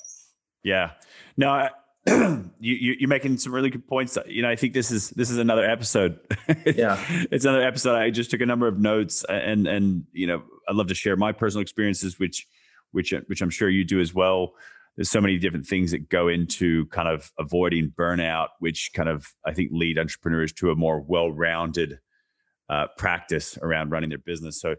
Yeah. 0.63 0.91
No 1.37 1.49
I, 1.49 1.71
you, 2.07 2.49
you 2.59 3.07
are 3.07 3.09
making 3.09 3.37
some 3.37 3.53
really 3.53 3.69
good 3.69 3.87
points. 3.87 4.17
You 4.27 4.41
know, 4.41 4.49
I 4.49 4.57
think 4.57 4.73
this 4.73 4.91
is 4.91 5.11
this 5.11 5.29
is 5.29 5.37
another 5.37 5.63
episode. 5.63 6.19
yeah, 6.65 7.01
it's 7.31 7.45
another 7.45 7.65
episode. 7.65 7.95
I 7.95 8.09
just 8.09 8.29
took 8.29 8.41
a 8.41 8.45
number 8.45 8.67
of 8.67 8.77
notes, 8.77 9.23
and 9.29 9.67
and 9.67 10.05
you 10.11 10.27
know, 10.27 10.43
I'd 10.67 10.75
love 10.75 10.87
to 10.87 10.95
share 10.95 11.15
my 11.15 11.31
personal 11.31 11.61
experiences, 11.61 12.19
which 12.19 12.45
which 12.91 13.13
which 13.27 13.41
I'm 13.41 13.49
sure 13.49 13.69
you 13.69 13.85
do 13.85 14.01
as 14.01 14.13
well. 14.13 14.53
There's 14.97 15.09
so 15.09 15.21
many 15.21 15.37
different 15.37 15.65
things 15.65 15.91
that 15.91 16.09
go 16.09 16.27
into 16.27 16.85
kind 16.87 17.07
of 17.07 17.31
avoiding 17.39 17.93
burnout, 17.97 18.49
which 18.59 18.91
kind 18.93 19.07
of 19.07 19.25
I 19.45 19.53
think 19.53 19.71
lead 19.71 19.97
entrepreneurs 19.97 20.51
to 20.53 20.71
a 20.71 20.75
more 20.75 20.99
well-rounded 20.99 21.99
uh, 22.69 22.87
practice 22.97 23.57
around 23.61 23.91
running 23.91 24.09
their 24.09 24.19
business. 24.19 24.59
So 24.59 24.75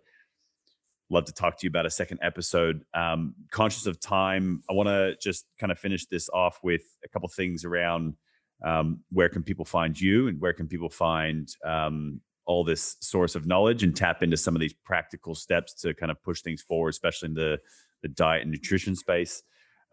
love 1.10 1.24
to 1.26 1.32
talk 1.32 1.58
to 1.58 1.64
you 1.64 1.68
about 1.68 1.86
a 1.86 1.90
second 1.90 2.18
episode. 2.22 2.84
Um, 2.94 3.34
conscious 3.50 3.86
of 3.86 4.00
time, 4.00 4.62
I 4.68 4.72
want 4.72 4.88
to 4.88 5.16
just 5.20 5.46
kind 5.60 5.70
of 5.70 5.78
finish 5.78 6.06
this 6.06 6.28
off 6.30 6.60
with 6.62 6.82
a 7.04 7.08
couple 7.08 7.28
things 7.28 7.64
around 7.64 8.16
um, 8.64 9.00
where 9.10 9.28
can 9.28 9.42
people 9.42 9.64
find 9.64 10.00
you 10.00 10.28
and 10.28 10.40
where 10.40 10.52
can 10.52 10.66
people 10.66 10.88
find 10.88 11.48
um, 11.64 12.20
all 12.46 12.64
this 12.64 12.96
source 13.00 13.34
of 13.34 13.46
knowledge 13.46 13.82
and 13.82 13.96
tap 13.96 14.22
into 14.22 14.36
some 14.36 14.54
of 14.54 14.60
these 14.60 14.72
practical 14.72 15.34
steps 15.34 15.74
to 15.74 15.94
kind 15.94 16.10
of 16.10 16.22
push 16.22 16.42
things 16.42 16.62
forward, 16.62 16.90
especially 16.90 17.28
in 17.28 17.34
the 17.34 17.58
the 18.02 18.08
diet 18.08 18.42
and 18.42 18.50
nutrition 18.50 18.94
space. 18.94 19.42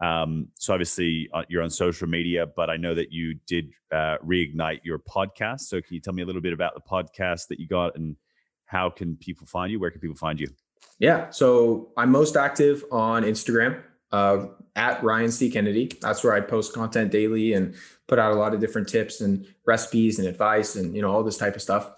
Um, 0.02 0.48
so 0.58 0.74
obviously 0.74 1.30
uh, 1.32 1.44
you're 1.48 1.62
on 1.62 1.70
social 1.70 2.06
media, 2.06 2.46
but 2.46 2.68
I 2.68 2.76
know 2.76 2.94
that 2.94 3.10
you 3.10 3.36
did 3.46 3.70
uh, 3.90 4.18
reignite 4.18 4.80
your 4.82 4.98
podcast. 4.98 5.60
So 5.60 5.80
can 5.80 5.94
you 5.94 6.00
tell 6.00 6.12
me 6.12 6.22
a 6.22 6.26
little 6.26 6.42
bit 6.42 6.52
about 6.52 6.74
the 6.74 6.80
podcast 6.80 7.48
that 7.48 7.58
you 7.58 7.66
got 7.66 7.96
and 7.96 8.16
how 8.66 8.90
can 8.90 9.16
people 9.16 9.46
find 9.46 9.72
you? 9.72 9.80
Where 9.80 9.90
can 9.90 10.00
people 10.00 10.16
find 10.16 10.38
you? 10.38 10.48
Yeah. 10.98 11.30
So 11.30 11.90
I'm 11.96 12.10
most 12.10 12.36
active 12.36 12.84
on 12.92 13.24
Instagram 13.24 13.82
uh, 14.12 14.46
at 14.76 15.02
Ryan 15.02 15.32
C. 15.32 15.50
Kennedy. 15.50 15.90
That's 16.00 16.22
where 16.22 16.32
I 16.32 16.40
post 16.40 16.72
content 16.72 17.10
daily 17.10 17.54
and 17.54 17.74
put 18.06 18.18
out 18.18 18.32
a 18.32 18.36
lot 18.36 18.54
of 18.54 18.60
different 18.60 18.88
tips 18.88 19.20
and 19.20 19.46
recipes 19.66 20.18
and 20.18 20.28
advice 20.28 20.76
and 20.76 20.94
you 20.94 21.02
know 21.02 21.10
all 21.10 21.24
this 21.24 21.38
type 21.38 21.56
of 21.56 21.62
stuff. 21.62 21.90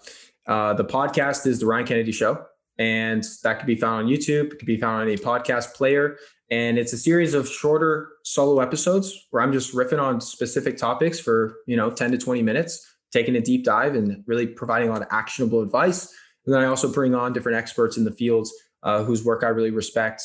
Uh, 0.47 0.73
the 0.73 0.83
podcast 0.83 1.45
is 1.45 1.59
the 1.59 1.65
Ryan 1.65 1.85
Kennedy 1.85 2.11
Show, 2.11 2.45
and 2.77 3.23
that 3.43 3.59
could 3.59 3.67
be 3.67 3.75
found 3.75 4.05
on 4.05 4.11
YouTube. 4.11 4.53
It 4.53 4.59
could 4.59 4.65
be 4.65 4.79
found 4.79 5.03
on 5.03 5.09
a 5.09 5.17
podcast 5.17 5.73
player, 5.73 6.17
and 6.49 6.77
it's 6.77 6.93
a 6.93 6.97
series 6.97 7.33
of 7.33 7.47
shorter 7.47 8.09
solo 8.23 8.59
episodes 8.59 9.27
where 9.31 9.43
I'm 9.43 9.53
just 9.53 9.73
riffing 9.73 10.01
on 10.01 10.21
specific 10.21 10.77
topics 10.77 11.19
for 11.19 11.57
you 11.67 11.75
know 11.77 11.91
10 11.91 12.11
to 12.11 12.17
20 12.17 12.41
minutes, 12.41 12.85
taking 13.11 13.35
a 13.35 13.41
deep 13.41 13.63
dive 13.65 13.95
and 13.95 14.23
really 14.25 14.47
providing 14.47 14.89
a 14.89 14.91
lot 14.91 15.01
of 15.01 15.07
actionable 15.11 15.61
advice. 15.61 16.11
And 16.45 16.53
then 16.53 16.61
I 16.61 16.65
also 16.65 16.91
bring 16.91 17.15
on 17.15 17.33
different 17.33 17.57
experts 17.57 17.97
in 17.97 18.03
the 18.03 18.11
fields 18.11 18.53
uh, 18.85 19.03
whose 19.03 19.25
work 19.25 19.43
I 19.43 19.47
really 19.47 19.71
respect, 19.71 20.23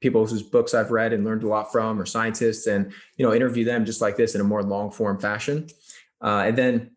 people 0.00 0.26
whose 0.26 0.42
books 0.42 0.74
I've 0.74 0.92
read 0.92 1.12
and 1.12 1.24
learned 1.24 1.42
a 1.42 1.48
lot 1.48 1.72
from, 1.72 2.00
or 2.00 2.06
scientists, 2.06 2.66
and 2.66 2.92
you 3.16 3.26
know, 3.26 3.34
interview 3.34 3.64
them 3.64 3.84
just 3.84 4.00
like 4.00 4.16
this 4.16 4.34
in 4.34 4.40
a 4.40 4.44
more 4.44 4.62
long 4.62 4.92
form 4.92 5.18
fashion. 5.18 5.68
Uh, 6.20 6.44
and 6.46 6.56
then, 6.56 6.90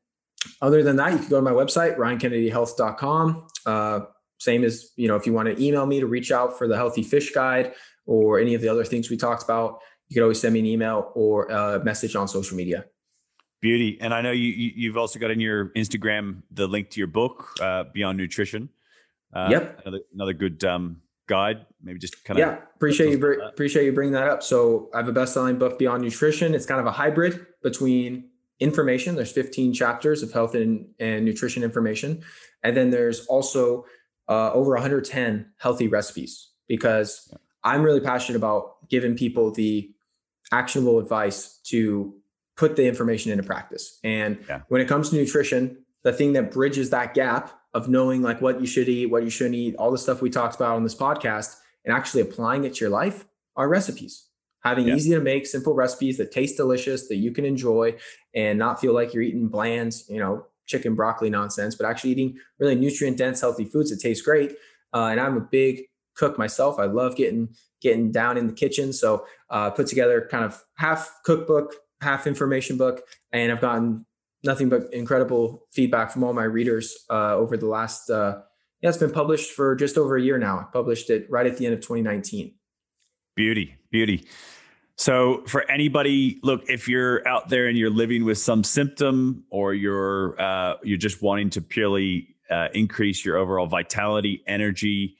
other 0.61 0.83
than 0.83 0.97
that, 0.97 1.13
you 1.13 1.17
can 1.17 1.29
go 1.29 1.37
to 1.37 1.41
my 1.41 1.51
website, 1.51 1.97
ryankennedyhealth.com. 1.97 3.47
Uh, 3.65 3.99
same 4.39 4.63
as 4.63 4.91
you 4.95 5.07
know, 5.07 5.15
if 5.15 5.25
you 5.25 5.33
want 5.33 5.47
to 5.47 5.63
email 5.63 5.85
me 5.85 5.99
to 5.99 6.05
reach 6.05 6.31
out 6.31 6.57
for 6.57 6.67
the 6.67 6.75
healthy 6.75 7.03
fish 7.03 7.31
guide 7.31 7.73
or 8.05 8.39
any 8.39 8.53
of 8.53 8.61
the 8.61 8.69
other 8.69 8.85
things 8.85 9.09
we 9.09 9.17
talked 9.17 9.43
about, 9.43 9.79
you 10.09 10.15
can 10.15 10.23
always 10.23 10.39
send 10.39 10.53
me 10.53 10.59
an 10.59 10.65
email 10.65 11.11
or 11.15 11.45
a 11.45 11.83
message 11.83 12.15
on 12.15 12.27
social 12.27 12.57
media. 12.57 12.85
Beauty, 13.61 13.97
and 13.99 14.13
I 14.13 14.21
know 14.21 14.31
you, 14.31 14.47
you 14.47 14.89
have 14.89 14.97
also 14.97 15.19
got 15.19 15.31
in 15.31 15.39
your 15.41 15.65
Instagram 15.69 16.43
the 16.51 16.65
link 16.65 16.89
to 16.91 16.99
your 16.99 17.07
book, 17.07 17.49
uh, 17.61 17.83
Beyond 17.93 18.17
Nutrition. 18.17 18.69
Uh, 19.33 19.47
yep. 19.51 19.81
Another, 19.85 19.99
another 20.13 20.33
good 20.33 20.63
um, 20.63 21.01
guide. 21.27 21.65
Maybe 21.81 21.99
just 21.99 22.23
kind 22.25 22.39
of. 22.39 22.45
Yeah. 22.45 22.57
Appreciate 22.75 23.11
you. 23.11 23.19
Br- 23.19 23.33
appreciate 23.33 23.85
you 23.85 23.93
bringing 23.93 24.13
that 24.13 24.27
up. 24.27 24.43
So 24.43 24.89
I 24.93 24.97
have 24.97 25.07
a 25.07 25.13
best-selling 25.13 25.57
book, 25.57 25.79
Beyond 25.79 26.03
Nutrition. 26.03 26.53
It's 26.53 26.65
kind 26.65 26.79
of 26.79 26.87
a 26.87 26.91
hybrid 26.91 27.45
between 27.63 28.29
information. 28.59 29.15
There's 29.15 29.31
15 29.31 29.73
chapters 29.73 30.23
of 30.23 30.31
health 30.31 30.55
and, 30.55 30.87
and 30.99 31.23
nutrition 31.25 31.63
information, 31.63 32.23
and 32.63 32.75
then 32.75 32.89
there's 32.89 33.25
also 33.27 33.85
uh, 34.27 34.51
over 34.53 34.71
110 34.71 35.51
healthy 35.57 35.87
recipes 35.87 36.51
because 36.67 37.27
yeah. 37.31 37.37
I'm 37.63 37.83
really 37.83 38.01
passionate 38.01 38.37
about 38.37 38.87
giving 38.89 39.15
people 39.15 39.51
the 39.51 39.91
actionable 40.51 40.99
advice 40.99 41.59
to 41.65 42.13
put 42.55 42.75
the 42.75 42.85
information 42.85 43.31
into 43.31 43.43
practice. 43.43 43.99
And 44.03 44.39
yeah. 44.47 44.61
when 44.67 44.81
it 44.81 44.87
comes 44.87 45.09
to 45.09 45.15
nutrition, 45.15 45.77
the 46.03 46.13
thing 46.13 46.33
that 46.33 46.51
bridges 46.51 46.89
that 46.89 47.13
gap 47.13 47.58
of 47.73 47.87
knowing 47.87 48.21
like 48.21 48.41
what 48.41 48.59
you 48.59 48.67
should 48.67 48.89
eat, 48.89 49.07
what 49.07 49.23
you 49.23 49.29
shouldn't 49.29 49.55
eat, 49.55 49.75
all 49.75 49.91
the 49.91 49.97
stuff 49.97 50.21
we 50.21 50.29
talked 50.29 50.55
about 50.55 50.75
on 50.75 50.83
this 50.83 50.95
podcast, 50.95 51.57
and 51.85 51.95
actually 51.95 52.21
applying 52.21 52.63
it 52.63 52.75
to 52.75 52.81
your 52.81 52.89
life 52.89 53.25
are 53.55 53.69
recipes. 53.69 54.25
Having 54.63 54.87
yeah. 54.87 54.95
easy 54.95 55.11
to 55.11 55.21
make, 55.21 55.47
simple 55.47 55.73
recipes 55.73 56.17
that 56.17 56.31
taste 56.31 56.57
delicious, 56.57 57.07
that 57.07 57.15
you 57.15 57.31
can 57.31 57.45
enjoy 57.45 57.95
and 58.35 58.59
not 58.59 58.81
feel 58.81 58.93
like 58.93 59.13
you're 59.13 59.23
eating 59.23 59.47
bland, 59.47 59.95
you 60.09 60.19
know, 60.19 60.45
chicken 60.65 60.95
broccoli 60.95 61.29
nonsense, 61.29 61.75
but 61.75 61.85
actually 61.85 62.11
eating 62.11 62.37
really 62.59 62.75
nutrient 62.75 63.17
dense, 63.17 63.41
healthy 63.41 63.65
foods 63.65 63.89
that 63.89 63.99
taste 63.99 64.25
great. 64.25 64.55
Uh, 64.93 65.05
and 65.05 65.19
I'm 65.19 65.37
a 65.37 65.41
big 65.41 65.83
cook 66.15 66.37
myself. 66.37 66.79
I 66.79 66.85
love 66.85 67.15
getting 67.15 67.49
getting 67.81 68.11
down 68.11 68.37
in 68.37 68.47
the 68.47 68.53
kitchen. 68.53 68.91
So 68.91 69.25
uh, 69.49 69.69
put 69.69 69.87
together 69.87 70.27
kind 70.29 70.43
of 70.43 70.61
half 70.75 71.19
cookbook, 71.23 71.73
half 72.01 72.27
information 72.27 72.77
book, 72.77 73.01
and 73.31 73.51
I've 73.51 73.61
gotten 73.61 74.05
nothing 74.43 74.69
but 74.69 74.93
incredible 74.93 75.67
feedback 75.71 76.11
from 76.11 76.23
all 76.23 76.33
my 76.33 76.43
readers 76.43 76.95
uh, 77.09 77.35
over 77.35 77.57
the 77.57 77.67
last. 77.67 78.09
Uh, 78.09 78.41
yeah, 78.81 78.89
it's 78.89 78.97
been 78.97 79.11
published 79.11 79.51
for 79.51 79.75
just 79.75 79.97
over 79.97 80.15
a 80.15 80.21
year 80.21 80.37
now. 80.37 80.59
I 80.59 80.65
published 80.71 81.09
it 81.09 81.27
right 81.29 81.45
at 81.45 81.57
the 81.57 81.65
end 81.65 81.73
of 81.73 81.81
2019. 81.81 82.53
Beauty, 83.35 83.75
beauty. 83.91 84.27
So, 84.95 85.43
for 85.47 85.69
anybody, 85.71 86.39
look, 86.43 86.63
if 86.67 86.89
you're 86.89 87.25
out 87.25 87.47
there 87.47 87.67
and 87.67 87.77
you're 87.77 87.89
living 87.89 88.25
with 88.25 88.37
some 88.37 88.65
symptom, 88.65 89.45
or 89.49 89.73
you're 89.73 90.39
uh, 90.39 90.75
you're 90.83 90.97
just 90.97 91.21
wanting 91.21 91.49
to 91.51 91.61
purely 91.61 92.35
uh, 92.49 92.67
increase 92.73 93.23
your 93.23 93.37
overall 93.37 93.67
vitality, 93.67 94.43
energy, 94.45 95.15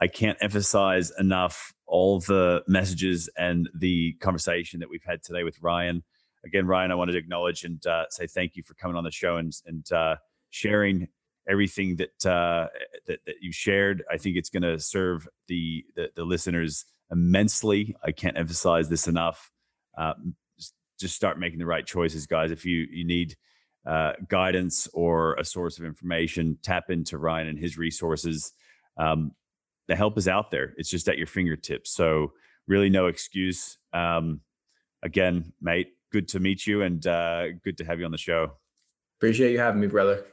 I 0.00 0.06
can't 0.08 0.38
emphasize 0.40 1.12
enough 1.18 1.74
all 1.86 2.20
the 2.20 2.62
messages 2.66 3.28
and 3.36 3.68
the 3.74 4.14
conversation 4.20 4.80
that 4.80 4.88
we've 4.88 5.04
had 5.06 5.22
today 5.22 5.44
with 5.44 5.60
Ryan. 5.60 6.02
Again, 6.44 6.66
Ryan, 6.66 6.90
I 6.90 6.94
wanted 6.94 7.12
to 7.12 7.18
acknowledge 7.18 7.64
and 7.64 7.84
uh, 7.86 8.04
say 8.10 8.26
thank 8.26 8.56
you 8.56 8.62
for 8.62 8.74
coming 8.74 8.96
on 8.96 9.04
the 9.04 9.10
show 9.10 9.36
and 9.36 9.52
and 9.66 9.90
uh, 9.92 10.16
sharing 10.50 11.08
everything 11.48 11.96
that, 11.96 12.26
uh, 12.26 12.68
that 13.06 13.20
that 13.26 13.36
you 13.40 13.52
shared. 13.52 14.02
I 14.10 14.16
think 14.16 14.36
it's 14.36 14.50
going 14.50 14.62
to 14.62 14.78
serve 14.78 15.28
the, 15.48 15.84
the 15.96 16.10
the 16.14 16.24
listeners 16.24 16.84
immensely. 17.10 17.96
I 18.04 18.12
can't 18.12 18.36
emphasize 18.36 18.88
this 18.88 19.08
enough. 19.08 19.50
Uh, 19.96 20.14
just 20.98 21.16
start 21.16 21.38
making 21.38 21.58
the 21.58 21.66
right 21.66 21.86
choices, 21.86 22.26
guys. 22.26 22.50
If 22.50 22.64
you 22.64 22.86
you 22.90 23.04
need 23.04 23.36
uh, 23.86 24.12
guidance 24.28 24.88
or 24.92 25.34
a 25.34 25.44
source 25.44 25.78
of 25.78 25.84
information, 25.84 26.58
tap 26.62 26.90
into 26.90 27.18
Ryan 27.18 27.48
and 27.48 27.58
his 27.58 27.76
resources. 27.76 28.52
Um, 28.96 29.32
the 29.88 29.96
help 29.96 30.16
is 30.16 30.28
out 30.28 30.50
there. 30.50 30.72
It's 30.76 30.88
just 30.88 31.08
at 31.08 31.18
your 31.18 31.26
fingertips. 31.26 31.90
So 31.90 32.32
really, 32.66 32.88
no 32.88 33.06
excuse. 33.06 33.76
Um, 33.92 34.40
again, 35.02 35.52
mate, 35.60 35.88
good 36.14 36.28
to 36.28 36.38
meet 36.38 36.64
you 36.64 36.82
and 36.82 37.04
uh, 37.08 37.48
good 37.64 37.76
to 37.76 37.84
have 37.84 37.98
you 37.98 38.04
on 38.04 38.12
the 38.12 38.16
show. 38.16 38.52
Appreciate 39.18 39.50
you 39.50 39.58
having 39.58 39.80
me, 39.80 39.88
brother. 39.88 40.24